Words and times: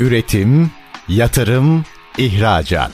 Üretim, 0.00 0.70
yatırım, 1.08 1.84
ihracat. 2.18 2.92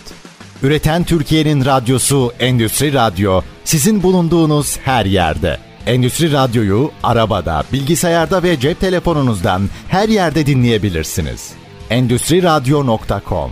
Üreten 0.62 1.04
Türkiye'nin 1.04 1.64
radyosu 1.64 2.32
Endüstri 2.40 2.92
Radyo 2.92 3.40
sizin 3.64 4.02
bulunduğunuz 4.02 4.78
her 4.78 5.06
yerde. 5.06 5.58
Endüstri 5.86 6.32
Radyo'yu 6.32 6.90
arabada, 7.02 7.64
bilgisayarda 7.72 8.42
ve 8.42 8.60
cep 8.60 8.80
telefonunuzdan 8.80 9.68
her 9.88 10.08
yerde 10.08 10.46
dinleyebilirsiniz. 10.46 11.52
Endüstri 11.90 12.42
Radyo.com 12.42 13.50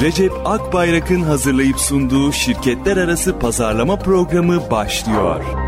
Recep 0.00 0.32
Akbayrak'ın 0.44 1.22
hazırlayıp 1.22 1.80
sunduğu 1.80 2.32
şirketler 2.32 2.96
arası 2.96 3.38
pazarlama 3.38 3.98
programı 3.98 4.70
başlıyor. 4.70 5.65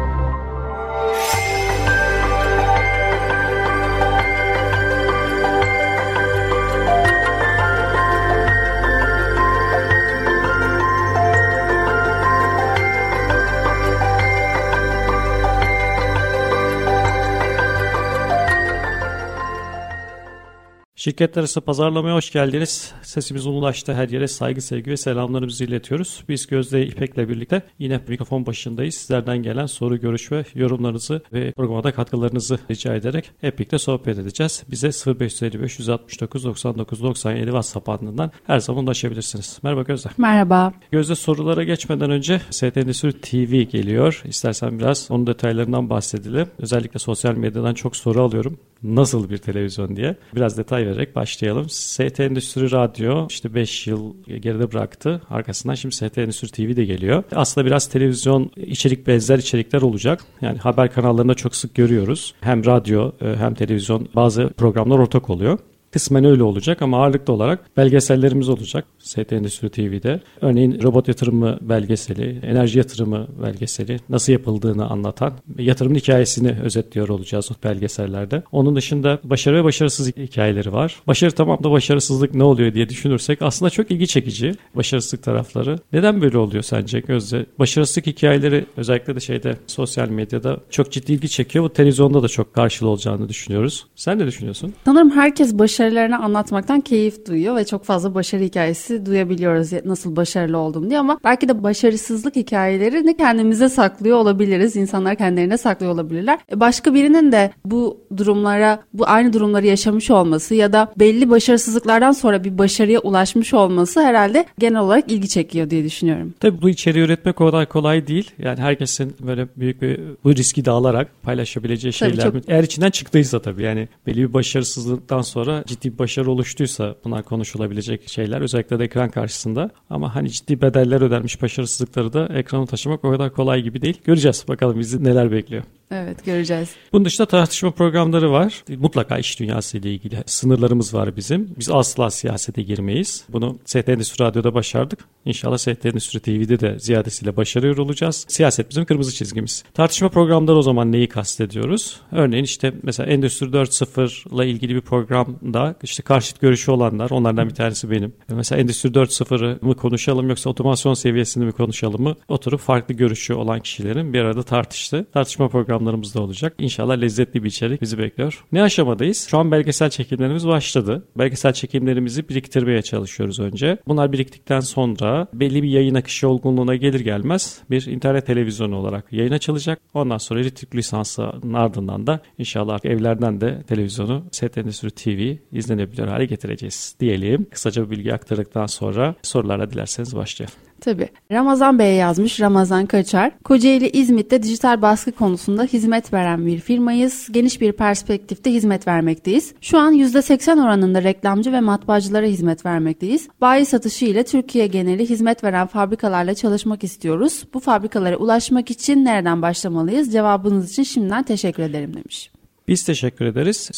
Şirketler 20.98 21.42
arası 21.42 21.60
pazarlamaya 21.60 22.14
hoş 22.14 22.32
geldiniz. 22.32 22.92
Sesimiz 23.02 23.46
ulaştı 23.46 23.94
her 23.94 24.08
yere 24.08 24.28
saygı, 24.28 24.60
sevgi 24.60 24.90
ve 24.90 24.96
selamlarımızı 24.96 25.64
iletiyoruz. 25.64 26.24
Biz 26.28 26.46
Gözde 26.46 26.86
İpek'le 26.86 27.16
birlikte 27.16 27.62
yine 27.78 28.00
mikrofon 28.08 28.46
başındayız. 28.46 28.94
Sizlerden 28.94 29.42
gelen 29.42 29.66
soru, 29.66 30.00
görüş 30.00 30.32
ve 30.32 30.44
yorumlarınızı 30.54 31.22
ve 31.32 31.52
programda 31.52 31.92
katkılarınızı 31.92 32.58
rica 32.70 32.94
ederek 32.94 33.30
hep 33.40 33.58
birlikte 33.58 33.78
sohbet 33.78 34.18
edeceğiz. 34.18 34.64
Bize 34.70 34.90
0555 35.20 35.78
169 35.78 36.44
99 36.44 37.02
97 37.02 37.44
WhatsApp 37.44 37.88
hattından 37.88 38.30
her 38.46 38.58
zaman 38.58 38.84
ulaşabilirsiniz. 38.84 39.58
Merhaba 39.62 39.82
Gözde. 39.82 40.08
Merhaba. 40.18 40.72
Gözde 40.90 41.14
sorulara 41.14 41.64
geçmeden 41.64 42.10
önce 42.10 42.40
ST 42.50 42.76
Endüstri 42.76 43.20
TV 43.20 43.62
geliyor. 43.62 44.22
İstersen 44.24 44.78
biraz 44.78 45.10
onun 45.10 45.26
detaylarından 45.26 45.90
bahsedelim. 45.90 46.48
Özellikle 46.58 46.98
sosyal 46.98 47.34
medyadan 47.34 47.74
çok 47.74 47.96
soru 47.96 48.22
alıyorum 48.22 48.58
nasıl 48.82 49.30
bir 49.30 49.38
televizyon 49.38 49.96
diye 49.96 50.16
biraz 50.34 50.58
detay 50.58 50.86
vererek 50.86 51.16
başlayalım. 51.16 51.66
ST 51.68 52.20
Endüstri 52.20 52.70
Radyo 52.70 53.26
işte 53.30 53.54
5 53.54 53.86
yıl 53.86 54.14
geride 54.26 54.72
bıraktı. 54.72 55.22
Arkasından 55.30 55.74
şimdi 55.74 55.94
ST 55.94 56.18
Endüstri 56.18 56.48
TV 56.48 56.76
de 56.76 56.84
geliyor. 56.84 57.22
Aslında 57.32 57.66
biraz 57.66 57.88
televizyon 57.88 58.50
içerik 58.56 59.06
benzer 59.06 59.38
içerikler 59.38 59.82
olacak. 59.82 60.24
Yani 60.40 60.58
haber 60.58 60.92
kanallarında 60.92 61.34
çok 61.34 61.56
sık 61.56 61.74
görüyoruz. 61.74 62.34
Hem 62.40 62.66
radyo 62.66 63.12
e, 63.20 63.36
hem 63.36 63.54
televizyon 63.54 64.08
bazı 64.14 64.50
programlar 64.56 64.98
ortak 64.98 65.30
oluyor. 65.30 65.58
Kısmen 65.92 66.24
öyle 66.24 66.42
olacak 66.42 66.82
ama 66.82 67.02
ağırlıklı 67.02 67.32
olarak 67.32 67.76
belgesellerimiz 67.76 68.48
olacak 68.48 68.84
ST 68.98 69.32
Endüstri 69.32 69.70
TV'de. 69.70 70.20
Örneğin 70.40 70.82
robot 70.82 71.08
yatırımı 71.08 71.58
belgeseli, 71.60 72.40
enerji 72.42 72.78
yatırımı 72.78 73.26
belgeseli 73.42 73.98
nasıl 74.08 74.32
yapıldığını 74.32 74.90
anlatan 74.90 75.32
yatırımın 75.58 75.94
hikayesini 75.94 76.56
özetliyor 76.64 77.08
olacağız 77.08 77.50
belgesellerde. 77.64 78.42
Onun 78.52 78.76
dışında 78.76 79.18
başarı 79.24 79.56
ve 79.56 79.64
başarısız 79.64 80.16
hikayeleri 80.16 80.72
var. 80.72 80.96
Başarı 81.06 81.30
tamam 81.30 81.64
da 81.64 81.70
başarısızlık 81.70 82.34
ne 82.34 82.42
oluyor 82.44 82.74
diye 82.74 82.88
düşünürsek 82.88 83.42
aslında 83.42 83.70
çok 83.70 83.90
ilgi 83.90 84.06
çekici 84.06 84.54
başarısızlık 84.74 85.22
tarafları. 85.22 85.78
Neden 85.92 86.22
böyle 86.22 86.38
oluyor 86.38 86.62
sence 86.62 86.98
Gözde? 87.00 87.46
Başarısızlık 87.58 88.06
hikayeleri 88.06 88.66
özellikle 88.76 89.16
de 89.16 89.20
şeyde 89.20 89.56
sosyal 89.66 90.08
medyada 90.08 90.60
çok 90.70 90.92
ciddi 90.92 91.12
ilgi 91.12 91.28
çekiyor. 91.28 91.64
Bu 91.64 91.72
televizyonda 91.72 92.22
da 92.22 92.28
çok 92.28 92.54
karşılığı 92.54 92.88
olacağını 92.88 93.28
düşünüyoruz. 93.28 93.86
Sen 93.96 94.18
ne 94.18 94.26
düşünüyorsun? 94.26 94.74
Sanırım 94.84 95.10
herkes 95.10 95.58
başarı 95.58 95.77
başarılarını 95.78 96.18
anlatmaktan 96.18 96.80
keyif 96.80 97.26
duyuyor 97.26 97.56
ve 97.56 97.64
çok 97.64 97.84
fazla 97.84 98.14
başarı 98.14 98.42
hikayesi 98.42 99.06
duyabiliyoruz 99.06 99.72
nasıl 99.84 100.16
başarılı 100.16 100.58
oldum 100.58 100.90
diye 100.90 100.98
ama 100.98 101.18
belki 101.24 101.48
de 101.48 101.62
başarısızlık 101.62 102.36
hikayelerini 102.36 103.16
kendimize 103.16 103.68
saklıyor 103.68 104.16
olabiliriz. 104.16 104.76
İnsanlar 104.76 105.16
kendilerine 105.16 105.58
saklıyor 105.58 105.92
olabilirler. 105.92 106.38
E, 106.52 106.60
başka 106.60 106.94
birinin 106.94 107.32
de 107.32 107.50
bu 107.64 108.00
durumlara, 108.16 108.82
bu 108.92 109.08
aynı 109.08 109.32
durumları 109.32 109.66
yaşamış 109.66 110.10
olması 110.10 110.54
ya 110.54 110.72
da 110.72 110.92
belli 110.96 111.30
başarısızlıklardan 111.30 112.12
sonra 112.12 112.44
bir 112.44 112.58
başarıya 112.58 113.00
ulaşmış 113.00 113.54
olması 113.54 114.00
herhalde 114.00 114.46
genel 114.58 114.80
olarak 114.80 115.12
ilgi 115.12 115.28
çekiyor 115.28 115.70
diye 115.70 115.84
düşünüyorum. 115.84 116.34
Tabii 116.40 116.62
bu 116.62 116.68
içeriği 116.68 117.04
üretmek 117.04 117.40
o 117.40 117.46
kadar 117.46 117.68
kolay 117.68 118.06
değil. 118.06 118.30
Yani 118.38 118.60
herkesin 118.60 119.16
böyle 119.20 119.48
büyük 119.56 119.82
bir 119.82 120.00
bu 120.24 120.36
riski 120.36 120.64
de 120.64 120.70
alarak 120.70 121.08
paylaşabileceği 121.22 121.92
şeyler. 121.92 122.16
Tabii 122.16 122.42
çok... 122.42 122.50
Eğer 122.50 122.62
içinden 122.62 122.90
çıktıysa 122.90 123.42
tabii 123.42 123.62
yani 123.62 123.88
belli 124.06 124.28
bir 124.28 124.32
başarısızlıktan 124.32 125.22
sonra 125.22 125.64
ciddi 125.68 125.92
bir 125.92 125.98
başarı 125.98 126.30
oluştuysa 126.30 126.94
bunlar 127.04 127.22
konuşulabilecek 127.22 128.08
şeyler 128.08 128.40
özellikle 128.40 128.78
de 128.78 128.84
ekran 128.84 129.10
karşısında. 129.10 129.70
Ama 129.90 130.14
hani 130.14 130.30
ciddi 130.30 130.62
bedeller 130.62 131.00
ödenmiş 131.00 131.42
başarısızlıkları 131.42 132.12
da 132.12 132.26
ekrana 132.26 132.66
taşımak 132.66 133.04
o 133.04 133.10
kadar 133.10 133.32
kolay 133.32 133.62
gibi 133.62 133.82
değil. 133.82 134.00
Göreceğiz 134.04 134.44
bakalım 134.48 134.78
bizi 134.78 135.04
neler 135.04 135.32
bekliyor. 135.32 135.62
Evet 135.90 136.24
göreceğiz. 136.24 136.70
Bunun 136.92 137.04
dışında 137.04 137.26
tartışma 137.26 137.70
programları 137.70 138.32
var. 138.32 138.64
Mutlaka 138.78 139.18
iş 139.18 139.40
dünyası 139.40 139.78
ile 139.78 139.92
ilgili 139.92 140.22
sınırlarımız 140.26 140.94
var 140.94 141.16
bizim. 141.16 141.54
Biz 141.58 141.70
asla 141.70 142.10
siyasete 142.10 142.62
girmeyiz. 142.62 143.24
Bunu 143.28 143.58
ST 143.64 143.88
Endüstri 143.88 144.24
Radyo'da 144.24 144.54
başardık. 144.54 144.98
İnşallah 145.24 145.58
ST 145.58 145.86
Endüstri 145.86 146.20
TV'de 146.20 146.60
de 146.60 146.78
ziyadesiyle 146.78 147.36
başarıyor 147.36 147.76
olacağız. 147.76 148.26
Siyaset 148.28 148.70
bizim 148.70 148.84
kırmızı 148.84 149.14
çizgimiz. 149.14 149.64
Tartışma 149.74 150.08
programları 150.08 150.56
o 150.56 150.62
zaman 150.62 150.92
neyi 150.92 151.08
kastediyoruz? 151.08 152.00
Örneğin 152.12 152.44
işte 152.44 152.72
mesela 152.82 153.10
Endüstri 153.10 153.46
4.0 153.46 154.34
ile 154.34 154.50
ilgili 154.50 154.74
bir 154.74 154.80
programda 154.80 155.57
işte 155.82 156.02
karşıt 156.02 156.40
görüşü 156.40 156.70
olanlar 156.70 157.10
onlardan 157.10 157.48
bir 157.48 157.54
tanesi 157.54 157.90
benim. 157.90 158.12
Mesela 158.28 158.60
Endüstri 158.60 158.88
4.0'ı 158.88 159.58
mı 159.66 159.76
konuşalım 159.76 160.28
yoksa 160.28 160.50
otomasyon 160.50 160.94
seviyesini 160.94 161.44
mi 161.44 161.52
konuşalım 161.52 162.02
mı? 162.02 162.16
Oturup 162.28 162.60
farklı 162.60 162.94
görüşü 162.94 163.34
olan 163.34 163.60
kişilerin 163.60 164.12
bir 164.12 164.20
arada 164.20 164.42
tartıştı. 164.42 165.06
Tartışma 165.12 165.48
programlarımız 165.48 166.16
olacak. 166.16 166.54
İnşallah 166.58 167.00
lezzetli 167.00 167.44
bir 167.44 167.48
içerik 167.48 167.82
bizi 167.82 167.98
bekliyor. 167.98 168.44
Ne 168.52 168.62
aşamadayız? 168.62 169.26
Şu 169.30 169.38
an 169.38 169.50
belgesel 169.50 169.90
çekimlerimiz 169.90 170.46
başladı. 170.46 171.04
Belgesel 171.18 171.52
çekimlerimizi 171.52 172.28
biriktirmeye 172.28 172.82
çalışıyoruz 172.82 173.40
önce. 173.40 173.78
Bunlar 173.88 174.12
biriktikten 174.12 174.60
sonra 174.60 175.26
belli 175.32 175.62
bir 175.62 175.68
yayın 175.68 175.94
akışı 175.94 176.28
olgunluğuna 176.28 176.76
gelir 176.76 177.00
gelmez 177.00 177.62
bir 177.70 177.86
internet 177.86 178.26
televizyonu 178.26 178.76
olarak 178.76 179.12
yayın 179.12 179.32
açılacak. 179.32 179.80
Ondan 179.94 180.18
sonra 180.18 180.40
Ritik 180.40 180.74
lisansının 180.74 181.54
ardından 181.54 182.06
da 182.06 182.20
inşallah 182.38 182.84
evlerden 182.84 183.40
de 183.40 183.62
televizyonu 183.62 184.24
Set 184.32 184.58
Endüstri 184.58 184.90
TV 184.90 185.36
izlenebilir 185.52 186.08
hale 186.08 186.24
getireceğiz 186.26 186.94
diyelim. 187.00 187.46
Kısaca 187.50 187.86
bir 187.86 187.90
bilgi 187.90 188.14
aktardıktan 188.14 188.66
sonra 188.66 189.14
sorulara 189.22 189.70
dilerseniz 189.70 190.16
başlayalım. 190.16 190.54
Tabii. 190.80 191.08
Ramazan 191.32 191.78
Bey 191.78 191.96
yazmış, 191.96 192.40
Ramazan 192.40 192.86
Kaçar. 192.86 193.32
Kocaeli 193.44 193.90
İzmit'te 193.90 194.42
dijital 194.42 194.82
baskı 194.82 195.12
konusunda 195.12 195.64
hizmet 195.64 196.12
veren 196.12 196.46
bir 196.46 196.58
firmayız. 196.58 197.28
Geniş 197.30 197.60
bir 197.60 197.72
perspektifte 197.72 198.52
hizmet 198.52 198.86
vermekteyiz. 198.86 199.54
Şu 199.60 199.78
an 199.78 199.94
%80 199.94 200.64
oranında 200.64 201.02
reklamcı 201.02 201.52
ve 201.52 201.60
matbaacılara 201.60 202.26
hizmet 202.26 202.66
vermekteyiz. 202.66 203.28
Bayi 203.40 203.64
satışı 203.64 204.04
ile 204.04 204.24
Türkiye 204.24 204.66
geneli 204.66 205.10
hizmet 205.10 205.44
veren 205.44 205.66
fabrikalarla 205.66 206.34
çalışmak 206.34 206.84
istiyoruz. 206.84 207.44
Bu 207.54 207.60
fabrikalara 207.60 208.16
ulaşmak 208.16 208.70
için 208.70 209.04
nereden 209.04 209.42
başlamalıyız? 209.42 210.12
Cevabınız 210.12 210.70
için 210.70 210.82
şimdiden 210.82 211.22
teşekkür 211.22 211.62
ederim 211.62 211.94
demiş. 211.94 212.30
Biz 212.68 212.84
teşekkür 212.84 213.24
ederiz. 213.24 213.70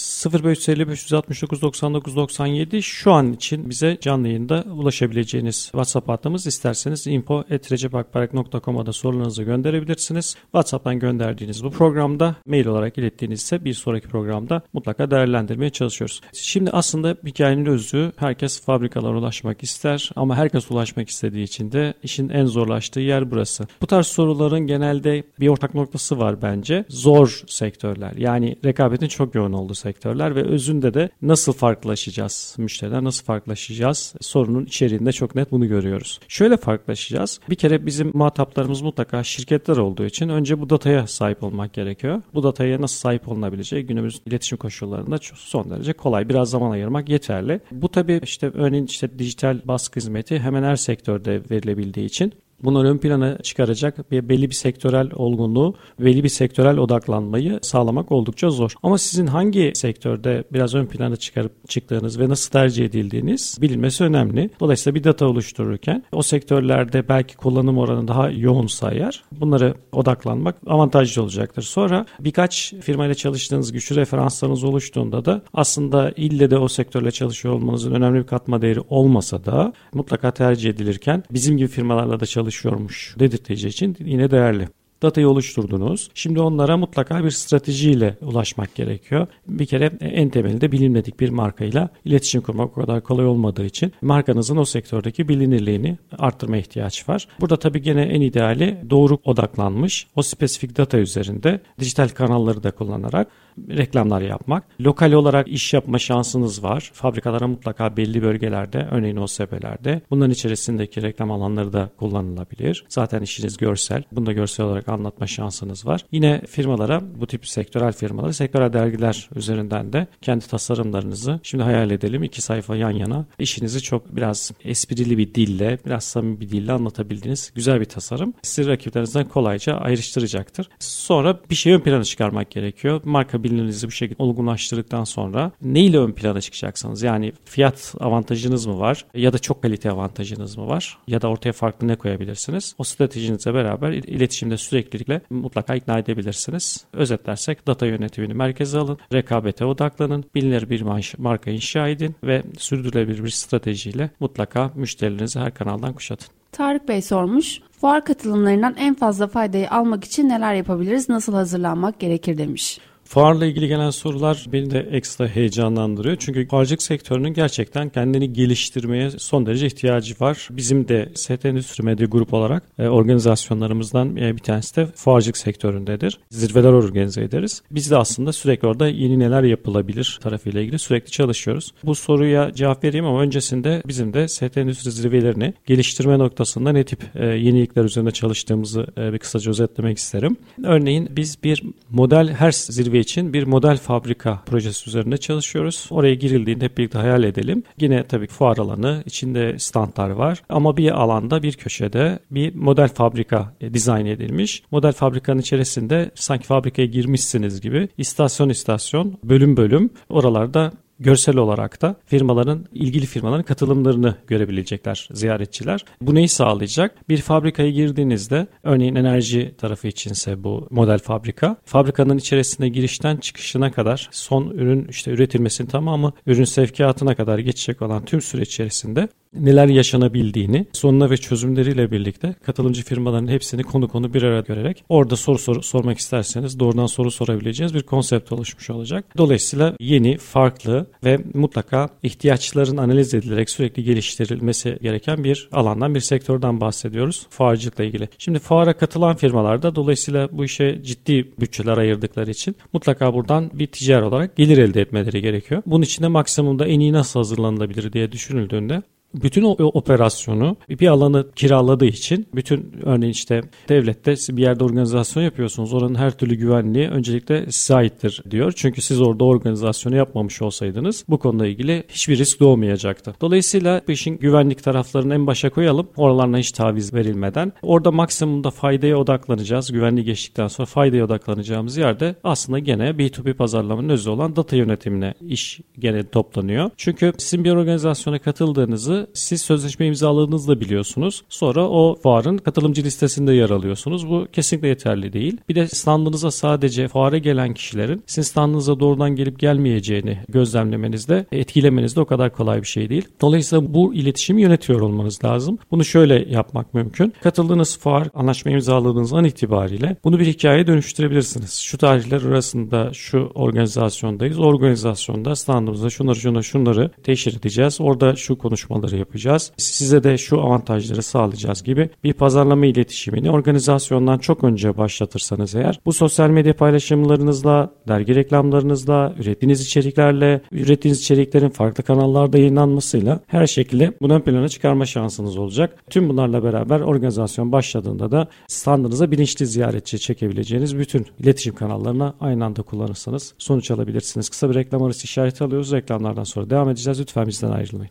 0550 0.44 0.88
569 0.88 1.62
99 1.62 2.16
97 2.16 2.82
şu 2.82 3.12
an 3.12 3.32
için 3.32 3.70
bize 3.70 3.98
canlı 4.00 4.28
yayında 4.28 4.64
ulaşabileceğiniz 4.74 5.64
WhatsApp 5.64 6.08
hattımız. 6.08 6.46
İsterseniz 6.46 7.06
info.recepakbarak.com'a 7.06 8.86
da 8.86 8.92
sorularınızı 8.92 9.42
gönderebilirsiniz. 9.42 10.36
WhatsApp'tan 10.42 10.98
gönderdiğiniz 10.98 11.64
bu 11.64 11.70
programda 11.70 12.36
mail 12.46 12.66
olarak 12.66 12.98
ilettiğiniz 12.98 13.42
ise 13.42 13.64
bir 13.64 13.74
sonraki 13.74 14.08
programda 14.08 14.62
mutlaka 14.72 15.10
değerlendirmeye 15.10 15.70
çalışıyoruz. 15.70 16.20
Şimdi 16.32 16.70
aslında 16.70 17.16
hikayenin 17.26 17.66
özü 17.66 18.12
herkes 18.16 18.64
fabrikalara 18.64 19.18
ulaşmak 19.18 19.62
ister 19.62 20.10
ama 20.16 20.36
herkes 20.36 20.70
ulaşmak 20.70 21.08
istediği 21.08 21.44
için 21.44 21.72
de 21.72 21.94
işin 22.02 22.28
en 22.28 22.46
zorlaştığı 22.46 23.00
yer 23.00 23.30
burası. 23.30 23.66
Bu 23.80 23.86
tarz 23.86 24.06
soruların 24.06 24.66
genelde 24.66 25.22
bir 25.40 25.48
ortak 25.48 25.74
noktası 25.74 26.18
var 26.18 26.42
bence. 26.42 26.84
Zor 26.88 27.42
sektörler 27.46 28.12
yani 28.16 28.56
rekabet 28.64 28.79
rekabetin 28.80 29.08
çok 29.08 29.34
yoğun 29.34 29.52
olduğu 29.52 29.74
sektörler 29.74 30.36
ve 30.36 30.42
özünde 30.42 30.94
de 30.94 31.10
nasıl 31.22 31.52
farklılaşacağız? 31.52 32.54
Müşteriden 32.58 33.04
nasıl 33.04 33.24
farklılaşacağız? 33.24 34.14
Sorunun 34.20 34.64
içeriğinde 34.64 35.12
çok 35.12 35.34
net 35.34 35.50
bunu 35.50 35.68
görüyoruz. 35.68 36.20
Şöyle 36.28 36.56
farklılaşacağız. 36.56 37.40
Bir 37.50 37.54
kere 37.54 37.86
bizim 37.86 38.10
muhataplarımız 38.14 38.82
mutlaka 38.82 39.24
şirketler 39.24 39.76
olduğu 39.76 40.04
için 40.04 40.28
önce 40.28 40.60
bu 40.60 40.70
dataya 40.70 41.06
sahip 41.06 41.42
olmak 41.42 41.72
gerekiyor. 41.72 42.22
Bu 42.34 42.42
dataya 42.42 42.80
nasıl 42.80 42.96
sahip 42.96 43.28
olunabileceği 43.28 43.86
günümüz 43.86 44.20
iletişim 44.26 44.58
koşullarında 44.58 45.18
son 45.34 45.70
derece 45.70 45.92
kolay. 45.92 46.28
Biraz 46.28 46.50
zaman 46.50 46.70
ayırmak 46.70 47.08
yeterli. 47.08 47.60
Bu 47.70 47.88
tabii 47.88 48.20
işte 48.22 48.50
örneğin 48.54 48.86
işte 48.86 49.18
dijital 49.18 49.60
baskı 49.64 50.00
hizmeti 50.00 50.38
hemen 50.38 50.62
her 50.62 50.76
sektörde 50.76 51.42
verilebildiği 51.50 52.06
için 52.06 52.32
bunları 52.64 52.88
ön 52.88 52.98
plana 52.98 53.38
çıkaracak 53.38 54.10
bir 54.10 54.28
belli 54.28 54.50
bir 54.50 54.54
sektörel 54.54 55.10
olgunluğu, 55.14 55.74
belli 56.00 56.24
bir 56.24 56.28
sektörel 56.28 56.78
odaklanmayı 56.78 57.58
sağlamak 57.62 58.12
oldukça 58.12 58.50
zor. 58.50 58.72
Ama 58.82 58.98
sizin 58.98 59.26
hangi 59.26 59.72
sektörde 59.74 60.44
biraz 60.52 60.74
ön 60.74 60.86
plana 60.86 61.16
çıkarıp 61.16 61.68
çıktığınız 61.68 62.20
ve 62.20 62.28
nasıl 62.28 62.50
tercih 62.50 62.84
edildiğiniz 62.84 63.58
bilinmesi 63.60 64.04
önemli. 64.04 64.50
Dolayısıyla 64.60 64.94
bir 64.94 65.04
data 65.04 65.26
oluştururken 65.26 66.04
o 66.12 66.22
sektörlerde 66.22 67.08
belki 67.08 67.36
kullanım 67.36 67.78
oranı 67.78 68.08
daha 68.08 68.30
yoğunsa 68.30 68.90
eğer 68.90 69.22
bunları 69.32 69.74
odaklanmak 69.92 70.56
avantajlı 70.66 71.22
olacaktır. 71.22 71.62
Sonra 71.62 72.06
birkaç 72.20 72.74
firmayla 72.80 73.14
çalıştığınız 73.14 73.72
güçlü 73.72 73.96
referanslarınız 73.96 74.64
oluştuğunda 74.64 75.24
da 75.24 75.42
aslında 75.54 76.12
ille 76.16 76.50
de 76.50 76.58
o 76.58 76.68
sektörle 76.68 77.10
çalışıyor 77.10 77.54
olmanızın 77.54 77.94
önemli 77.94 78.18
bir 78.18 78.26
katma 78.26 78.62
değeri 78.62 78.80
olmasa 78.88 79.44
da 79.44 79.72
mutlaka 79.94 80.30
tercih 80.30 80.70
edilirken 80.70 81.24
bizim 81.30 81.56
gibi 81.56 81.68
firmalarla 81.68 82.20
da 82.20 82.26
çalışıyormuş 82.50 83.14
dedirteceği 83.18 83.70
için 83.70 83.96
yine 84.00 84.30
değerli 84.30 84.68
datayı 85.02 85.28
oluşturdunuz. 85.28 86.10
Şimdi 86.14 86.40
onlara 86.40 86.76
mutlaka 86.76 87.24
bir 87.24 87.30
stratejiyle 87.30 88.16
ulaşmak 88.22 88.74
gerekiyor. 88.74 89.26
Bir 89.48 89.66
kere 89.66 89.90
en 90.00 90.28
temelinde 90.28 90.72
bilinmedik 90.72 91.20
bir 91.20 91.30
markayla 91.30 91.88
iletişim 92.04 92.40
kurmak 92.40 92.78
o 92.78 92.80
kadar 92.80 93.02
kolay 93.02 93.26
olmadığı 93.26 93.64
için 93.64 93.92
markanızın 94.02 94.56
o 94.56 94.64
sektördeki 94.64 95.28
bilinirliğini 95.28 95.98
arttırma 96.18 96.56
ihtiyaç 96.56 97.08
var. 97.08 97.28
Burada 97.40 97.56
tabii 97.56 97.82
gene 97.82 98.02
en 98.02 98.20
ideali 98.20 98.78
doğru 98.90 99.18
odaklanmış 99.24 100.06
o 100.16 100.22
spesifik 100.22 100.76
data 100.76 100.98
üzerinde 100.98 101.60
dijital 101.78 102.08
kanalları 102.08 102.62
da 102.62 102.70
kullanarak 102.70 103.28
reklamlar 103.68 104.20
yapmak. 104.20 104.64
Lokal 104.80 105.12
olarak 105.12 105.48
iş 105.48 105.74
yapma 105.74 105.98
şansınız 105.98 106.64
var. 106.64 106.90
Fabrikalara 106.94 107.46
mutlaka 107.46 107.96
belli 107.96 108.22
bölgelerde, 108.22 108.88
örneğin 108.90 109.16
OSB'lerde 109.16 110.00
bunların 110.10 110.30
içerisindeki 110.30 111.02
reklam 111.02 111.30
alanları 111.30 111.72
da 111.72 111.90
kullanılabilir. 111.98 112.84
Zaten 112.88 113.22
işiniz 113.22 113.56
görsel. 113.56 114.02
Bunu 114.12 114.26
da 114.26 114.32
görsel 114.32 114.66
olarak 114.66 114.88
anlatma 114.88 115.26
şansınız 115.26 115.86
var. 115.86 116.04
Yine 116.12 116.40
firmalara, 116.48 117.02
bu 117.20 117.26
tip 117.26 117.48
sektörel 117.48 117.92
firmaları, 117.92 118.34
sektörel 118.34 118.72
dergiler 118.72 119.28
üzerinden 119.34 119.92
de 119.92 120.06
kendi 120.22 120.46
tasarımlarınızı 120.46 121.40
şimdi 121.42 121.64
hayal 121.64 121.90
edelim. 121.90 122.22
iki 122.22 122.42
sayfa 122.42 122.76
yan 122.76 122.90
yana 122.90 123.26
işinizi 123.38 123.82
çok 123.82 124.16
biraz 124.16 124.52
esprili 124.64 125.18
bir 125.18 125.34
dille, 125.34 125.78
biraz 125.86 126.04
samimi 126.04 126.40
bir 126.40 126.48
dille 126.48 126.72
anlatabildiğiniz 126.72 127.52
güzel 127.54 127.80
bir 127.80 127.84
tasarım. 127.84 128.34
Sizi 128.42 128.70
rakiplerinizden 128.70 129.28
kolayca 129.28 129.74
ayrıştıracaktır. 129.74 130.68
Sonra 130.78 131.40
bir 131.50 131.54
şey 131.54 131.72
ön 131.72 131.80
plana 131.80 132.04
çıkarmak 132.04 132.50
gerekiyor. 132.50 133.00
Marka 133.04 133.44
bilinirliğinizi 133.50 133.86
bu 133.86 133.90
şekilde 133.90 134.22
olgunlaştırdıktan 134.22 135.04
sonra 135.04 135.52
ne 135.62 135.80
ile 135.80 135.98
ön 135.98 136.12
plana 136.12 136.40
çıkacaksınız? 136.40 137.02
Yani 137.02 137.32
fiyat 137.44 137.94
avantajınız 138.00 138.66
mı 138.66 138.78
var 138.78 139.04
ya 139.14 139.32
da 139.32 139.38
çok 139.38 139.62
kalite 139.62 139.90
avantajınız 139.90 140.56
mı 140.56 140.66
var 140.66 140.98
ya 141.08 141.22
da 141.22 141.28
ortaya 141.28 141.52
farklı 141.52 141.88
ne 141.88 141.96
koyabilirsiniz? 141.96 142.74
O 142.78 142.84
stratejinizle 142.84 143.54
beraber 143.54 143.92
iletişimde 143.92 144.56
süreklilikle 144.56 145.20
mutlaka 145.30 145.74
ikna 145.74 145.98
edebilirsiniz. 145.98 146.84
Özetlersek 146.92 147.66
data 147.66 147.86
yönetimini 147.86 148.34
merkeze 148.34 148.78
alın, 148.78 148.98
rekabete 149.12 149.64
odaklanın, 149.64 150.24
bilinir 150.34 150.70
bir 150.70 150.82
marka 151.18 151.50
inşa 151.50 151.88
edin 151.88 152.14
ve 152.24 152.42
sürdürülebilir 152.58 153.24
bir 153.24 153.30
stratejiyle 153.30 154.10
mutlaka 154.20 154.70
müşterilerinizi 154.74 155.40
her 155.40 155.54
kanaldan 155.54 155.92
kuşatın. 155.92 156.28
Tarık 156.52 156.88
Bey 156.88 157.02
sormuş. 157.02 157.60
Fuar 157.80 158.04
katılımlarından 158.04 158.74
en 158.78 158.94
fazla 158.94 159.26
faydayı 159.26 159.70
almak 159.70 160.04
için 160.04 160.28
neler 160.28 160.54
yapabiliriz, 160.54 161.08
nasıl 161.08 161.34
hazırlanmak 161.34 162.00
gerekir 162.00 162.38
demiş. 162.38 162.78
Fuarla 163.10 163.46
ilgili 163.46 163.68
gelen 163.68 163.90
sorular 163.90 164.46
beni 164.52 164.70
de 164.70 164.88
ekstra 164.92 165.28
heyecanlandırıyor. 165.28 166.16
Çünkü 166.16 166.48
fuarcılık 166.48 166.82
sektörünün 166.82 167.34
gerçekten 167.34 167.88
kendini 167.88 168.32
geliştirmeye 168.32 169.10
son 169.10 169.46
derece 169.46 169.66
ihtiyacı 169.66 170.14
var. 170.20 170.48
Bizim 170.50 170.88
de 170.88 171.08
ST 171.14 171.44
Endüstri 171.44 171.84
Medya 171.84 172.06
Grup 172.06 172.34
olarak 172.34 172.62
e, 172.78 172.88
organizasyonlarımızdan 172.88 174.16
e, 174.16 174.36
bir 174.36 174.42
tanesi 174.42 174.76
de 174.76 174.86
fuarcılık 174.86 175.36
sektöründedir. 175.36 176.18
Zirveler 176.30 176.72
organize 176.72 177.22
ederiz. 177.22 177.62
Biz 177.70 177.90
de 177.90 177.96
aslında 177.96 178.32
sürekli 178.32 178.68
orada 178.68 178.88
yeni 178.88 179.18
neler 179.18 179.42
yapılabilir 179.42 180.18
tarafıyla 180.22 180.60
ilgili 180.60 180.78
sürekli 180.78 181.10
çalışıyoruz. 181.10 181.74
Bu 181.84 181.94
soruya 181.94 182.54
cevap 182.54 182.84
vereyim 182.84 183.06
ama 183.06 183.20
öncesinde 183.20 183.82
bizim 183.86 184.12
de 184.12 184.28
ST 184.28 184.56
Endüstri 184.56 184.90
zirvelerini 184.90 185.54
geliştirme 185.66 186.18
noktasında 186.18 186.72
ne 186.72 186.84
tip 186.84 187.00
e, 187.14 187.26
yenilikler 187.26 187.84
üzerinde 187.84 188.10
çalıştığımızı 188.10 188.86
bir 188.96 189.18
kısaca 189.18 189.50
özetlemek 189.50 189.98
isterim. 189.98 190.36
Örneğin 190.64 191.08
biz 191.16 191.44
bir 191.44 191.62
model 191.90 192.28
her 192.28 192.50
zirve 192.52 192.99
için 193.00 193.32
bir 193.32 193.46
model 193.46 193.76
fabrika 193.76 194.42
projesi 194.46 194.90
üzerinde 194.90 195.16
çalışıyoruz. 195.16 195.86
Oraya 195.90 196.14
girildiğinde 196.14 196.64
hep 196.64 196.78
birlikte 196.78 196.98
hayal 196.98 197.24
edelim. 197.24 197.62
Yine 197.80 198.06
tabii 198.06 198.26
fuar 198.26 198.58
alanı, 198.58 199.02
içinde 199.06 199.58
standlar 199.58 200.10
var 200.10 200.42
ama 200.48 200.76
bir 200.76 200.90
alanda 201.02 201.42
bir 201.42 201.52
köşede 201.52 202.18
bir 202.30 202.54
model 202.54 202.88
fabrika 202.88 203.54
e, 203.60 203.74
dizayn 203.74 204.06
edilmiş. 204.06 204.62
Model 204.70 204.92
fabrikanın 204.92 205.40
içerisinde 205.40 206.10
sanki 206.14 206.46
fabrikaya 206.46 206.88
girmişsiniz 206.88 207.60
gibi 207.60 207.88
istasyon 207.98 208.48
istasyon, 208.48 209.18
bölüm 209.24 209.56
bölüm 209.56 209.90
oralarda 210.08 210.72
görsel 211.00 211.36
olarak 211.36 211.82
da 211.82 211.96
firmaların 212.06 212.66
ilgili 212.72 213.06
firmaların 213.06 213.44
katılımlarını 213.44 214.14
görebilecekler 214.26 215.08
ziyaretçiler. 215.12 215.84
Bu 216.00 216.14
neyi 216.14 216.28
sağlayacak? 216.28 217.08
Bir 217.08 217.18
fabrikaya 217.18 217.70
girdiğinizde 217.70 218.46
örneğin 218.62 218.94
enerji 218.94 219.54
tarafı 219.58 219.88
içinse 219.88 220.44
bu 220.44 220.68
model 220.70 220.98
fabrika 220.98 221.56
fabrikanın 221.64 222.18
içerisinde 222.18 222.68
girişten 222.68 223.16
çıkışına 223.16 223.72
kadar 223.72 224.08
son 224.12 224.50
ürün 224.50 224.86
işte 224.88 225.10
üretilmesinin 225.10 225.68
tamamı 225.68 226.12
ürün 226.26 226.44
sevkiyatına 226.44 227.14
kadar 227.14 227.38
geçecek 227.38 227.82
olan 227.82 228.04
tüm 228.04 228.20
süreç 228.20 228.48
içerisinde 228.48 229.08
neler 229.34 229.66
yaşanabildiğini 229.68 230.66
sonuna 230.72 231.10
ve 231.10 231.16
çözümleriyle 231.16 231.90
birlikte 231.90 232.34
katılımcı 232.44 232.84
firmaların 232.84 233.28
hepsini 233.28 233.62
konu 233.62 233.88
konu 233.88 234.14
bir 234.14 234.22
araya 234.22 234.40
görerek 234.40 234.84
orada 234.88 235.16
soru 235.16 235.38
sor 235.38 235.62
sormak 235.62 235.98
isterseniz 235.98 236.60
doğrudan 236.60 236.86
soru 236.86 237.10
sorabileceğiniz 237.10 237.74
bir 237.74 237.82
konsept 237.82 238.32
oluşmuş 238.32 238.70
olacak. 238.70 239.04
Dolayısıyla 239.18 239.74
yeni, 239.80 240.16
farklı 240.16 240.86
ve 241.04 241.18
mutlaka 241.34 241.88
ihtiyaçların 242.02 242.76
analiz 242.76 243.14
edilerek 243.14 243.50
sürekli 243.50 243.84
geliştirilmesi 243.84 244.78
gereken 244.82 245.24
bir 245.24 245.48
alandan, 245.52 245.94
bir 245.94 246.00
sektörden 246.00 246.60
bahsediyoruz 246.60 247.26
fuarcılıkla 247.30 247.84
ilgili. 247.84 248.08
Şimdi 248.18 248.38
fuara 248.38 248.76
katılan 248.76 249.16
firmalarda 249.16 249.74
dolayısıyla 249.74 250.28
bu 250.32 250.44
işe 250.44 250.82
ciddi 250.82 251.32
bütçeler 251.40 251.78
ayırdıkları 251.78 252.30
için 252.30 252.56
mutlaka 252.72 253.14
buradan 253.14 253.50
bir 253.54 253.66
ticari 253.66 254.04
olarak 254.04 254.36
gelir 254.36 254.58
elde 254.58 254.80
etmeleri 254.80 255.22
gerekiyor. 255.22 255.62
Bunun 255.66 255.82
için 255.82 256.02
de 256.02 256.08
maksimumda 256.08 256.66
en 256.66 256.80
iyi 256.80 256.92
nasıl 256.92 257.20
hazırlanılabilir 257.20 257.92
diye 257.92 258.12
düşünüldüğünde 258.12 258.82
bütün 259.14 259.42
o 259.42 259.50
operasyonu 259.50 260.56
bir 260.68 260.86
alanı 260.86 261.26
kiraladığı 261.36 261.86
için 261.86 262.26
bütün 262.34 262.72
örneğin 262.82 263.12
işte 263.12 263.40
devlette 263.68 264.14
bir 264.36 264.42
yerde 264.42 264.64
organizasyon 264.64 265.22
yapıyorsunuz. 265.22 265.74
Oranın 265.74 265.94
her 265.94 266.10
türlü 266.10 266.34
güvenliği 266.34 266.88
öncelikle 266.88 267.46
size 267.50 267.74
aittir 267.74 268.22
diyor. 268.30 268.52
Çünkü 268.56 268.82
siz 268.82 269.00
orada 269.00 269.24
organizasyonu 269.24 269.96
yapmamış 269.96 270.42
olsaydınız 270.42 271.04
bu 271.08 271.18
konuyla 271.18 271.46
ilgili 271.46 271.84
hiçbir 271.88 272.18
risk 272.18 272.40
doğmayacaktı. 272.40 273.14
Dolayısıyla 273.20 273.82
bu 273.88 273.92
işin 273.92 274.18
güvenlik 274.18 274.62
taraflarını 274.64 275.14
en 275.14 275.26
başa 275.26 275.50
koyalım. 275.50 275.88
Oralarına 275.96 276.38
hiç 276.38 276.52
taviz 276.52 276.94
verilmeden. 276.94 277.52
Orada 277.62 277.90
maksimumda 277.90 278.50
faydaya 278.50 278.96
odaklanacağız. 278.96 279.72
Güvenliği 279.72 280.04
geçtikten 280.06 280.48
sonra 280.48 280.66
faydaya 280.66 281.04
odaklanacağımız 281.04 281.76
yerde 281.76 282.14
aslında 282.24 282.58
gene 282.58 282.90
B2B 282.90 283.34
pazarlamanın 283.34 283.88
özü 283.88 284.10
olan 284.10 284.36
data 284.36 284.56
yönetimine 284.56 285.14
iş 285.20 285.60
gene 285.78 286.08
toplanıyor. 286.08 286.70
Çünkü 286.76 287.12
sizin 287.18 287.44
bir 287.44 287.50
organizasyona 287.50 288.18
katıldığınızı 288.18 288.99
siz 289.14 289.42
sözleşme 289.42 289.86
imzaladığınızda 289.86 290.60
biliyorsunuz. 290.60 291.22
Sonra 291.28 291.68
o 291.68 291.96
fuarın 292.02 292.38
katılımcı 292.38 292.82
listesinde 292.84 293.32
yer 293.32 293.50
alıyorsunuz. 293.50 294.08
Bu 294.08 294.26
kesinlikle 294.32 294.68
yeterli 294.68 295.12
değil. 295.12 295.36
Bir 295.48 295.54
de 295.54 295.68
standınıza 295.68 296.30
sadece 296.30 296.88
fuara 296.88 297.18
gelen 297.18 297.54
kişilerin 297.54 298.02
sizin 298.06 298.22
standınıza 298.22 298.80
doğrudan 298.80 299.16
gelip 299.16 299.38
gelmeyeceğini 299.38 300.18
gözlemlemenizde, 300.28 301.26
etkilemenizde 301.32 302.00
o 302.00 302.04
kadar 302.04 302.32
kolay 302.32 302.62
bir 302.62 302.66
şey 302.66 302.88
değil. 302.88 303.08
Dolayısıyla 303.20 303.74
bu 303.74 303.94
iletişimi 303.94 304.42
yönetiyor 304.42 304.80
olmanız 304.80 305.24
lazım. 305.24 305.58
Bunu 305.70 305.84
şöyle 305.84 306.26
yapmak 306.28 306.74
mümkün. 306.74 307.14
Katıldığınız 307.22 307.78
fuar, 307.78 308.08
anlaşma 308.14 308.52
imzaladığınız 308.52 309.12
an 309.12 309.24
itibariyle 309.24 309.96
bunu 310.04 310.18
bir 310.18 310.26
hikayeye 310.26 310.66
dönüştürebilirsiniz. 310.66 311.52
Şu 311.52 311.78
tarihler 311.78 312.22
arasında 312.22 312.92
şu 312.92 313.30
organizasyondayız. 313.34 314.38
Organizasyonda 314.38 315.36
standımızda 315.36 315.90
şunları 315.90 316.16
şunları 316.16 316.44
şunları 316.44 316.90
teşhir 317.02 317.36
edeceğiz. 317.36 317.80
Orada 317.80 318.16
şu 318.16 318.38
konuşmaları 318.38 318.89
pazarlamaları 318.90 318.96
yapacağız. 318.96 319.52
Size 319.56 320.02
de 320.02 320.18
şu 320.18 320.40
avantajları 320.40 321.02
sağlayacağız 321.02 321.62
gibi 321.62 321.90
bir 322.04 322.12
pazarlama 322.12 322.66
iletişimini 322.66 323.30
organizasyondan 323.30 324.18
çok 324.18 324.44
önce 324.44 324.76
başlatırsanız 324.76 325.54
eğer 325.54 325.80
bu 325.86 325.92
sosyal 325.92 326.30
medya 326.30 326.56
paylaşımlarınızla, 326.56 327.70
dergi 327.88 328.14
reklamlarınızla, 328.14 329.14
ürettiğiniz 329.18 329.60
içeriklerle, 329.60 330.40
ürettiğiniz 330.52 331.00
içeriklerin 331.00 331.50
farklı 331.50 331.84
kanallarda 331.84 332.38
yayınlanmasıyla 332.38 333.20
her 333.26 333.46
şekilde 333.46 333.92
bunu 334.00 334.14
ön 334.14 334.20
plana 334.20 334.48
çıkarma 334.48 334.86
şansınız 334.86 335.38
olacak. 335.38 335.76
Tüm 335.90 336.08
bunlarla 336.08 336.42
beraber 336.42 336.80
organizasyon 336.80 337.52
başladığında 337.52 338.10
da 338.10 338.28
standınıza 338.48 339.10
bilinçli 339.10 339.46
ziyaretçi 339.46 339.98
çekebileceğiniz 339.98 340.78
bütün 340.78 341.06
iletişim 341.18 341.54
kanallarına 341.54 342.14
aynı 342.20 342.44
anda 342.44 342.62
kullanırsanız 342.62 343.34
sonuç 343.38 343.70
alabilirsiniz. 343.70 344.28
Kısa 344.28 344.50
bir 344.50 344.54
reklam 344.54 344.82
arası 344.82 345.04
işareti 345.04 345.44
alıyoruz. 345.44 345.72
Reklamlardan 345.72 346.24
sonra 346.24 346.50
devam 346.50 346.68
edeceğiz. 346.68 347.00
Lütfen 347.00 347.26
bizden 347.26 347.50
ayrılmayın. 347.50 347.90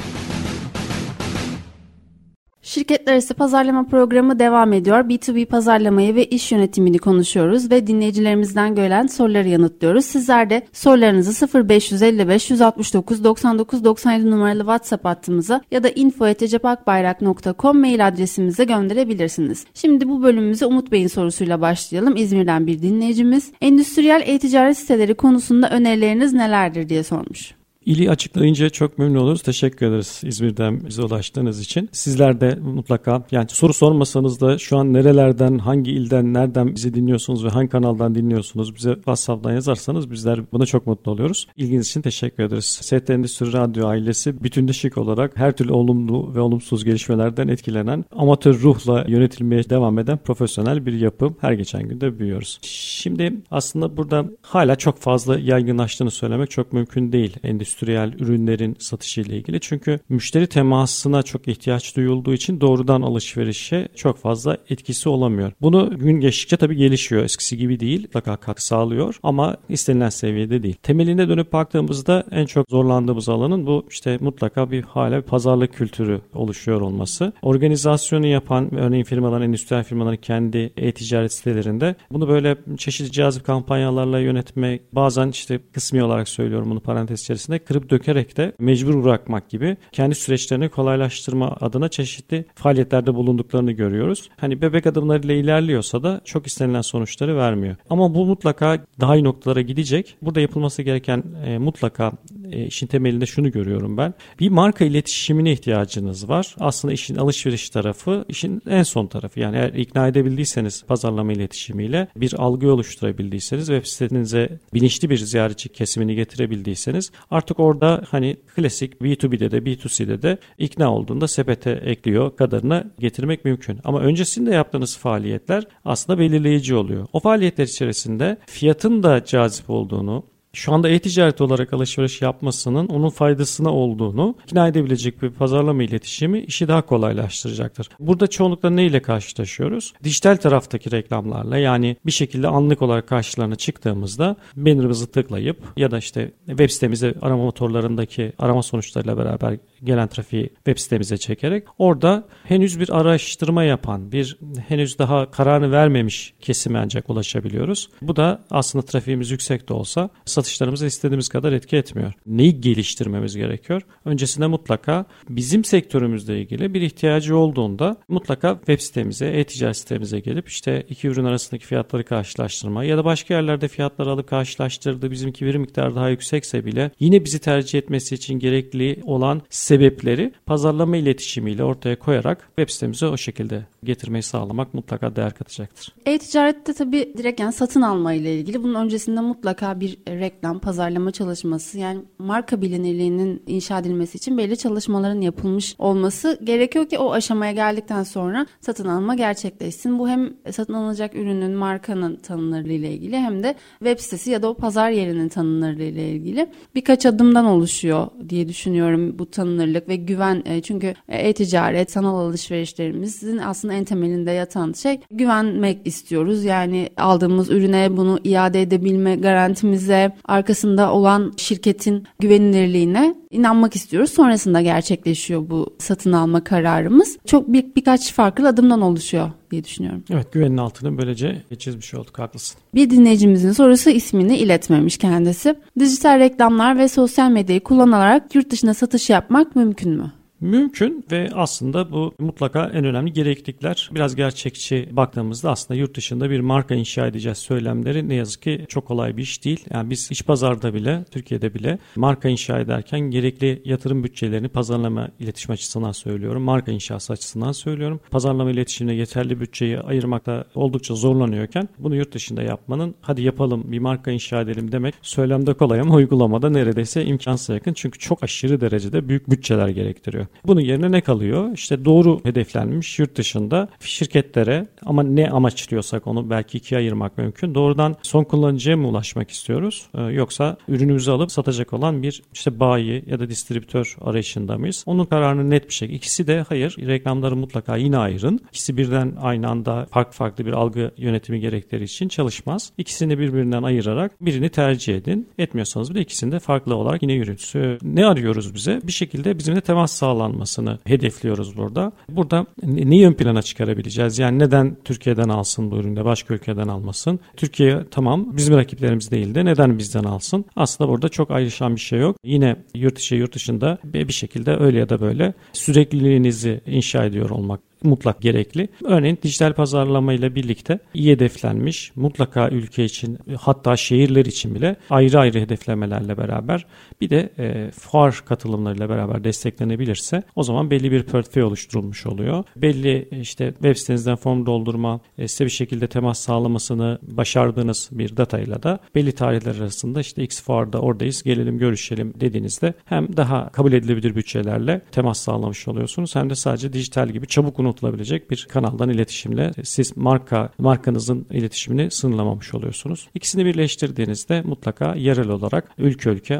Şirketler 2.71 3.13
arası 3.13 3.33
pazarlama 3.33 3.83
programı 3.83 4.39
devam 4.39 4.73
ediyor. 4.73 4.99
B2B 4.99 5.45
pazarlamayı 5.45 6.15
ve 6.15 6.25
iş 6.25 6.51
yönetimini 6.51 6.97
konuşuyoruz 6.97 7.71
ve 7.71 7.87
dinleyicilerimizden 7.87 8.75
gelen 8.75 9.07
soruları 9.07 9.47
yanıtlıyoruz. 9.47 10.05
Sizler 10.05 10.49
de 10.49 10.67
sorularınızı 10.73 11.47
0555 11.69 12.49
169 12.49 13.23
99 13.23 13.83
97 13.83 14.31
numaralı 14.31 14.59
WhatsApp 14.59 15.05
hattımıza 15.05 15.61
ya 15.71 15.83
da 15.83 15.89
info.cepakbayrak.com 15.89 17.79
mail 17.79 18.07
adresimize 18.07 18.63
gönderebilirsiniz. 18.63 19.65
Şimdi 19.73 20.09
bu 20.09 20.23
bölümümüze 20.23 20.65
Umut 20.65 20.91
Bey'in 20.91 21.07
sorusuyla 21.07 21.61
başlayalım. 21.61 22.15
İzmir'den 22.15 22.67
bir 22.67 22.81
dinleyicimiz. 22.81 23.51
Endüstriyel 23.61 24.23
e-ticaret 24.25 24.77
siteleri 24.77 25.13
konusunda 25.13 25.69
önerileriniz 25.69 26.33
nelerdir 26.33 26.89
diye 26.89 27.03
sormuş. 27.03 27.60
İli 27.91 28.09
açıklayınca 28.09 28.69
çok 28.69 28.97
memnun 28.97 29.15
oluruz. 29.15 29.41
Teşekkür 29.41 29.85
ederiz 29.85 30.21
İzmir'den 30.25 30.85
bize 30.85 31.01
ulaştığınız 31.01 31.59
için. 31.59 31.89
Sizler 31.91 32.41
de 32.41 32.55
mutlaka 32.55 33.23
yani 33.31 33.45
soru 33.49 33.73
sormasanız 33.73 34.41
da 34.41 34.57
şu 34.57 34.77
an 34.77 34.93
nerelerden, 34.93 35.57
hangi 35.57 35.91
ilden, 35.91 36.33
nereden 36.33 36.75
bizi 36.75 36.93
dinliyorsunuz 36.93 37.45
ve 37.45 37.49
hangi 37.49 37.69
kanaldan 37.69 38.15
dinliyorsunuz 38.15 38.75
bize 38.75 38.93
WhatsApp'tan 38.93 39.53
yazarsanız 39.53 40.11
bizler 40.11 40.39
buna 40.51 40.65
çok 40.65 40.87
mutlu 40.87 41.11
oluyoruz. 41.11 41.47
İlginiz 41.57 41.87
için 41.87 42.01
teşekkür 42.01 42.43
ederiz. 42.43 42.65
ST 42.65 43.09
Endüstri 43.09 43.53
Radyo 43.53 43.87
ailesi 43.87 44.43
bütünleşik 44.43 44.97
olarak 44.97 45.37
her 45.37 45.51
türlü 45.51 45.71
olumlu 45.71 46.35
ve 46.35 46.39
olumsuz 46.39 46.85
gelişmelerden 46.85 47.47
etkilenen 47.47 48.05
amatör 48.15 48.61
ruhla 48.61 49.05
yönetilmeye 49.07 49.69
devam 49.69 49.99
eden 49.99 50.17
profesyonel 50.17 50.85
bir 50.85 50.93
yapı. 50.93 51.33
Her 51.41 51.51
geçen 51.51 51.89
günde 51.89 52.19
büyüyoruz. 52.19 52.59
Şimdi 52.61 53.33
aslında 53.51 53.97
burada 53.97 54.25
hala 54.41 54.75
çok 54.75 54.97
fazla 54.97 55.39
yaygınlaştığını 55.39 56.11
söylemek 56.11 56.51
çok 56.51 56.73
mümkün 56.73 57.11
değil 57.11 57.37
endüstri 57.43 57.80
endüstriyel 57.81 58.13
ürünlerin 58.19 58.75
satışı 58.79 59.21
ile 59.21 59.37
ilgili. 59.37 59.59
Çünkü 59.59 59.99
müşteri 60.09 60.47
temasına 60.47 61.23
çok 61.23 61.47
ihtiyaç 61.47 61.95
duyulduğu 61.95 62.33
için 62.33 62.61
doğrudan 62.61 63.01
alışverişe 63.01 63.87
çok 63.95 64.17
fazla 64.17 64.57
etkisi 64.69 65.09
olamıyor. 65.09 65.51
Bunu 65.61 65.97
gün 65.97 66.19
geçtikçe 66.19 66.57
tabii 66.57 66.75
gelişiyor. 66.75 67.23
Eskisi 67.23 67.57
gibi 67.57 67.79
değil. 67.79 68.01
Mutlaka 68.01 68.37
katkı 68.37 68.65
sağlıyor 68.65 69.15
ama 69.23 69.57
istenilen 69.69 70.09
seviyede 70.09 70.63
değil. 70.63 70.75
Temeline 70.83 71.29
dönüp 71.29 71.53
baktığımızda 71.53 72.23
en 72.31 72.45
çok 72.45 72.69
zorlandığımız 72.69 73.29
alanın 73.29 73.65
bu 73.65 73.85
işte 73.89 74.17
mutlaka 74.21 74.71
bir 74.71 74.83
hala 74.83 75.17
bir 75.17 75.21
pazarlık 75.21 75.73
kültürü 75.73 76.21
oluşuyor 76.33 76.81
olması. 76.81 77.33
Organizasyonu 77.41 78.27
yapan 78.27 78.75
örneğin 78.75 79.03
firmaların, 79.03 79.41
endüstriyel 79.41 79.83
firmaların 79.83 80.17
kendi 80.17 80.73
e-ticaret 80.77 81.33
sitelerinde 81.33 81.95
bunu 82.11 82.27
böyle 82.27 82.57
çeşitli 82.77 83.11
cazip 83.11 83.45
kampanyalarla 83.45 84.19
yönetmek 84.19 84.95
bazen 84.95 85.29
işte 85.29 85.59
kısmi 85.73 86.03
olarak 86.03 86.29
söylüyorum 86.29 86.69
bunu 86.69 86.79
parantez 86.79 87.21
içerisinde 87.21 87.59
kırıp 87.65 87.89
dökerek 87.89 88.37
de 88.37 88.51
mecbur 88.59 89.03
bırakmak 89.03 89.49
gibi 89.49 89.77
kendi 89.91 90.15
süreçlerini 90.15 90.69
kolaylaştırma 90.69 91.57
adına 91.61 91.89
çeşitli 91.89 92.45
faaliyetlerde 92.55 93.15
bulunduklarını 93.15 93.71
görüyoruz. 93.71 94.29
Hani 94.37 94.61
bebek 94.61 94.87
adımlarıyla 94.87 95.35
ilerliyorsa 95.35 96.03
da 96.03 96.21
çok 96.25 96.47
istenilen 96.47 96.81
sonuçları 96.81 97.37
vermiyor. 97.37 97.75
Ama 97.89 98.15
bu 98.15 98.25
mutlaka 98.25 98.85
daha 98.99 99.15
iyi 99.15 99.23
noktalara 99.23 99.61
gidecek. 99.61 100.15
Burada 100.21 100.39
yapılması 100.41 100.81
gereken 100.81 101.23
e, 101.45 101.57
mutlaka 101.57 102.11
e, 102.51 102.65
işin 102.65 102.87
temelinde 102.87 103.25
şunu 103.25 103.51
görüyorum 103.51 103.97
ben. 103.97 104.13
Bir 104.39 104.49
marka 104.49 104.85
iletişimine 104.85 105.51
ihtiyacınız 105.51 106.29
var. 106.29 106.55
Aslında 106.59 106.93
işin 106.93 107.15
alışveriş 107.15 107.69
tarafı 107.69 108.25
işin 108.29 108.61
en 108.69 108.83
son 108.83 109.07
tarafı. 109.07 109.39
Yani 109.39 109.57
eğer 109.57 109.73
ikna 109.73 110.07
edebildiyseniz 110.07 110.83
pazarlama 110.83 111.33
iletişimiyle 111.33 112.07
bir 112.15 112.33
algı 112.37 112.73
oluşturabildiyseniz 112.73 113.67
web 113.67 113.85
sitenize 113.85 114.59
bilinçli 114.73 115.09
bir 115.09 115.17
ziyaretçi 115.17 115.69
kesimini 115.69 116.15
getirebildiyseniz 116.15 117.11
artık 117.31 117.59
orada 117.59 118.03
hani 118.09 118.37
klasik 118.55 118.93
B2B'de 118.93 119.51
de 119.51 119.57
B2C'de 119.57 120.21
de 120.21 120.37
ikna 120.57 120.93
olduğunda 120.93 121.27
sepete 121.27 121.71
ekliyor 121.71 122.35
kadarına 122.35 122.91
getirmek 122.99 123.45
mümkün. 123.45 123.79
Ama 123.83 123.99
öncesinde 123.99 124.51
yaptığınız 124.51 124.97
faaliyetler 124.97 125.63
aslında 125.85 126.19
belirleyici 126.19 126.75
oluyor. 126.75 127.07
O 127.13 127.19
faaliyetler 127.19 127.65
içerisinde 127.65 128.37
fiyatın 128.45 129.03
da 129.03 129.25
cazip 129.25 129.69
olduğunu, 129.69 130.23
şu 130.53 130.73
anda 130.73 130.89
e-ticaret 130.89 131.41
olarak 131.41 131.73
alışveriş 131.73 132.21
yapmasının 132.21 132.87
onun 132.87 133.09
faydasına 133.09 133.69
olduğunu 133.73 134.35
ikna 134.45 134.67
edebilecek 134.67 135.21
bir 135.21 135.29
pazarlama 135.29 135.83
iletişimi 135.83 136.39
işi 136.39 136.67
daha 136.67 136.81
kolaylaştıracaktır. 136.81 137.89
Burada 137.99 138.27
çoğunlukla 138.27 138.69
ne 138.69 138.85
ile 138.85 139.01
karşılaşıyoruz? 139.01 139.93
Dijital 140.03 140.35
taraftaki 140.35 140.91
reklamlarla 140.91 141.57
yani 141.57 141.95
bir 142.05 142.11
şekilde 142.11 142.47
anlık 142.47 142.81
olarak 142.81 143.07
karşılarına 143.07 143.55
çıktığımızda 143.55 144.35
bannerımızı 144.55 145.11
tıklayıp 145.11 145.57
ya 145.77 145.91
da 145.91 145.97
işte 145.97 146.31
web 146.47 146.69
sitemize 146.69 147.13
arama 147.21 147.43
motorlarındaki 147.43 148.33
arama 148.39 148.63
sonuçlarıyla 148.63 149.17
beraber 149.17 149.57
gelen 149.83 150.07
trafiği 150.07 150.49
web 150.55 150.77
sitemize 150.77 151.17
çekerek 151.17 151.67
orada 151.77 152.27
henüz 152.43 152.79
bir 152.79 152.99
araştırma 152.99 153.63
yapan, 153.63 154.11
bir 154.11 154.37
henüz 154.67 154.99
daha 154.99 155.31
kararını 155.31 155.71
vermemiş 155.71 156.33
kesime 156.39 156.79
ancak 156.79 157.09
ulaşabiliyoruz. 157.09 157.89
Bu 158.01 158.15
da 158.15 158.43
aslında 158.51 158.85
trafiğimiz 158.85 159.31
yüksek 159.31 159.69
de 159.69 159.73
olsa 159.73 160.09
satışlarımıza 160.25 160.85
istediğimiz 160.85 161.29
kadar 161.29 161.53
etki 161.53 161.77
etmiyor. 161.77 162.13
Neyi 162.25 162.61
geliştirmemiz 162.61 163.35
gerekiyor? 163.35 163.81
Öncesinde 164.05 164.47
mutlaka 164.47 165.05
bizim 165.29 165.63
sektörümüzle 165.63 166.41
ilgili 166.41 166.73
bir 166.73 166.81
ihtiyacı 166.81 167.37
olduğunda 167.37 167.97
mutlaka 168.07 168.55
web 168.55 168.79
sitemize, 168.79 169.27
e-ticaret 169.27 169.77
sitemize 169.77 170.19
gelip 170.19 170.49
işte 170.49 170.85
iki 170.89 171.07
ürün 171.07 171.25
arasındaki 171.25 171.65
fiyatları 171.65 172.03
karşılaştırma 172.03 172.83
ya 172.83 172.97
da 172.97 173.05
başka 173.05 173.33
yerlerde 173.33 173.67
fiyatları 173.67 174.09
alıp 174.09 174.27
karşılaştırdı 174.27 175.11
bizimki 175.11 175.45
bir 175.45 175.55
miktar 175.55 175.95
daha 175.95 176.09
yüksekse 176.09 176.65
bile 176.65 176.91
yine 176.99 177.25
bizi 177.25 177.39
tercih 177.39 177.79
etmesi 177.79 178.15
için 178.15 178.39
gerekli 178.39 179.01
olan 179.03 179.41
sebepleri 179.71 180.31
pazarlama 180.45 180.97
iletişimiyle 180.97 181.63
ortaya 181.63 181.99
koyarak 181.99 182.49
web 182.55 182.69
sitemize 182.69 183.07
o 183.07 183.17
şekilde 183.17 183.65
getirmeyi 183.83 184.23
sağlamak 184.23 184.73
mutlaka 184.73 185.15
değer 185.15 185.33
katacaktır. 185.33 185.93
E-ticarette 186.05 186.73
tabii 186.73 187.13
direkt 187.17 187.39
yani 187.39 187.53
satın 187.53 187.81
alma 187.81 188.13
ile 188.13 188.35
ilgili 188.35 188.63
bunun 188.63 188.75
öncesinde 188.75 189.21
mutlaka 189.21 189.79
bir 189.79 189.97
reklam, 190.07 190.59
pazarlama 190.59 191.11
çalışması 191.11 191.79
yani 191.79 192.01
marka 192.19 192.61
bilinirliğinin 192.61 193.43
inşa 193.47 193.79
edilmesi 193.79 194.17
için 194.17 194.37
belli 194.37 194.57
çalışmaların 194.57 195.21
yapılmış 195.21 195.75
olması 195.79 196.39
gerekiyor 196.43 196.89
ki 196.89 196.97
o 196.99 197.11
aşamaya 197.11 197.51
geldikten 197.51 198.03
sonra 198.03 198.45
satın 198.59 198.87
alma 198.87 199.15
gerçekleşsin. 199.15 199.99
Bu 199.99 200.09
hem 200.09 200.33
satın 200.51 200.73
alınacak 200.73 201.15
ürünün 201.15 201.51
markanın 201.51 202.15
tanınırlığı 202.15 202.73
ile 202.73 202.91
ilgili 202.91 203.17
hem 203.17 203.43
de 203.43 203.55
web 203.79 203.99
sitesi 203.99 204.31
ya 204.31 204.41
da 204.41 204.49
o 204.49 204.53
pazar 204.53 204.89
yerinin 204.89 205.29
tanınırlığı 205.29 205.83
ile 205.83 206.09
ilgili 206.09 206.47
birkaç 206.75 207.05
adımdan 207.05 207.45
oluşuyor 207.45 208.07
diye 208.29 208.47
düşünüyorum 208.47 209.19
bu 209.19 209.31
tanınırlık 209.61 209.89
ve 209.89 209.95
güven. 209.95 210.43
E, 210.45 210.61
çünkü 210.61 210.93
e-ticaret, 211.09 211.91
sanal 211.91 212.17
alışverişlerimizin 212.19 213.37
aslında 213.37 213.73
en 213.73 213.83
temelinde 213.83 214.31
yatan 214.31 214.73
şey 214.73 214.99
güvenmek 215.11 215.87
istiyoruz. 215.87 216.43
Yani 216.43 216.89
aldığımız 216.97 217.49
ürüne 217.49 217.97
bunu 217.97 218.19
iade 218.23 218.61
edebilme 218.61 219.15
garantimize, 219.15 220.11
arkasında 220.25 220.93
olan 220.93 221.33
şirketin 221.37 222.03
güvenilirliğine 222.19 223.20
inanmak 223.31 223.75
istiyoruz. 223.75 224.11
Sonrasında 224.11 224.61
gerçekleşiyor 224.61 225.49
bu 225.49 225.75
satın 225.77 226.13
alma 226.13 226.43
kararımız. 226.43 227.17
Çok 227.25 227.53
bir, 227.53 227.65
birkaç 227.75 228.13
farklı 228.13 228.47
adımdan 228.47 228.81
oluşuyor 228.81 229.31
diye 229.51 229.63
düşünüyorum. 229.63 230.03
Evet 230.09 230.31
güvenin 230.31 230.57
altını 230.57 230.97
böylece 230.97 231.43
çizmiş 231.59 231.93
olduk 231.93 232.19
haklısın. 232.19 232.61
Bir 232.75 232.89
dinleyicimizin 232.89 233.51
sorusu 233.51 233.89
ismini 233.89 234.37
iletmemiş 234.37 234.97
kendisi. 234.97 235.55
Dijital 235.79 236.19
reklamlar 236.19 236.77
ve 236.77 236.87
sosyal 236.87 237.29
medyayı 237.29 237.63
kullanarak 237.63 238.35
yurt 238.35 238.49
dışına 238.49 238.73
satış 238.73 239.09
yapmak 239.09 239.55
mümkün 239.55 239.91
mü? 239.91 240.11
Mümkün 240.41 241.05
ve 241.11 241.29
aslında 241.35 241.91
bu 241.91 242.13
mutlaka 242.19 242.65
en 242.73 242.85
önemli 242.85 243.13
gereklilikler. 243.13 243.89
Biraz 243.95 244.15
gerçekçi 244.15 244.89
baktığımızda 244.91 245.51
aslında 245.51 245.79
yurt 245.79 245.97
dışında 245.97 246.29
bir 246.29 246.39
marka 246.39 246.75
inşa 246.75 247.07
edeceğiz 247.07 247.37
söylemleri 247.37 248.09
ne 248.09 248.15
yazık 248.15 248.41
ki 248.41 248.65
çok 248.67 248.85
kolay 248.85 249.17
bir 249.17 249.21
iş 249.21 249.45
değil. 249.45 249.65
Yani 249.73 249.89
biz 249.89 250.11
iç 250.11 250.25
pazarda 250.25 250.73
bile, 250.73 251.05
Türkiye'de 251.11 251.53
bile 251.53 251.77
marka 251.95 252.29
inşa 252.29 252.59
ederken 252.59 252.99
gerekli 252.99 253.61
yatırım 253.65 254.03
bütçelerini 254.03 254.47
pazarlama 254.47 255.09
iletişim 255.19 255.51
açısından 255.51 255.91
söylüyorum. 255.91 256.43
Marka 256.43 256.71
inşası 256.71 257.13
açısından 257.13 257.51
söylüyorum. 257.51 257.99
Pazarlama 258.11 258.51
iletişimine 258.51 258.95
yeterli 258.95 259.39
bütçeyi 259.39 259.79
ayırmakta 259.79 260.45
oldukça 260.55 260.95
zorlanıyorken 260.95 261.69
bunu 261.79 261.95
yurt 261.95 262.13
dışında 262.13 262.43
yapmanın 262.43 262.95
hadi 263.01 263.21
yapalım 263.21 263.71
bir 263.71 263.79
marka 263.79 264.11
inşa 264.11 264.41
edelim 264.41 264.71
demek 264.71 264.95
söylemde 265.01 265.53
kolay 265.53 265.79
ama 265.79 265.95
uygulamada 265.95 266.49
neredeyse 266.49 267.05
imkansız 267.05 267.49
yakın. 267.49 267.73
Çünkü 267.73 267.99
çok 267.99 268.23
aşırı 268.23 268.61
derecede 268.61 269.09
büyük 269.09 269.29
bütçeler 269.29 269.67
gerektiriyor. 269.67 270.27
Bunun 270.45 270.61
yerine 270.61 270.91
ne 270.91 271.01
kalıyor? 271.01 271.51
İşte 271.53 271.85
doğru 271.85 272.19
hedeflenmiş 272.23 272.99
yurt 272.99 273.15
dışında 273.15 273.67
şirketlere 273.79 274.67
ama 274.85 275.03
ne 275.03 275.29
amaçlıyorsak 275.29 276.07
onu 276.07 276.29
belki 276.29 276.57
ikiye 276.57 276.79
ayırmak 276.79 277.17
mümkün. 277.17 277.55
Doğrudan 277.55 277.95
son 278.01 278.23
kullanıcıya 278.23 278.77
mı 278.77 278.87
ulaşmak 278.87 279.31
istiyoruz? 279.31 279.87
Ee, 279.95 280.01
yoksa 280.01 280.57
ürünümüzü 280.67 281.11
alıp 281.11 281.31
satacak 281.31 281.73
olan 281.73 282.03
bir 282.03 282.21
işte 282.33 282.59
bayi 282.59 283.03
ya 283.07 283.19
da 283.19 283.29
distribütör 283.29 283.97
arayışında 284.01 284.57
mıyız? 284.57 284.83
Onun 284.85 285.05
kararını 285.05 285.49
net 285.49 285.69
bir 285.69 285.73
şekilde. 285.73 285.97
İkisi 285.97 286.27
de 286.27 286.45
hayır. 286.49 286.75
Reklamları 286.87 287.35
mutlaka 287.35 287.75
yine 287.75 287.97
ayırın. 287.97 288.39
İkisi 288.49 288.77
birden 288.77 289.13
aynı 289.21 289.49
anda 289.49 289.87
farklı 289.91 290.13
farklı 290.13 290.45
bir 290.45 290.51
algı 290.51 290.91
yönetimi 290.97 291.39
gerektiği 291.39 291.83
için 291.83 292.07
çalışmaz. 292.07 292.71
İkisini 292.77 293.19
birbirinden 293.19 293.63
ayırarak 293.63 294.25
birini 294.25 294.49
tercih 294.49 294.97
edin. 294.97 295.29
Etmiyorsanız 295.37 295.91
bile 295.91 296.01
ikisini 296.01 296.31
de 296.31 296.39
farklı 296.39 296.75
olarak 296.75 297.01
yine 297.01 297.13
yürütün. 297.13 297.79
Ne 297.81 298.05
arıyoruz 298.05 298.55
bize? 298.55 298.81
Bir 298.83 298.91
şekilde 298.91 299.37
bizimle 299.37 299.61
temas 299.61 299.91
sağlanmasını 300.21 300.79
hedefliyoruz 300.85 301.57
burada. 301.57 301.91
Burada 302.09 302.45
neyi 302.63 303.07
ön 303.07 303.13
plana 303.13 303.41
çıkarabileceğiz? 303.41 304.19
Yani 304.19 304.39
neden 304.39 304.77
Türkiye'den 304.85 305.29
alsın 305.29 305.71
bu 305.71 305.77
üründe 305.77 306.05
başka 306.05 306.33
ülkeden 306.33 306.67
almasın? 306.67 307.19
Türkiye 307.37 307.79
tamam 307.91 308.37
bizim 308.37 308.57
rakiplerimiz 308.57 309.11
değil 309.11 309.35
de 309.35 309.45
neden 309.45 309.77
bizden 309.77 310.03
alsın? 310.03 310.45
Aslında 310.55 310.89
burada 310.89 311.09
çok 311.09 311.31
ayrışan 311.31 311.75
bir 311.75 311.81
şey 311.81 311.99
yok. 311.99 312.15
Yine 312.23 312.55
yurt 312.75 312.99
içi 312.99 313.15
yurt 313.15 313.35
dışında 313.35 313.77
bir 313.83 314.13
şekilde 314.13 314.55
öyle 314.55 314.79
ya 314.79 314.89
da 314.89 315.01
böyle 315.01 315.33
sürekliliğinizi 315.53 316.61
inşa 316.65 317.05
ediyor 317.05 317.29
olmak 317.29 317.59
mutlak 317.83 318.21
gerekli. 318.21 318.69
Örneğin 318.83 319.17
dijital 319.23 319.53
pazarlama 319.53 320.13
ile 320.13 320.35
birlikte 320.35 320.79
iyi 320.93 321.11
hedeflenmiş 321.11 321.91
mutlaka 321.95 322.49
ülke 322.49 322.85
için 322.85 323.17
hatta 323.39 323.77
şehirler 323.77 324.25
için 324.25 324.55
bile 324.55 324.75
ayrı 324.89 325.19
ayrı 325.19 325.39
hedeflemelerle 325.39 326.17
beraber 326.17 326.65
bir 327.01 327.09
de 327.09 327.29
e, 327.39 327.71
fuar 327.71 328.21
katılımlarıyla 328.25 328.89
beraber 328.89 329.23
desteklenebilirse 329.23 330.23
o 330.35 330.43
zaman 330.43 330.71
belli 330.71 330.91
bir 330.91 331.03
portföy 331.03 331.43
oluşturulmuş 331.43 332.05
oluyor. 332.05 332.43
Belli 332.55 333.07
işte 333.21 333.51
web 333.51 333.75
sitenizden 333.75 334.15
form 334.15 334.45
doldurma, 334.45 334.99
e, 335.17 335.27
size 335.27 335.45
bir 335.45 335.49
şekilde 335.49 335.87
temas 335.87 336.19
sağlamasını 336.19 336.99
başardığınız 337.01 337.89
bir 337.91 338.17
datayla 338.17 338.63
da 338.63 338.79
belli 338.95 339.11
tarihler 339.11 339.55
arasında 339.55 339.99
işte 339.99 340.23
X 340.23 340.43
fuarda 340.43 340.79
oradayız 340.79 341.23
gelelim 341.23 341.57
görüşelim 341.57 342.13
dediğinizde 342.19 342.73
hem 342.85 343.17
daha 343.17 343.49
kabul 343.49 343.73
edilebilir 343.73 344.15
bütçelerle 344.15 344.81
temas 344.91 345.19
sağlamış 345.19 345.67
oluyorsunuz 345.67 346.15
hem 346.15 346.29
de 346.29 346.35
sadece 346.35 346.73
dijital 346.73 347.09
gibi 347.09 347.27
çabuk 347.27 347.59
unut 347.59 347.81
unutulabilecek 347.81 348.31
bir 348.31 348.47
kanaldan 348.49 348.89
iletişimle 348.89 349.51
siz 349.63 349.97
marka 349.97 350.49
markanızın 350.57 351.25
iletişimini 351.31 351.91
sınırlamamış 351.91 352.53
oluyorsunuz. 352.53 353.07
İkisini 353.15 353.45
birleştirdiğinizde 353.45 354.41
mutlaka 354.41 354.95
yerel 354.95 355.29
olarak 355.29 355.71
ülke 355.77 356.09
ülke 356.09 356.39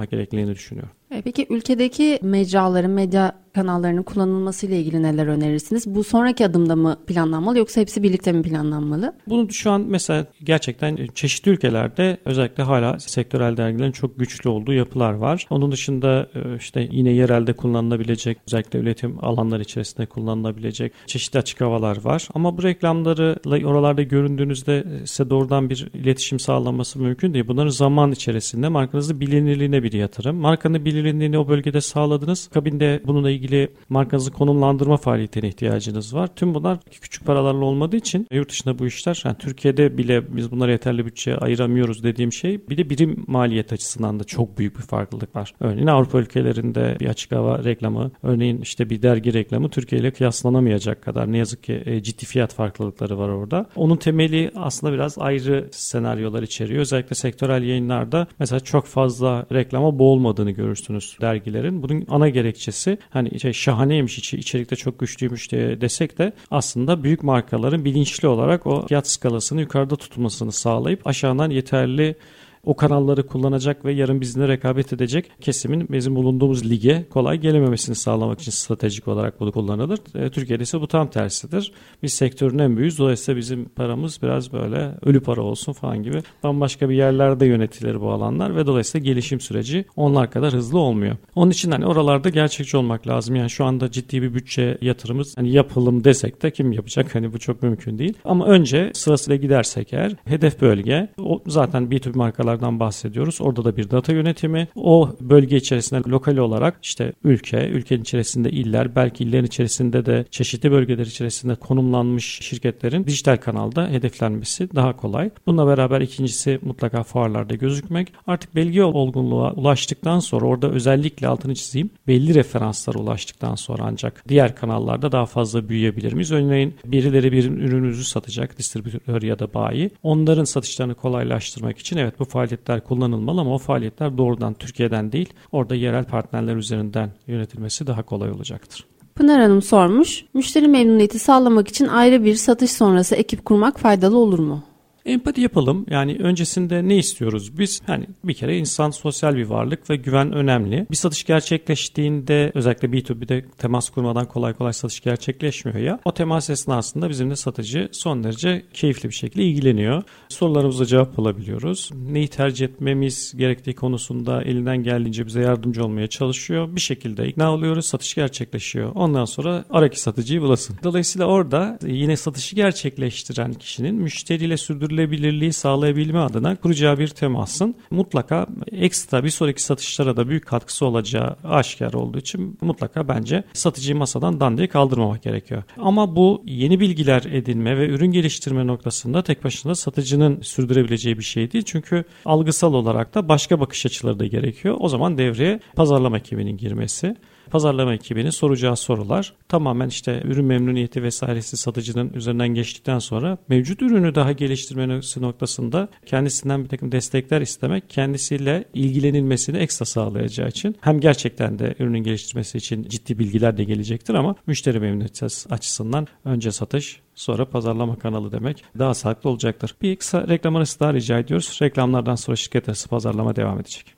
ayrıştırmak 0.00 0.10
gerektiğini 0.10 0.54
düşünüyorum. 0.54 0.99
E, 1.10 1.22
peki 1.22 1.46
ülkedeki 1.50 2.18
mecraların, 2.22 2.90
medya 2.90 3.40
kanallarının 3.54 4.02
kullanılması 4.02 4.66
ile 4.66 4.80
ilgili 4.80 5.02
neler 5.02 5.26
önerirsiniz? 5.26 5.94
Bu 5.94 6.04
sonraki 6.04 6.46
adımda 6.46 6.76
mı 6.76 6.96
planlanmalı 7.06 7.58
yoksa 7.58 7.80
hepsi 7.80 8.02
birlikte 8.02 8.32
mi 8.32 8.42
planlanmalı? 8.42 9.12
Bunu 9.28 9.52
şu 9.52 9.70
an 9.70 9.80
mesela 9.80 10.26
gerçekten 10.44 10.98
çeşitli 11.14 11.50
ülkelerde 11.50 12.16
özellikle 12.24 12.62
hala 12.62 12.98
sektörel 12.98 13.56
dergilerin 13.56 13.92
çok 13.92 14.18
güçlü 14.18 14.50
olduğu 14.50 14.72
yapılar 14.72 15.12
var. 15.12 15.46
Onun 15.50 15.72
dışında 15.72 16.28
e, 16.34 16.56
işte 16.56 16.88
yine 16.90 17.10
yerelde 17.10 17.52
kullanılabilecek 17.52 18.38
özellikle 18.46 18.78
üretim 18.78 19.24
alanları 19.24 19.62
içerisinde 19.62 20.06
kullanılabilecek 20.06 20.92
çeşitli 21.06 21.38
açık 21.38 21.60
havalar 21.60 22.04
var. 22.04 22.28
Ama 22.34 22.58
bu 22.58 22.62
reklamları 22.62 23.36
oralarda 23.46 24.02
göründüğünüzde 24.02 24.84
size 25.04 25.30
doğrudan 25.30 25.70
bir 25.70 25.88
iletişim 25.94 26.38
sağlanması 26.40 26.98
mümkün 26.98 27.34
değil. 27.34 27.48
Bunların 27.48 27.70
zaman 27.70 28.12
içerisinde 28.12 28.68
markanızın 28.68 29.20
bilinirliğine 29.20 29.82
bir 29.82 29.92
yatırım. 29.92 30.36
Markanın 30.36 30.84
bilinirliğini 31.04 31.38
o 31.38 31.48
bölgede 31.48 31.80
sağladınız. 31.80 32.48
Kabinde 32.48 33.02
bununla 33.06 33.30
ilgili 33.30 33.68
markanızı 33.88 34.30
konumlandırma 34.30 34.96
faaliyetine 34.96 35.48
ihtiyacınız 35.48 36.14
var. 36.14 36.30
Tüm 36.36 36.54
bunlar 36.54 36.78
küçük 37.00 37.26
paralarla 37.26 37.64
olmadığı 37.64 37.96
için 37.96 38.26
yurt 38.32 38.50
dışında 38.50 38.78
bu 38.78 38.86
işler 38.86 39.22
yani 39.24 39.36
Türkiye'de 39.38 39.98
bile 39.98 40.36
biz 40.36 40.50
bunlara 40.50 40.72
yeterli 40.72 41.06
bütçe 41.06 41.36
ayıramıyoruz 41.36 42.04
dediğim 42.04 42.32
şey 42.32 42.68
bir 42.68 42.76
de 42.76 42.90
birim 42.90 43.24
maliyet 43.26 43.72
açısından 43.72 44.20
da 44.20 44.24
çok 44.24 44.58
büyük 44.58 44.78
bir 44.78 44.82
farklılık 44.82 45.36
var. 45.36 45.54
Örneğin 45.60 45.86
Avrupa 45.86 46.18
ülkelerinde 46.18 46.96
bir 47.00 47.08
açık 47.08 47.32
hava 47.32 47.64
reklamı 47.64 48.10
örneğin 48.22 48.60
işte 48.60 48.90
bir 48.90 49.02
dergi 49.02 49.32
reklamı 49.32 49.70
Türkiye 49.70 50.00
ile 50.00 50.10
kıyaslanamayacak 50.10 51.02
kadar 51.02 51.32
ne 51.32 51.38
yazık 51.38 51.62
ki 51.62 51.82
e, 51.86 52.02
ciddi 52.02 52.26
fiyat 52.26 52.54
farklılıkları 52.54 53.18
var 53.18 53.28
orada. 53.28 53.66
Onun 53.76 53.96
temeli 53.96 54.50
aslında 54.56 54.92
biraz 54.92 55.18
ayrı 55.18 55.68
senaryolar 55.70 56.42
içeriyor. 56.42 56.80
Özellikle 56.80 57.14
sektörel 57.14 57.62
yayınlarda 57.62 58.26
mesela 58.38 58.60
çok 58.60 58.86
fazla 58.86 59.46
reklama 59.52 59.98
boğulmadığını 59.98 60.50
görürsünüz 60.50 60.89
dergilerin. 61.20 61.82
Bunun 61.82 62.06
ana 62.08 62.28
gerekçesi 62.28 62.98
hani 63.10 63.40
şey 63.40 63.52
şahaneymiş 63.52 64.18
içi, 64.18 64.36
içerikte 64.36 64.76
çok 64.76 64.98
güçlüymüş 64.98 65.50
diye 65.52 65.80
desek 65.80 66.18
de 66.18 66.32
aslında 66.50 67.04
büyük 67.04 67.22
markaların 67.22 67.84
bilinçli 67.84 68.28
olarak 68.28 68.66
o 68.66 68.86
fiyat 68.86 69.08
skalasını 69.08 69.60
yukarıda 69.60 69.96
tutmasını 69.96 70.52
sağlayıp 70.52 71.06
aşağıdan 71.06 71.50
yeterli 71.50 72.16
o 72.64 72.76
kanalları 72.76 73.26
kullanacak 73.26 73.84
ve 73.84 73.92
yarın 73.92 74.20
bizimle 74.20 74.48
rekabet 74.48 74.92
edecek 74.92 75.30
kesimin 75.40 75.88
bizim 75.90 76.14
bulunduğumuz 76.14 76.70
lige 76.70 77.06
kolay 77.10 77.38
gelememesini 77.38 77.94
sağlamak 77.94 78.40
için 78.40 78.50
stratejik 78.50 79.08
olarak 79.08 79.40
bunu 79.40 79.52
kullanılır. 79.52 79.98
E, 80.14 80.30
Türkiye'de 80.30 80.62
ise 80.62 80.80
bu 80.80 80.86
tam 80.88 81.10
tersidir. 81.10 81.72
Biz 82.02 82.12
sektörün 82.12 82.58
en 82.58 82.76
büyüğüz. 82.76 82.98
Dolayısıyla 82.98 83.38
bizim 83.38 83.64
paramız 83.64 84.22
biraz 84.22 84.52
böyle 84.52 84.94
ölü 85.02 85.20
para 85.20 85.42
olsun 85.42 85.72
falan 85.72 86.02
gibi 86.02 86.22
bambaşka 86.42 86.88
bir 86.88 86.94
yerlerde 86.94 87.46
yönetilir 87.46 88.00
bu 88.00 88.10
alanlar 88.10 88.56
ve 88.56 88.66
dolayısıyla 88.66 89.04
gelişim 89.04 89.40
süreci 89.40 89.84
onlar 89.96 90.30
kadar 90.30 90.52
hızlı 90.52 90.78
olmuyor. 90.78 91.16
Onun 91.34 91.50
için 91.50 91.70
hani 91.70 91.86
oralarda 91.86 92.28
gerçekçi 92.28 92.76
olmak 92.76 93.06
lazım. 93.06 93.36
Yani 93.36 93.50
şu 93.50 93.64
anda 93.64 93.90
ciddi 93.90 94.22
bir 94.22 94.34
bütçe 94.34 94.78
yatırımız 94.80 95.36
hani 95.36 95.50
yapalım 95.50 96.04
desek 96.04 96.42
de 96.42 96.50
kim 96.50 96.72
yapacak? 96.72 97.14
Hani 97.14 97.32
bu 97.32 97.38
çok 97.38 97.62
mümkün 97.62 97.98
değil. 97.98 98.14
Ama 98.24 98.46
önce 98.46 98.90
sırasıyla 98.94 99.36
gidersek 99.36 99.92
eğer 99.92 100.16
hedef 100.24 100.60
bölge 100.60 101.08
o 101.18 101.42
zaten 101.46 101.82
B2B 101.84 102.16
markalar 102.16 102.49
markalardan 102.50 102.80
bahsediyoruz. 102.80 103.40
Orada 103.40 103.64
da 103.64 103.76
bir 103.76 103.90
data 103.90 104.12
yönetimi. 104.12 104.68
O 104.74 105.10
bölge 105.20 105.56
içerisinde 105.56 106.10
lokal 106.10 106.36
olarak 106.36 106.78
işte 106.82 107.12
ülke, 107.24 107.68
ülkenin 107.68 108.02
içerisinde 108.02 108.50
iller, 108.50 108.96
belki 108.96 109.24
illerin 109.24 109.44
içerisinde 109.44 110.06
de 110.06 110.24
çeşitli 110.30 110.70
bölgeler 110.70 111.06
içerisinde 111.06 111.54
konumlanmış 111.54 112.38
şirketlerin 112.42 113.04
dijital 113.04 113.36
kanalda 113.36 113.88
hedeflenmesi 113.88 114.68
daha 114.74 114.96
kolay. 114.96 115.30
Bununla 115.46 115.66
beraber 115.66 116.00
ikincisi 116.00 116.58
mutlaka 116.62 117.02
fuarlarda 117.02 117.54
gözükmek. 117.54 118.12
Artık 118.26 118.54
belge 118.54 118.84
olgunluğa 118.84 119.52
ulaştıktan 119.52 120.20
sonra 120.20 120.46
orada 120.46 120.70
özellikle 120.70 121.28
altını 121.28 121.54
çizeyim. 121.54 121.90
Belli 122.06 122.34
referanslara 122.34 122.98
ulaştıktan 122.98 123.54
sonra 123.54 123.82
ancak 123.86 124.24
diğer 124.28 124.56
kanallarda 124.56 125.12
daha 125.12 125.26
fazla 125.26 125.68
büyüyebilir 125.68 126.12
miyiz? 126.12 126.32
Örneğin 126.32 126.74
birileri 126.84 127.32
bir 127.32 127.44
ürününüzü 127.44 128.04
satacak, 128.04 128.58
distribütör 128.58 129.22
ya 129.22 129.38
da 129.38 129.54
bayi. 129.54 129.90
Onların 130.02 130.44
satışlarını 130.44 130.94
kolaylaştırmak 130.94 131.78
için 131.78 131.96
evet 131.96 132.18
bu 132.18 132.24
faaliyetler 132.40 132.84
kullanılmalı 132.84 133.40
ama 133.40 133.54
o 133.54 133.58
faaliyetler 133.58 134.18
doğrudan 134.18 134.54
Türkiye'den 134.54 135.12
değil 135.12 135.28
orada 135.52 135.74
yerel 135.74 136.04
partnerler 136.04 136.56
üzerinden 136.56 137.10
yönetilmesi 137.26 137.86
daha 137.86 138.02
kolay 138.02 138.30
olacaktır. 138.30 138.86
Pınar 139.14 139.40
Hanım 139.40 139.62
sormuş, 139.62 140.24
müşteri 140.34 140.68
memnuniyeti 140.68 141.18
sağlamak 141.18 141.68
için 141.68 141.86
ayrı 141.86 142.24
bir 142.24 142.34
satış 142.34 142.70
sonrası 142.70 143.16
ekip 143.16 143.44
kurmak 143.44 143.80
faydalı 143.80 144.18
olur 144.18 144.38
mu? 144.38 144.62
Empati 145.06 145.40
yapalım. 145.40 145.86
Yani 145.90 146.16
öncesinde 146.20 146.88
ne 146.88 146.96
istiyoruz? 146.96 147.58
Biz 147.58 147.80
hani 147.86 148.06
bir 148.24 148.34
kere 148.34 148.58
insan 148.58 148.90
sosyal 148.90 149.36
bir 149.36 149.46
varlık 149.46 149.90
ve 149.90 149.96
güven 149.96 150.32
önemli. 150.32 150.86
Bir 150.90 150.96
satış 150.96 151.24
gerçekleştiğinde 151.24 152.52
özellikle 152.54 152.88
B2B'de 152.88 153.44
temas 153.58 153.90
kurmadan 153.90 154.26
kolay 154.26 154.54
kolay 154.54 154.72
satış 154.72 155.00
gerçekleşmiyor 155.00 155.78
ya. 155.78 156.00
O 156.04 156.14
temas 156.14 156.50
esnasında 156.50 157.08
bizimle 157.08 157.36
satıcı 157.36 157.88
son 157.92 158.24
derece 158.24 158.62
keyifli 158.74 159.08
bir 159.08 159.14
şekilde 159.14 159.44
ilgileniyor. 159.44 160.02
Sorularımıza 160.28 160.86
cevap 160.86 161.18
alabiliyoruz. 161.18 161.90
Neyi 161.94 162.28
tercih 162.28 162.66
etmemiz 162.66 163.34
gerektiği 163.36 163.74
konusunda 163.74 164.42
elinden 164.42 164.82
geldiğince 164.82 165.26
bize 165.26 165.40
yardımcı 165.40 165.84
olmaya 165.84 166.06
çalışıyor. 166.06 166.76
Bir 166.76 166.80
şekilde 166.80 167.28
ikna 167.28 167.54
oluyoruz. 167.54 167.86
Satış 167.86 168.14
gerçekleşiyor. 168.14 168.92
Ondan 168.94 169.24
sonra 169.24 169.64
araki 169.70 170.00
satıcıyı 170.00 170.40
bulasın. 170.40 170.76
Dolayısıyla 170.84 171.26
orada 171.26 171.78
yine 171.86 172.16
satışı 172.16 172.56
gerçekleştiren 172.56 173.52
kişinin 173.52 173.94
müşteriyle 173.94 174.56
sürdürülebilir 174.56 174.89
sürdürülebilirliği 174.90 175.52
sağlayabilme 175.52 176.18
adına 176.18 176.56
kuracağı 176.56 176.98
bir 176.98 177.08
temasın 177.08 177.74
mutlaka 177.90 178.46
ekstra 178.72 179.24
bir 179.24 179.30
sonraki 179.30 179.62
satışlara 179.62 180.16
da 180.16 180.28
büyük 180.28 180.46
katkısı 180.46 180.86
olacağı 180.86 181.36
aşikar 181.44 181.92
olduğu 181.92 182.18
için 182.18 182.58
mutlaka 182.60 183.08
bence 183.08 183.44
satıcıyı 183.52 183.96
masadan 183.96 184.40
dandiye 184.40 184.68
kaldırmamak 184.68 185.22
gerekiyor. 185.22 185.62
Ama 185.78 186.16
bu 186.16 186.42
yeni 186.46 186.80
bilgiler 186.80 187.22
edinme 187.32 187.78
ve 187.78 187.88
ürün 187.88 188.10
geliştirme 188.10 188.66
noktasında 188.66 189.22
tek 189.22 189.44
başına 189.44 189.74
satıcının 189.74 190.40
sürdürebileceği 190.40 191.18
bir 191.18 191.24
şey 191.24 191.52
değil. 191.52 191.64
Çünkü 191.66 192.04
algısal 192.24 192.74
olarak 192.74 193.14
da 193.14 193.28
başka 193.28 193.60
bakış 193.60 193.86
açıları 193.86 194.18
da 194.18 194.26
gerekiyor. 194.26 194.76
O 194.80 194.88
zaman 194.88 195.18
devreye 195.18 195.60
pazarlama 195.76 196.18
ekibinin 196.18 196.56
girmesi. 196.56 197.16
Pazarlama 197.50 197.94
ekibinin 197.94 198.30
soracağı 198.30 198.76
sorular 198.76 199.32
tamamen 199.48 199.88
işte 199.88 200.22
ürün 200.24 200.44
memnuniyeti 200.44 201.02
vesairesi 201.02 201.56
satıcının 201.56 202.12
üzerinden 202.12 202.48
geçtikten 202.48 202.98
sonra 202.98 203.38
mevcut 203.48 203.82
ürünü 203.82 204.14
daha 204.14 204.32
geliştirmesi 204.32 205.22
noktasında 205.22 205.88
kendisinden 206.06 206.64
bir 206.64 206.68
takım 206.68 206.92
destekler 206.92 207.40
istemek 207.40 207.90
kendisiyle 207.90 208.64
ilgilenilmesini 208.74 209.56
ekstra 209.58 209.86
sağlayacağı 209.86 210.48
için 210.48 210.76
hem 210.80 211.00
gerçekten 211.00 211.58
de 211.58 211.74
ürünün 211.78 212.02
geliştirmesi 212.02 212.58
için 212.58 212.82
ciddi 212.82 213.18
bilgiler 213.18 213.56
de 213.56 213.64
gelecektir 213.64 214.14
ama 214.14 214.34
müşteri 214.46 214.80
memnuniyeti 214.80 215.26
açısından 215.50 216.06
önce 216.24 216.52
satış 216.52 217.00
sonra 217.14 217.44
pazarlama 217.44 217.98
kanalı 217.98 218.32
demek 218.32 218.64
daha 218.78 218.94
sağlıklı 218.94 219.30
olacaktır. 219.30 219.74
Bir 219.82 219.96
kısa 219.96 220.28
reklam 220.28 220.56
arası 220.56 220.80
daha 220.80 220.94
rica 220.94 221.18
ediyoruz. 221.18 221.58
Reklamlardan 221.62 222.14
sonra 222.14 222.36
şirket 222.36 222.68
arası 222.68 222.88
pazarlama 222.88 223.36
devam 223.36 223.60
edecek. 223.60 223.94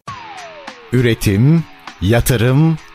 Üretim, 0.93 1.65
yatırım, 2.01 2.77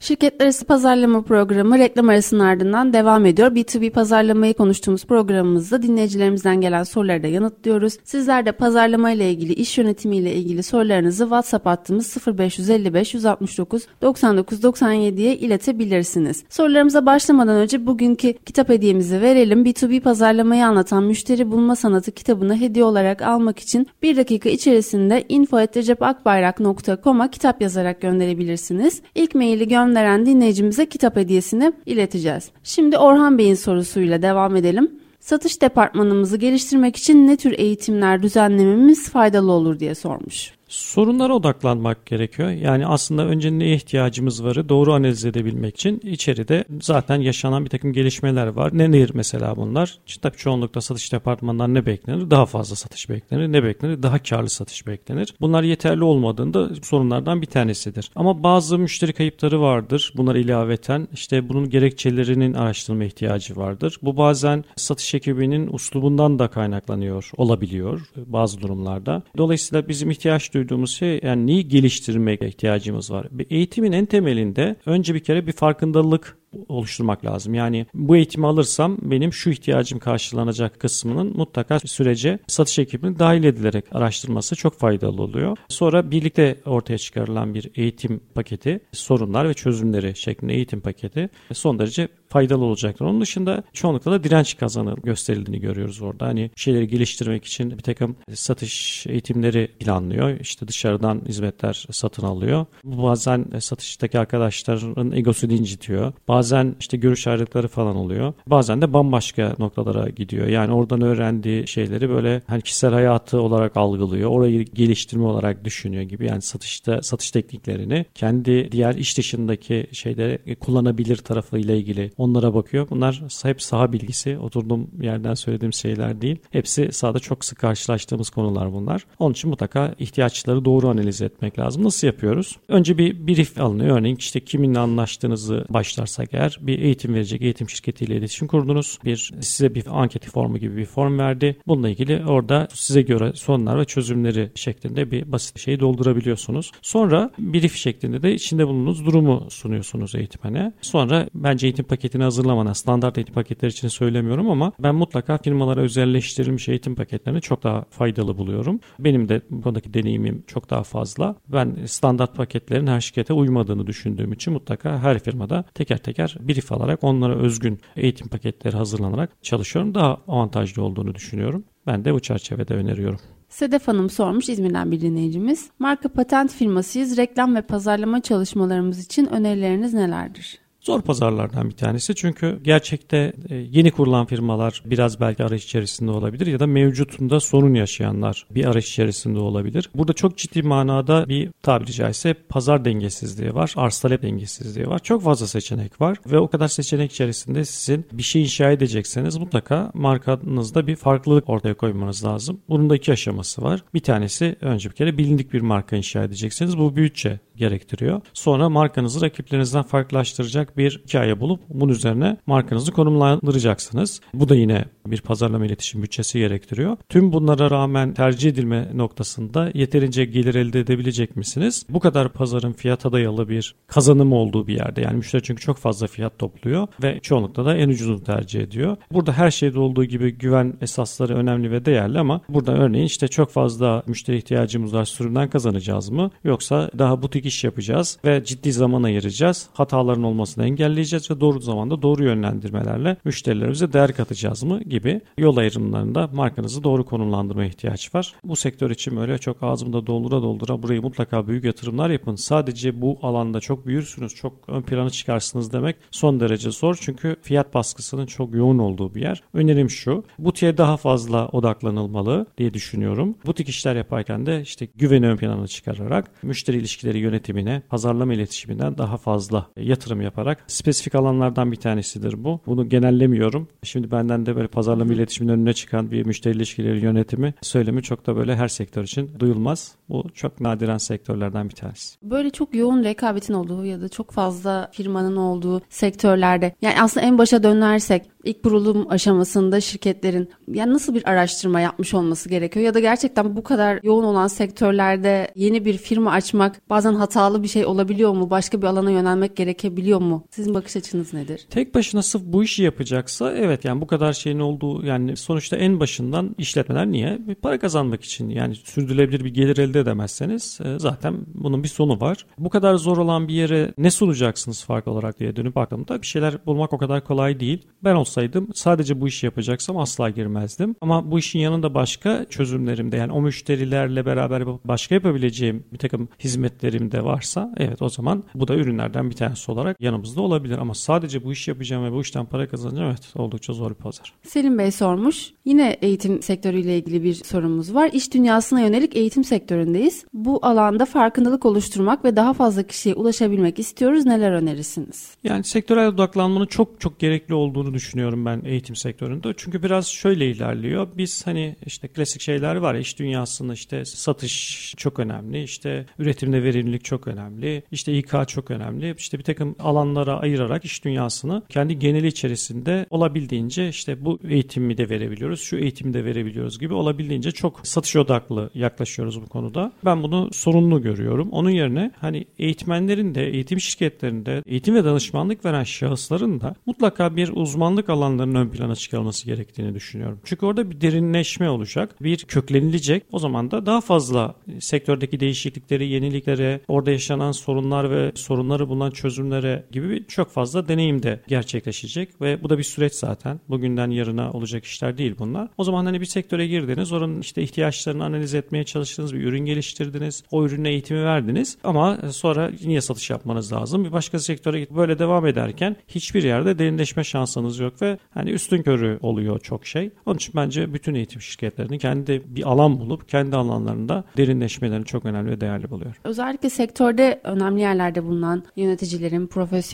Şirketler 0.00 0.46
arası 0.46 0.64
pazarlama 0.64 1.22
programı 1.22 1.78
reklam 1.78 2.08
arasının 2.08 2.40
ardından 2.40 2.92
devam 2.92 3.26
ediyor. 3.26 3.54
B2B 3.54 3.90
pazarlamayı 3.90 4.54
konuştuğumuz 4.54 5.04
programımızda 5.04 5.82
dinleyicilerimizden 5.82 6.60
gelen 6.60 6.82
soruları 6.82 7.22
da 7.22 7.26
yanıtlıyoruz. 7.26 7.96
Sizler 8.04 8.46
de 8.46 8.52
pazarlama 8.52 9.10
ile 9.10 9.30
ilgili, 9.30 9.52
iş 9.52 9.78
yönetimi 9.78 10.16
ile 10.16 10.34
ilgili 10.34 10.62
sorularınızı 10.62 11.24
WhatsApp 11.24 11.66
hattımız 11.66 12.16
0555 12.38 13.14
169 13.14 13.86
99 14.02 14.64
97'ye 14.64 15.36
iletebilirsiniz. 15.36 16.44
Sorularımıza 16.48 17.06
başlamadan 17.06 17.56
önce 17.56 17.86
bugünkü 17.86 18.32
kitap 18.32 18.68
hediyemizi 18.68 19.20
verelim. 19.20 19.64
B2B 19.64 20.00
pazarlamayı 20.00 20.66
anlatan 20.66 21.04
Müşteri 21.04 21.50
Bulma 21.50 21.76
Sanatı 21.76 22.12
kitabını 22.12 22.60
hediye 22.60 22.84
olarak 22.84 23.22
almak 23.22 23.58
için 23.58 23.86
bir 24.02 24.16
dakika 24.16 24.48
içerisinde 24.48 25.24
info.recepakbayrak.com'a 25.28 27.30
kitap 27.30 27.62
yazarak 27.62 28.00
gönderebilirsiniz. 28.00 29.02
İlk 29.14 29.34
maili 29.34 29.68
gönder 29.68 29.89
gönderen 29.90 30.26
dinleyicimize 30.26 30.86
kitap 30.86 31.16
hediyesini 31.16 31.72
ileteceğiz. 31.86 32.50
Şimdi 32.64 32.98
Orhan 32.98 33.38
Bey'in 33.38 33.54
sorusuyla 33.54 34.22
devam 34.22 34.56
edelim. 34.56 34.90
Satış 35.20 35.62
departmanımızı 35.62 36.36
geliştirmek 36.36 36.96
için 36.96 37.26
ne 37.26 37.36
tür 37.36 37.58
eğitimler 37.58 38.22
düzenlememiz 38.22 39.10
faydalı 39.10 39.52
olur 39.52 39.78
diye 39.78 39.94
sormuş. 39.94 40.52
Sorunlara 40.70 41.34
odaklanmak 41.34 42.06
gerekiyor. 42.06 42.50
Yani 42.50 42.86
aslında 42.86 43.26
önce 43.26 43.58
neye 43.58 43.74
ihtiyacımız 43.74 44.44
varı 44.44 44.68
doğru 44.68 44.92
analiz 44.92 45.24
edebilmek 45.24 45.74
için 45.74 46.00
içeride 46.04 46.64
zaten 46.80 47.20
yaşanan 47.20 47.64
bir 47.64 47.70
takım 47.70 47.92
gelişmeler 47.92 48.46
var. 48.46 48.70
Ne 48.78 48.90
nedir 48.90 49.10
mesela 49.14 49.56
bunlar? 49.56 49.98
İşte 50.06 50.20
tabii 50.20 50.36
çoğunlukla 50.36 50.80
satış 50.80 51.12
departmanından 51.12 51.74
ne 51.74 51.86
beklenir? 51.86 52.30
Daha 52.30 52.46
fazla 52.46 52.76
satış 52.76 53.08
beklenir. 53.08 53.52
Ne 53.52 53.64
beklenir? 53.64 54.02
Daha 54.02 54.18
karlı 54.18 54.48
satış 54.48 54.86
beklenir. 54.86 55.34
Bunlar 55.40 55.62
yeterli 55.62 56.04
olmadığında 56.04 56.70
sorunlardan 56.82 57.42
bir 57.42 57.46
tanesidir. 57.46 58.10
Ama 58.16 58.42
bazı 58.42 58.78
müşteri 58.78 59.12
kayıpları 59.12 59.60
vardır. 59.60 60.12
Bunlar 60.16 60.34
ilaveten 60.34 61.08
işte 61.12 61.48
bunun 61.48 61.70
gerekçelerinin 61.70 62.54
araştırma 62.54 63.04
ihtiyacı 63.04 63.56
vardır. 63.56 63.98
Bu 64.02 64.16
bazen 64.16 64.64
satış 64.76 65.14
ekibinin 65.14 65.72
uslubundan 65.72 66.38
da 66.38 66.48
kaynaklanıyor 66.48 67.30
olabiliyor 67.36 68.00
bazı 68.16 68.60
durumlarda. 68.60 69.22
Dolayısıyla 69.36 69.88
bizim 69.88 70.10
ihtiyaç 70.10 70.54
duyduğumuz 70.54 70.59
şey 70.90 71.20
yani 71.22 71.46
neyi 71.46 71.68
geliştirmeye 71.68 72.38
ihtiyacımız 72.40 73.10
var. 73.10 73.26
Bir 73.30 73.46
eğitimin 73.50 73.92
en 73.92 74.06
temelinde 74.06 74.76
önce 74.86 75.14
bir 75.14 75.20
kere 75.20 75.46
bir 75.46 75.52
farkındalık 75.52 76.39
oluşturmak 76.68 77.24
lazım. 77.24 77.54
Yani 77.54 77.86
bu 77.94 78.16
eğitimi 78.16 78.46
alırsam 78.46 78.98
benim 79.02 79.32
şu 79.32 79.50
ihtiyacım 79.50 79.98
karşılanacak 79.98 80.80
kısmının 80.80 81.36
mutlaka 81.36 81.80
sürece 81.80 82.38
satış 82.46 82.78
ekibinin 82.78 83.18
dahil 83.18 83.44
edilerek 83.44 83.84
araştırması 83.92 84.56
çok 84.56 84.78
faydalı 84.78 85.22
oluyor. 85.22 85.56
Sonra 85.68 86.10
birlikte 86.10 86.56
ortaya 86.66 86.98
çıkarılan 86.98 87.54
bir 87.54 87.70
eğitim 87.74 88.20
paketi, 88.34 88.80
sorunlar 88.92 89.48
ve 89.48 89.54
çözümleri 89.54 90.16
şeklinde 90.16 90.54
eğitim 90.54 90.80
paketi 90.80 91.28
son 91.52 91.78
derece 91.78 92.08
faydalı 92.28 92.64
olacaktır. 92.64 93.04
Onun 93.04 93.20
dışında 93.20 93.62
çoğunlukla 93.72 94.12
da 94.12 94.24
direnç 94.24 94.56
kazanı 94.56 94.94
gösterildiğini 95.04 95.60
görüyoruz 95.60 96.02
orada. 96.02 96.26
Hani 96.26 96.50
şeyleri 96.56 96.88
geliştirmek 96.88 97.44
için 97.44 97.70
bir 97.70 97.82
takım 97.82 98.16
satış 98.34 99.06
eğitimleri 99.06 99.68
planlıyor. 99.80 100.40
İşte 100.40 100.68
dışarıdan 100.68 101.22
hizmetler 101.28 101.86
satın 101.90 102.26
alıyor. 102.26 102.66
Bazen 102.84 103.46
satıştaki 103.60 104.18
arkadaşların 104.18 105.12
egosunu 105.12 105.52
incitiyor. 105.52 106.12
Bazen 106.28 106.39
işte 106.80 106.96
görüş 106.96 107.26
ayrılıkları 107.26 107.68
falan 107.68 107.96
oluyor. 107.96 108.32
Bazen 108.46 108.82
de 108.82 108.92
bambaşka 108.92 109.54
noktalara 109.58 110.08
gidiyor. 110.08 110.46
Yani 110.46 110.72
oradan 110.72 111.00
öğrendiği 111.00 111.68
şeyleri 111.68 112.10
böyle 112.10 112.42
hani 112.46 112.62
kişisel 112.62 112.92
hayatı 112.92 113.40
olarak 113.40 113.76
algılıyor. 113.76 114.30
Orayı 114.30 114.64
geliştirme 114.64 115.24
olarak 115.24 115.64
düşünüyor 115.64 116.02
gibi. 116.02 116.26
Yani 116.26 116.42
satışta 116.42 117.02
satış 117.02 117.30
tekniklerini 117.30 118.04
kendi 118.14 118.72
diğer 118.72 118.94
iş 118.94 119.18
dışındaki 119.18 119.86
şeyleri 119.92 120.54
kullanabilir 120.54 121.16
tarafıyla 121.16 121.74
ilgili 121.74 122.10
onlara 122.18 122.54
bakıyor. 122.54 122.86
Bunlar 122.90 123.22
hep 123.42 123.62
saha 123.62 123.92
bilgisi. 123.92 124.38
Oturduğum 124.38 124.90
yerden 125.02 125.34
söylediğim 125.34 125.72
şeyler 125.72 126.20
değil. 126.20 126.38
Hepsi 126.50 126.92
sahada 126.92 127.18
çok 127.18 127.44
sık 127.44 127.58
karşılaştığımız 127.58 128.30
konular 128.30 128.72
bunlar. 128.72 129.06
Onun 129.18 129.32
için 129.32 129.50
mutlaka 129.50 129.94
ihtiyaçları 129.98 130.64
doğru 130.64 130.88
analiz 130.88 131.22
etmek 131.22 131.58
lazım. 131.58 131.84
Nasıl 131.84 132.06
yapıyoruz? 132.06 132.56
Önce 132.68 132.98
bir 132.98 133.26
brief 133.26 133.60
alınıyor. 133.60 133.98
Örneğin 133.98 134.16
işte 134.16 134.40
kiminle 134.40 134.78
anlaştığınızı 134.78 135.64
başlarsak 135.68 136.29
eğer 136.32 136.58
bir 136.60 136.78
eğitim 136.78 137.14
verecek 137.14 137.42
eğitim 137.42 137.68
şirketiyle 137.68 138.16
iletişim 138.16 138.48
kurdunuz. 138.48 138.98
Bir 139.04 139.30
size 139.40 139.74
bir 139.74 139.84
anket 140.00 140.26
formu 140.26 140.58
gibi 140.58 140.76
bir 140.76 140.86
form 140.86 141.18
verdi. 141.18 141.56
Bununla 141.66 141.88
ilgili 141.88 142.24
orada 142.26 142.68
size 142.72 143.02
göre 143.02 143.32
sorunlar 143.34 143.78
ve 143.78 143.84
çözümleri 143.84 144.50
şeklinde 144.54 145.10
bir 145.10 145.32
basit 145.32 145.60
şeyi 145.60 145.80
doldurabiliyorsunuz. 145.80 146.72
Sonra 146.82 147.30
brief 147.38 147.76
şeklinde 147.76 148.22
de 148.22 148.34
içinde 148.34 148.66
bulunduğunuz 148.66 149.06
durumu 149.06 149.46
sunuyorsunuz 149.50 150.14
eğitmene. 150.14 150.72
Sonra 150.80 151.28
bence 151.34 151.66
eğitim 151.66 151.84
paketi 151.84 152.10
paketini 152.10 152.24
hazırlamadan 152.24 152.72
standart 152.72 153.18
eğitim 153.18 153.34
paketleri 153.34 153.70
için 153.70 153.88
söylemiyorum 153.88 154.50
ama 154.50 154.72
ben 154.78 154.94
mutlaka 154.94 155.38
firmalara 155.38 155.80
özelleştirilmiş 155.80 156.68
eğitim 156.68 156.94
paketlerini 156.94 157.40
çok 157.40 157.62
daha 157.62 157.84
faydalı 157.90 158.38
buluyorum. 158.38 158.80
Benim 158.98 159.28
de 159.28 159.40
konudaki 159.62 159.94
deneyimim 159.94 160.44
çok 160.46 160.70
daha 160.70 160.82
fazla. 160.82 161.36
Ben 161.48 161.76
standart 161.86 162.36
paketlerin 162.36 162.86
her 162.86 163.00
şirkete 163.00 163.32
uymadığını 163.32 163.86
düşündüğüm 163.86 164.32
için 164.32 164.52
mutlaka 164.52 164.98
her 164.98 165.18
firmada 165.18 165.64
teker 165.74 165.98
teker 165.98 166.19
brief 166.40 166.72
alarak 166.72 167.04
onlara 167.04 167.34
özgün 167.34 167.78
eğitim 167.96 168.28
paketleri 168.28 168.76
hazırlanarak 168.76 169.42
çalışıyorum. 169.42 169.94
Daha 169.94 170.20
avantajlı 170.28 170.82
olduğunu 170.82 171.14
düşünüyorum. 171.14 171.64
Ben 171.86 172.04
de 172.04 172.14
bu 172.14 172.20
çerçevede 172.20 172.74
öneriyorum. 172.74 173.20
Sedef 173.48 173.88
Hanım 173.88 174.10
sormuş 174.10 174.48
İzmir'den 174.48 174.92
bir 174.92 175.00
dinleyicimiz. 175.00 175.70
Marka 175.78 176.08
patent 176.08 176.52
firmasıyız. 176.52 177.16
Reklam 177.16 177.54
ve 177.54 177.62
pazarlama 177.62 178.22
çalışmalarımız 178.22 179.04
için 179.04 179.26
önerileriniz 179.26 179.94
nelerdir? 179.94 180.58
Zor 180.80 181.02
pazarlardan 181.02 181.68
bir 181.68 181.76
tanesi 181.76 182.14
çünkü 182.14 182.60
gerçekte 182.62 183.32
e, 183.48 183.54
yeni 183.54 183.90
kurulan 183.90 184.26
firmalar 184.26 184.82
biraz 184.84 185.20
belki 185.20 185.44
arayış 185.44 185.64
içerisinde 185.64 186.10
olabilir 186.10 186.46
ya 186.46 186.60
da 186.60 186.66
mevcutunda 186.66 187.40
sorun 187.40 187.74
yaşayanlar 187.74 188.46
bir 188.50 188.64
arayış 188.64 188.90
içerisinde 188.90 189.38
olabilir. 189.38 189.90
Burada 189.94 190.12
çok 190.12 190.36
ciddi 190.36 190.62
manada 190.62 191.28
bir 191.28 191.50
tabiri 191.62 191.92
caizse 191.92 192.34
pazar 192.34 192.84
dengesizliği 192.84 193.54
var, 193.54 193.72
arz 193.76 194.00
talep 194.00 194.22
dengesizliği 194.22 194.86
var. 194.86 194.98
Çok 194.98 195.22
fazla 195.22 195.46
seçenek 195.46 196.00
var 196.00 196.18
ve 196.26 196.38
o 196.38 196.48
kadar 196.48 196.68
seçenek 196.68 197.12
içerisinde 197.12 197.64
sizin 197.64 198.06
bir 198.12 198.22
şey 198.22 198.42
inşa 198.42 198.70
edecekseniz 198.70 199.36
mutlaka 199.36 199.90
markanızda 199.94 200.86
bir 200.86 200.96
farklılık 200.96 201.48
ortaya 201.48 201.74
koymanız 201.74 202.24
lazım. 202.24 202.60
Bunun 202.68 202.90
da 202.90 202.96
iki 202.96 203.12
aşaması 203.12 203.62
var. 203.62 203.84
Bir 203.94 204.00
tanesi 204.00 204.56
önce 204.60 204.90
bir 204.90 204.94
kere 204.94 205.18
bilindik 205.18 205.52
bir 205.52 205.60
marka 205.60 205.96
inşa 205.96 206.24
edeceksiniz. 206.24 206.78
Bu 206.78 206.96
bütçe 206.96 207.40
gerektiriyor. 207.56 208.20
Sonra 208.34 208.68
markanızı 208.68 209.20
rakiplerinizden 209.20 209.82
farklılaştıracak 209.82 210.69
bir 210.76 211.02
hikaye 211.06 211.40
bulup 211.40 211.60
bunun 211.68 211.92
üzerine 211.92 212.36
markanızı 212.46 212.92
konumlandıracaksınız. 212.92 214.20
Bu 214.34 214.48
da 214.48 214.54
yine 214.54 214.84
bir 215.06 215.20
pazarlama 215.20 215.66
iletişim 215.66 216.02
bütçesi 216.02 216.38
gerektiriyor. 216.38 216.96
Tüm 217.08 217.32
bunlara 217.32 217.70
rağmen 217.70 218.14
tercih 218.14 218.50
edilme 218.50 218.88
noktasında 218.94 219.70
yeterince 219.74 220.24
gelir 220.24 220.54
elde 220.54 220.80
edebilecek 220.80 221.36
misiniz? 221.36 221.86
Bu 221.90 222.00
kadar 222.00 222.32
pazarın 222.32 222.72
fiyata 222.72 223.12
dayalı 223.12 223.48
bir 223.48 223.74
kazanımı 223.86 224.34
olduğu 224.34 224.66
bir 224.66 224.76
yerde. 224.76 225.00
Yani 225.00 225.16
müşteri 225.16 225.42
çünkü 225.42 225.62
çok 225.62 225.76
fazla 225.76 226.06
fiyat 226.06 226.38
topluyor 226.38 226.86
ve 227.02 227.20
çoğunlukla 227.20 227.64
da 227.64 227.76
en 227.76 227.88
ucuzunu 227.88 228.24
tercih 228.24 228.60
ediyor. 228.60 228.96
Burada 229.12 229.32
her 229.32 229.50
şeyde 229.50 229.78
olduğu 229.78 230.04
gibi 230.04 230.30
güven 230.30 230.74
esasları 230.80 231.36
önemli 231.36 231.70
ve 231.70 231.84
değerli 231.84 232.18
ama 232.18 232.40
burada 232.48 232.72
örneğin 232.72 233.06
işte 233.06 233.28
çok 233.28 233.50
fazla 233.50 234.02
müşteri 234.06 234.36
ihtiyacımız 234.36 234.94
var 234.94 235.04
sürümden 235.04 235.50
kazanacağız 235.50 236.10
mı? 236.10 236.30
Yoksa 236.44 236.90
daha 236.98 237.22
butik 237.22 237.46
iş 237.46 237.64
yapacağız 237.64 238.18
ve 238.24 238.44
ciddi 238.44 238.72
zaman 238.72 239.02
ayıracağız. 239.02 239.68
Hataların 239.72 240.22
olmasını 240.22 240.59
konusunda 240.60 240.66
engelleyeceğiz 240.66 241.30
ve 241.30 241.40
doğru 241.40 241.60
zamanda 241.60 242.02
doğru 242.02 242.24
yönlendirmelerle 242.24 243.16
müşterilerimize 243.24 243.92
değer 243.92 244.12
katacağız 244.12 244.62
mı 244.62 244.82
gibi 244.82 245.20
yol 245.38 245.56
ayrımlarında 245.56 246.28
markanızı 246.32 246.84
doğru 246.84 247.04
konumlandırmaya 247.04 247.68
ihtiyaç 247.68 248.14
var. 248.14 248.34
Bu 248.44 248.56
sektör 248.56 248.90
için 248.90 249.16
böyle 249.16 249.38
çok 249.38 249.62
ağzımda 249.62 250.06
doldura 250.06 250.42
doldura 250.42 250.82
burayı 250.82 251.02
mutlaka 251.02 251.46
büyük 251.46 251.64
yatırımlar 251.64 252.10
yapın. 252.10 252.34
Sadece 252.34 253.00
bu 253.00 253.18
alanda 253.22 253.60
çok 253.60 253.86
büyürsünüz, 253.86 254.34
çok 254.34 254.52
ön 254.68 254.82
plana 254.82 255.10
çıkarsınız 255.10 255.72
demek 255.72 255.96
son 256.10 256.40
derece 256.40 256.70
zor. 256.70 256.98
Çünkü 257.00 257.36
fiyat 257.42 257.74
baskısının 257.74 258.26
çok 258.26 258.54
yoğun 258.54 258.78
olduğu 258.78 259.14
bir 259.14 259.22
yer. 259.22 259.42
Önerim 259.54 259.90
şu. 259.90 260.24
Butiğe 260.38 260.76
daha 260.76 260.96
fazla 260.96 261.48
odaklanılmalı 261.48 262.46
diye 262.58 262.74
düşünüyorum. 262.74 263.34
Butik 263.46 263.68
işler 263.68 263.96
yaparken 263.96 264.46
de 264.46 264.60
işte 264.62 264.88
güveni 264.94 265.28
ön 265.28 265.36
plana 265.36 265.66
çıkararak 265.66 266.30
müşteri 266.42 266.76
ilişkileri 266.76 267.18
yönetimine, 267.18 267.82
pazarlama 267.88 268.34
iletişiminden 268.34 268.98
daha 268.98 269.16
fazla 269.16 269.66
yatırım 269.76 270.20
yaparak 270.20 270.49
spesifik 270.66 271.14
alanlardan 271.14 271.72
bir 271.72 271.76
tanesidir 271.76 272.44
bu. 272.44 272.60
Bunu 272.66 272.88
genellemiyorum. 272.88 273.68
Şimdi 273.82 274.10
benden 274.10 274.46
de 274.46 274.56
böyle 274.56 274.68
pazarlama 274.68 275.12
iletişiminin 275.12 275.52
önüne 275.52 275.72
çıkan 275.72 276.10
bir 276.10 276.26
müşteri 276.26 276.56
ilişkileri 276.56 277.00
yönetimi 277.00 277.54
söylemi 277.62 278.02
çok 278.02 278.26
da 278.26 278.36
böyle 278.36 278.56
her 278.56 278.68
sektör 278.68 279.04
için 279.04 279.30
duyulmaz. 279.38 279.94
Bu 280.08 280.24
çok 280.34 280.60
nadiren 280.60 280.98
sektörlerden 280.98 281.68
bir 281.68 281.74
tanesi. 281.74 282.16
Böyle 282.22 282.50
çok 282.50 282.74
yoğun 282.74 283.04
rekabetin 283.04 283.54
olduğu 283.54 283.84
ya 283.84 284.00
da 284.00 284.08
çok 284.08 284.30
fazla 284.30 284.90
firmanın 284.92 285.36
olduğu 285.36 285.82
sektörlerde 285.88 286.74
yani 286.82 287.02
aslında 287.02 287.26
en 287.26 287.38
başa 287.38 287.62
dönersek 287.62 288.22
ilk 288.44 288.62
kurulum 288.62 289.10
aşamasında 289.10 289.80
şirketlerin 289.80 290.50
yani 290.68 290.92
nasıl 290.92 291.14
bir 291.14 291.28
araştırma 291.28 291.80
yapmış 291.80 292.14
olması 292.14 292.48
gerekiyor 292.48 292.86
ya 292.86 292.94
da 292.94 293.00
gerçekten 293.00 293.56
bu 293.56 293.62
kadar 293.62 294.00
yoğun 294.02 294.24
olan 294.24 294.46
sektörlerde 294.46 295.52
yeni 295.54 295.84
bir 295.84 295.98
firma 295.98 296.32
açmak 296.32 296.90
bazen 296.90 297.14
hatalı 297.14 297.62
bir 297.62 297.68
şey 297.68 297.86
olabiliyor 297.86 298.32
mu? 298.32 298.50
Başka 298.50 298.82
bir 298.82 298.86
alana 298.86 299.10
yönelmek 299.10 299.56
gerekebiliyor 299.56 300.20
mu? 300.20 300.39
Sizin 300.50 300.74
bakış 300.74 300.96
açınız 300.96 301.34
nedir? 301.34 301.66
Tek 301.70 301.94
başına 301.94 302.22
sırf 302.22 302.42
bu 302.44 302.64
işi 302.64 302.82
yapacaksa 302.82 303.52
evet 303.52 303.84
yani 303.84 304.00
bu 304.00 304.06
kadar 304.06 304.32
şeyin 304.32 304.58
olduğu 304.58 305.06
yani 305.06 305.36
sonuçta 305.36 305.76
en 305.76 306.00
başından 306.00 306.54
işletmeler 306.58 307.06
niye? 307.06 307.38
Bir 307.48 307.54
para 307.54 307.78
kazanmak 307.78 308.24
için 308.24 308.48
yani 308.48 308.74
sürdürülebilir 308.74 309.44
bir 309.44 309.54
gelir 309.54 309.78
elde 309.78 310.00
edemezseniz 310.00 310.78
e, 310.84 310.98
zaten 310.98 311.36
bunun 311.54 311.82
bir 311.82 311.88
sonu 311.88 312.20
var. 312.20 312.46
Bu 312.58 312.70
kadar 312.70 312.94
zor 312.94 313.16
olan 313.16 313.48
bir 313.48 313.54
yere 313.54 313.94
ne 313.98 314.10
sunacaksınız 314.10 314.84
farklı 314.84 315.12
olarak 315.12 315.38
diye 315.38 315.56
dönüp 315.56 315.74
baktığımda 315.74 316.22
bir 316.22 316.26
şeyler 316.26 316.66
bulmak 316.66 316.92
o 316.92 316.98
kadar 316.98 317.24
kolay 317.24 317.60
değil. 317.60 317.86
Ben 318.04 318.14
olsaydım 318.14 318.68
sadece 318.74 319.20
bu 319.20 319.28
işi 319.28 319.46
yapacaksam 319.46 319.98
asla 319.98 320.30
girmezdim. 320.30 320.96
Ama 321.00 321.30
bu 321.30 321.38
işin 321.38 321.58
yanında 321.58 321.94
başka 321.94 322.46
çözümlerim 322.50 323.12
de 323.12 323.16
yani 323.16 323.32
o 323.32 323.42
müşterilerle 323.42 324.26
beraber 324.26 324.66
başka 324.84 325.14
yapabileceğim 325.14 325.84
bir 325.92 325.98
takım 325.98 326.28
hizmetlerim 326.38 327.12
de 327.12 327.24
varsa 327.24 327.74
evet 327.76 328.02
o 328.02 328.08
zaman 328.08 328.44
bu 328.54 328.68
da 328.68 328.74
ürünlerden 328.74 329.30
bir 329.30 329.36
tanesi 329.36 329.72
olarak 329.72 329.96
yanımızda 330.30 330.40
olabilir. 330.42 330.78
Ama 330.78 330.94
sadece 330.94 331.44
bu 331.44 331.52
işi 331.52 331.70
yapacağım 331.70 332.04
ve 332.04 332.12
bu 332.12 332.20
işten 332.20 332.46
para 332.46 332.68
kazanacağım 332.68 333.10
evet 333.10 333.36
oldukça 333.36 333.72
zor 333.72 333.90
bir 333.90 333.94
pazar. 333.94 334.32
Selim 334.42 334.78
Bey 334.78 334.90
sormuş. 334.90 335.52
Yine 335.64 335.96
eğitim 336.02 336.42
sektörüyle 336.42 336.98
ilgili 336.98 337.22
bir 337.24 337.34
sorumuz 337.34 337.94
var. 337.94 338.10
İş 338.12 338.34
dünyasına 338.34 338.80
yönelik 338.80 339.16
eğitim 339.16 339.44
sektöründeyiz. 339.44 340.24
Bu 340.32 340.58
alanda 340.62 341.04
farkındalık 341.04 341.66
oluşturmak 341.66 342.24
ve 342.24 342.36
daha 342.36 342.52
fazla 342.52 342.82
kişiye 342.82 343.14
ulaşabilmek 343.14 343.78
istiyoruz. 343.78 344.26
Neler 344.26 344.52
önerirsiniz? 344.52 345.36
Yani 345.44 345.64
sektörel 345.64 346.08
odaklanmanın 346.08 346.66
çok 346.66 347.00
çok 347.00 347.18
gerekli 347.18 347.54
olduğunu 347.54 347.94
düşünüyorum 347.94 348.44
ben 348.44 348.62
eğitim 348.64 348.96
sektöründe. 348.96 349.54
Çünkü 349.56 349.82
biraz 349.82 350.06
şöyle 350.06 350.50
ilerliyor. 350.50 351.08
Biz 351.16 351.46
hani 351.46 351.76
işte 351.86 352.08
klasik 352.08 352.42
şeyler 352.42 352.76
var 352.76 352.94
ya 352.94 353.00
iş 353.00 353.18
dünyasında 353.18 353.72
işte 353.72 354.04
satış 354.04 354.94
çok 354.96 355.18
önemli. 355.18 355.62
işte 355.62 356.06
üretimde 356.18 356.62
verimlilik 356.62 357.04
çok 357.04 357.28
önemli. 357.28 357.82
işte 357.90 358.18
İK 358.18 358.48
çok 358.48 358.70
önemli. 358.70 359.14
İşte 359.18 359.38
bir 359.38 359.44
takım 359.44 359.74
alanlara 360.20 360.40
ayırarak 360.40 360.84
iş 360.84 361.04
dünyasını 361.04 361.62
kendi 361.68 361.98
geneli 361.98 362.26
içerisinde 362.26 363.06
olabildiğince 363.10 363.88
işte 363.88 364.24
bu 364.24 364.38
eğitimi 364.48 364.98
de 364.98 365.08
verebiliyoruz. 365.08 365.60
Şu 365.60 365.76
eğitimi 365.76 366.14
de 366.14 366.24
verebiliyoruz 366.24 366.78
gibi 366.78 366.94
olabildiğince 366.94 367.50
çok 367.50 367.80
satış 367.82 368.16
odaklı 368.16 368.70
yaklaşıyoruz 368.74 369.42
bu 369.42 369.48
konuda. 369.48 369.92
Ben 370.04 370.22
bunu 370.22 370.48
sorunlu 370.52 371.02
görüyorum. 371.02 371.48
Onun 371.50 371.70
yerine 371.70 372.10
hani 372.20 372.44
eğitmenlerin 372.58 373.34
de 373.34 373.46
eğitim 373.46 373.80
şirketlerinde 373.80 374.62
eğitim 374.66 374.94
ve 374.94 375.04
danışmanlık 375.04 375.64
veren 375.64 375.84
şahısların 375.84 376.60
da 376.60 376.74
mutlaka 376.86 377.36
bir 377.36 377.50
uzmanlık 377.54 378.08
alanlarının 378.08 378.54
ön 378.54 378.68
plana 378.68 378.94
çıkarılması 378.94 379.46
gerektiğini 379.46 379.94
düşünüyorum. 379.94 380.40
Çünkü 380.44 380.66
orada 380.66 380.90
bir 380.90 381.00
derinleşme 381.00 381.70
olacak, 381.70 382.16
bir 382.20 382.38
köklenilecek. 382.38 383.22
O 383.32 383.38
zaman 383.38 383.70
da 383.70 383.86
daha 383.86 384.00
fazla 384.00 384.54
sektördeki 384.80 385.40
değişiklikleri, 385.40 386.08
yeniliklere, 386.08 386.80
orada 386.88 387.10
yaşanan 387.10 387.52
sorunlar 387.52 388.10
ve 388.10 388.32
sorunları 388.34 388.88
bulunan 388.88 389.10
çözümlere 389.10 389.84
gibi 389.90 390.09
çok 390.28 390.50
fazla 390.50 390.88
deneyim 390.88 391.22
de 391.22 391.40
gerçekleşecek 391.48 392.40
ve 392.40 392.62
bu 392.62 392.70
da 392.70 392.78
bir 392.78 392.82
süreç 392.82 393.14
zaten. 393.14 393.60
Bugünden 393.68 394.10
yarına 394.10 394.52
olacak 394.52 394.84
işler 394.84 395.18
değil 395.18 395.34
bunlar. 395.38 395.68
O 395.78 395.84
zaman 395.84 396.04
hani 396.04 396.20
bir 396.20 396.26
sektöre 396.26 396.66
girdiniz, 396.66 397.12
oranın 397.12 397.40
işte 397.40 397.62
ihtiyaçlarını 397.62 398.24
analiz 398.24 398.54
etmeye 398.54 398.84
çalıştınız, 398.84 399.34
bir 399.34 399.44
ürün 399.44 399.64
geliştirdiniz, 399.64 400.44
o 400.50 400.64
ürüne 400.64 400.88
eğitimi 400.90 401.24
verdiniz 401.24 401.78
ama 401.84 402.18
sonra 402.30 402.70
niye 402.84 403.00
satış 403.00 403.30
yapmanız 403.30 403.72
lazım? 403.72 404.04
Bir 404.04 404.12
başka 404.12 404.38
sektöre 404.38 404.80
git 404.80 404.90
böyle 404.90 405.18
devam 405.18 405.46
ederken 405.46 405.96
hiçbir 406.08 406.42
yerde 406.42 406.78
derinleşme 406.78 407.24
şansınız 407.24 407.78
yok 407.78 408.02
ve 408.02 408.18
hani 408.34 408.50
üstün 408.50 408.82
körü 408.82 409.18
oluyor 409.22 409.60
çok 409.60 409.86
şey. 409.86 410.10
Onun 410.26 410.36
için 410.36 410.52
bence 410.56 410.94
bütün 410.94 411.14
eğitim 411.14 411.40
şirketlerinin 411.40 411.98
kendi 411.98 412.42
bir 412.46 412.70
alan 412.70 413.00
bulup 413.00 413.28
kendi 413.28 413.56
alanlarında 413.56 414.24
derinleşmelerini 414.36 415.04
çok 415.04 415.26
önemli 415.26 415.50
ve 415.50 415.60
değerli 415.60 415.90
buluyor. 415.90 416.14
Özellikle 416.24 416.70
sektörde 416.70 417.40
önemli 417.44 417.80
yerlerde 417.80 418.24
bulunan 418.24 418.64
yöneticilerin, 418.76 419.46
profesyonellerin 419.46 419.89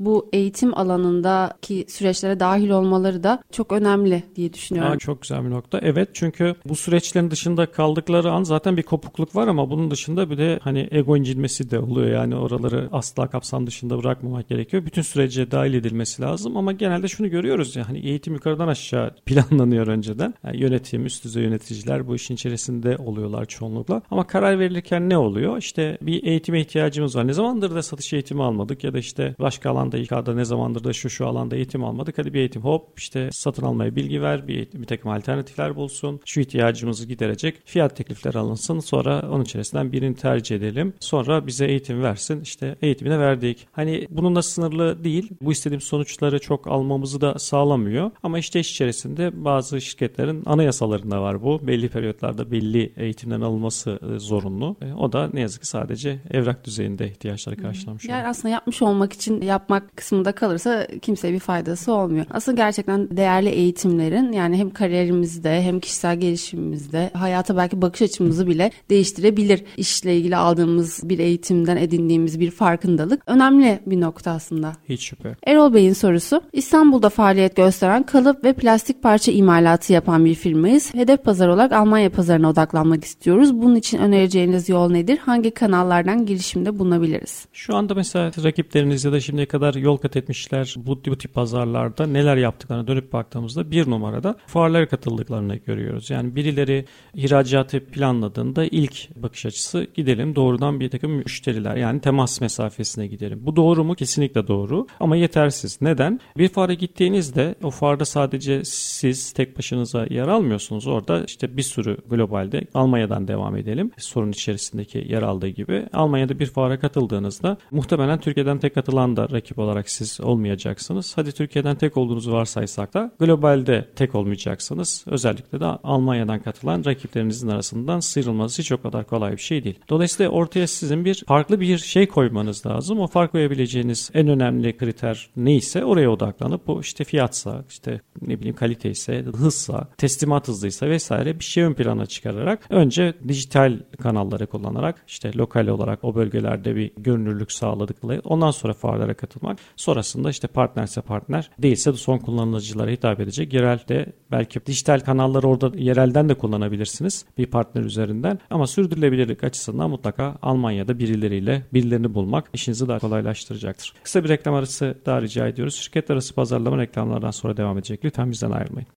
bu 0.00 0.28
eğitim 0.32 0.78
alanındaki 0.78 1.84
süreçlere 1.88 2.40
dahil 2.40 2.70
olmaları 2.70 3.22
da 3.22 3.42
çok 3.52 3.72
önemli 3.72 4.22
diye 4.36 4.52
düşünüyorum. 4.52 4.92
Aa, 4.92 4.98
çok 4.98 5.22
güzel 5.22 5.44
bir 5.44 5.50
nokta. 5.50 5.80
Evet 5.82 6.08
çünkü 6.12 6.54
bu 6.64 6.76
süreçlerin 6.76 7.30
dışında 7.30 7.66
kaldıkları 7.66 8.30
an 8.32 8.42
zaten 8.42 8.76
bir 8.76 8.82
kopukluk 8.82 9.36
var 9.36 9.48
ama 9.48 9.70
bunun 9.70 9.90
dışında 9.90 10.30
bir 10.30 10.38
de 10.38 10.58
hani 10.62 10.88
ego 10.90 11.16
incinmesi 11.16 11.70
de 11.70 11.78
oluyor. 11.78 12.08
Yani 12.08 12.36
oraları 12.36 12.88
asla 12.92 13.26
kapsam 13.26 13.66
dışında 13.66 13.98
bırakmamak 13.98 14.48
gerekiyor. 14.48 14.86
Bütün 14.86 15.02
sürece 15.02 15.50
dahil 15.50 15.74
edilmesi 15.74 16.22
lazım 16.22 16.56
ama 16.56 16.72
genelde 16.72 17.08
şunu 17.08 17.30
görüyoruz 17.30 17.76
ya 17.76 17.88
hani 17.88 17.98
eğitim 17.98 18.34
yukarıdan 18.34 18.68
aşağı 18.68 19.14
planlanıyor 19.26 19.86
önceden. 19.86 20.34
Yani 20.44 20.60
yönetim, 20.60 21.06
üst 21.06 21.24
düzey 21.24 21.42
yöneticiler 21.42 22.06
bu 22.06 22.14
işin 22.14 22.34
içerisinde 22.34 22.96
oluyorlar 22.96 23.44
çoğunlukla. 23.44 24.02
Ama 24.10 24.26
karar 24.26 24.58
verilirken 24.58 25.10
ne 25.10 25.18
oluyor? 25.18 25.58
İşte 25.58 25.98
bir 26.02 26.24
eğitime 26.24 26.60
ihtiyacımız 26.60 27.16
var. 27.16 27.26
Ne 27.26 27.32
zamandır 27.32 27.74
da 27.74 27.82
satış 27.82 28.12
eğitimi 28.12 28.42
almadık 28.42 28.84
ya 28.84 28.94
da 28.94 28.98
işte 28.98 29.15
başka 29.40 29.70
alanda 29.70 29.98
İK'da 29.98 30.34
ne 30.34 30.44
zamandır 30.44 30.84
da 30.84 30.92
şu 30.92 31.10
şu 31.10 31.26
alanda 31.26 31.56
eğitim 31.56 31.84
almadık. 31.84 32.18
Hadi 32.18 32.34
bir 32.34 32.38
eğitim 32.38 32.62
hop 32.62 32.98
işte 32.98 33.28
satın 33.32 33.62
almaya 33.62 33.96
bilgi 33.96 34.22
ver, 34.22 34.48
bir, 34.48 34.54
eğitim, 34.54 34.82
bir 34.82 34.86
takım 34.86 35.10
alternatifler 35.10 35.76
bulsun. 35.76 36.20
Şu 36.24 36.40
ihtiyacımızı 36.40 37.06
giderecek 37.06 37.62
fiyat 37.64 37.96
teklifleri 37.96 38.38
alınsın. 38.38 38.80
Sonra 38.80 39.28
onun 39.30 39.44
içerisinden 39.44 39.92
birini 39.92 40.14
tercih 40.16 40.56
edelim. 40.56 40.94
Sonra 41.00 41.46
bize 41.46 41.66
eğitim 41.66 42.02
versin. 42.02 42.40
İşte 42.40 42.76
eğitimine 42.82 43.18
verdik. 43.18 43.68
Hani 43.72 44.06
bununla 44.10 44.42
sınırlı 44.42 45.04
değil. 45.04 45.30
Bu 45.42 45.52
istediğim 45.52 45.80
sonuçları 45.80 46.38
çok 46.38 46.66
almamızı 46.66 47.20
da 47.20 47.38
sağlamıyor. 47.38 48.10
Ama 48.22 48.38
işte 48.38 48.60
iş 48.60 48.70
içerisinde 48.70 49.44
bazı 49.44 49.80
şirketlerin 49.80 50.42
anayasalarında 50.46 51.22
var 51.22 51.42
bu. 51.42 51.66
Belli 51.66 51.88
periyotlarda 51.88 52.50
belli 52.50 52.92
eğitimden 52.96 53.40
alınması 53.40 53.98
e, 54.14 54.18
zorunlu. 54.18 54.76
E, 54.82 54.92
o 54.92 55.12
da 55.12 55.30
ne 55.32 55.40
yazık 55.40 55.62
ki 55.62 55.68
sadece 55.68 56.18
evrak 56.30 56.64
düzeyinde 56.64 57.08
ihtiyaçları 57.08 57.56
karşılamış. 57.56 58.04
Yani 58.04 58.26
aslında 58.26 58.54
yapmış 58.54 58.82
olmak 58.82 59.05
için 59.12 59.40
yapmak 59.40 59.96
kısmında 59.96 60.32
kalırsa 60.32 60.86
kimseye 61.02 61.34
bir 61.34 61.38
faydası 61.38 61.92
olmuyor. 61.92 62.26
Aslında 62.30 62.56
gerçekten 62.56 63.16
değerli 63.16 63.48
eğitimlerin 63.48 64.32
yani 64.32 64.56
hem 64.56 64.70
kariyerimizde 64.70 65.62
hem 65.62 65.80
kişisel 65.80 66.20
gelişimimizde 66.20 67.10
hayata 67.14 67.56
belki 67.56 67.82
bakış 67.82 68.02
açımızı 68.02 68.46
bile 68.46 68.70
değiştirebilir. 68.90 69.64
İşle 69.76 70.16
ilgili 70.16 70.36
aldığımız 70.36 71.00
bir 71.04 71.18
eğitimden 71.18 71.76
edindiğimiz 71.76 72.40
bir 72.40 72.50
farkındalık 72.50 73.22
önemli 73.26 73.80
bir 73.86 74.00
nokta 74.00 74.30
aslında. 74.30 74.72
Hiç 74.88 75.02
şüphe. 75.02 75.36
Erol 75.46 75.74
Bey'in 75.74 75.92
sorusu. 75.92 76.42
İstanbul'da 76.52 77.08
faaliyet 77.08 77.56
gösteren 77.56 78.02
kalıp 78.02 78.44
ve 78.44 78.52
plastik 78.52 79.02
parça 79.02 79.32
imalatı 79.32 79.92
yapan 79.92 80.24
bir 80.24 80.34
firmayız. 80.34 80.94
Hedef 80.94 81.24
pazar 81.24 81.48
olarak 81.48 81.72
Almanya 81.72 82.10
pazarına 82.10 82.50
odaklanmak 82.50 83.04
istiyoruz. 83.04 83.54
Bunun 83.54 83.74
için 83.74 83.98
önereceğiniz 83.98 84.68
yol 84.68 84.90
nedir? 84.90 85.18
Hangi 85.18 85.50
kanallardan 85.50 86.26
girişimde 86.26 86.78
bulunabiliriz? 86.78 87.46
Şu 87.52 87.76
anda 87.76 87.94
mesela 87.94 88.30
rakipleriniz 88.44 88.95
ya 89.04 89.12
da 89.12 89.20
şimdiye 89.20 89.46
kadar 89.46 89.74
yol 89.74 89.96
kat 89.96 90.16
etmişler 90.16 90.74
bu, 90.76 91.00
bu 91.06 91.18
tip 91.18 91.34
pazarlarda 91.34 92.06
neler 92.06 92.36
yaptıklarına 92.36 92.86
dönüp 92.86 93.12
baktığımızda 93.12 93.70
bir 93.70 93.90
numarada 93.90 94.36
fuarlara 94.46 94.88
katıldıklarını 94.88 95.56
görüyoruz. 95.56 96.10
Yani 96.10 96.36
birileri 96.36 96.84
ihracatı 97.14 97.80
planladığında 97.84 98.64
ilk 98.64 99.16
bakış 99.16 99.46
açısı 99.46 99.86
gidelim 99.94 100.34
doğrudan 100.34 100.80
bir 100.80 100.90
takım 100.90 101.12
müşteriler 101.12 101.76
yani 101.76 102.00
temas 102.00 102.40
mesafesine 102.40 103.06
gidelim. 103.06 103.38
Bu 103.42 103.56
doğru 103.56 103.84
mu? 103.84 103.94
Kesinlikle 103.94 104.48
doğru 104.48 104.86
ama 105.00 105.16
yetersiz. 105.16 105.78
Neden? 105.80 106.20
Bir 106.38 106.48
fuara 106.48 106.74
gittiğinizde 106.74 107.54
o 107.62 107.70
fuarda 107.70 108.04
sadece 108.04 108.64
siz 108.64 109.32
tek 109.32 109.58
başınıza 109.58 110.06
yer 110.10 110.28
almıyorsunuz. 110.28 110.86
Orada 110.86 111.24
işte 111.24 111.56
bir 111.56 111.62
sürü 111.62 111.96
globalde 112.10 112.66
Almanya'dan 112.74 113.28
devam 113.28 113.56
edelim. 113.56 113.90
Sorun 113.98 114.32
içerisindeki 114.32 115.06
yer 115.08 115.22
aldığı 115.22 115.48
gibi 115.48 115.86
Almanya'da 115.92 116.38
bir 116.38 116.46
fuara 116.46 116.78
katıldığınızda 116.78 117.56
muhtemelen 117.70 118.20
Türkiye'den 118.20 118.58
tek 118.58 118.74
katılan 118.86 119.16
da 119.16 119.28
rakip 119.30 119.58
olarak 119.58 119.90
siz 119.90 120.20
olmayacaksınız. 120.20 121.12
Hadi 121.16 121.32
Türkiye'den 121.32 121.76
tek 121.76 121.96
olduğunuzu 121.96 122.32
varsaysak 122.32 122.94
da 122.94 123.10
globalde 123.20 123.88
tek 123.96 124.14
olmayacaksınız. 124.14 125.04
Özellikle 125.06 125.60
de 125.60 125.64
Almanya'dan 125.64 126.40
katılan 126.40 126.84
rakiplerinizin 126.84 127.48
arasından 127.48 128.00
sıyrılması 128.00 128.62
hiç 128.62 128.72
o 128.72 128.82
kadar 128.82 129.06
kolay 129.06 129.32
bir 129.32 129.42
şey 129.42 129.64
değil. 129.64 129.78
Dolayısıyla 129.88 130.30
ortaya 130.30 130.66
sizin 130.66 131.04
bir 131.04 131.24
farklı 131.26 131.60
bir 131.60 131.78
şey 131.78 132.06
koymanız 132.06 132.66
lazım. 132.66 133.00
O 133.00 133.06
fark 133.06 133.32
koyabileceğiniz 133.32 134.10
en 134.14 134.28
önemli 134.28 134.76
kriter 134.76 135.30
neyse 135.36 135.84
oraya 135.84 136.10
odaklanıp 136.10 136.66
bu 136.66 136.80
işte 136.80 137.04
fiyatsa, 137.04 137.64
işte 137.68 138.00
ne 138.22 138.38
bileyim 138.38 138.56
kalite 138.56 138.90
ise, 138.90 139.24
hızsa, 139.36 139.88
teslimat 139.98 140.48
hızlıysa 140.48 140.86
vesaire 140.86 141.38
bir 141.38 141.44
şey 141.44 141.64
ön 141.64 141.74
plana 141.74 142.06
çıkararak 142.06 142.66
önce 142.70 143.14
dijital 143.28 143.78
kanalları 144.02 144.46
kullanarak 144.46 145.04
işte 145.08 145.32
lokal 145.36 145.66
olarak 145.66 146.04
o 146.04 146.14
bölgelerde 146.14 146.76
bir 146.76 146.92
görünürlük 146.96 147.52
sağladıkları 147.52 148.20
ondan 148.24 148.50
sonra 148.50 148.75
fuarlara 148.76 149.14
katılmak. 149.14 149.58
Sonrasında 149.76 150.30
işte 150.30 150.48
partnerse 150.48 151.00
partner 151.00 151.50
değilse 151.58 151.92
de 151.92 151.96
son 151.96 152.18
kullanıcılara 152.18 152.90
hitap 152.90 153.20
edecek 153.20 153.52
yerelde 153.52 154.12
belki 154.30 154.66
dijital 154.66 155.00
kanalları 155.00 155.48
orada 155.48 155.78
yerelden 155.78 156.28
de 156.28 156.34
kullanabilirsiniz 156.34 157.24
bir 157.38 157.46
partner 157.46 157.82
üzerinden 157.82 158.38
ama 158.50 158.66
sürdürülebilirlik 158.66 159.44
açısından 159.44 159.90
mutlaka 159.90 160.36
Almanya'da 160.42 160.98
birileriyle 160.98 161.62
birilerini 161.72 162.14
bulmak 162.14 162.50
işinizi 162.54 162.88
daha 162.88 162.98
kolaylaştıracaktır. 162.98 163.92
Kısa 164.02 164.24
bir 164.24 164.28
reklam 164.28 164.54
arası 164.54 164.98
daha 165.06 165.22
rica 165.22 165.46
ediyoruz. 165.48 165.74
Şirket 165.74 166.10
arası 166.10 166.34
pazarlama 166.34 166.78
reklamlardan 166.78 167.30
sonra 167.30 167.56
devam 167.56 167.78
edecek. 167.78 168.04
Lütfen 168.04 168.30
bizden 168.30 168.50
ayrılmayın. 168.50 168.88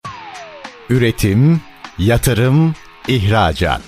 Üretim, 0.90 1.62
yatırım, 1.98 2.74
ihracat. 3.08 3.82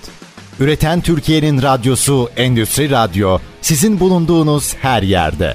Üreten 0.60 1.00
Türkiye'nin 1.00 1.62
radyosu 1.62 2.28
Endüstri 2.36 2.90
Radyo 2.90 3.38
sizin 3.60 4.00
bulunduğunuz 4.00 4.74
her 4.74 5.02
yerde. 5.02 5.54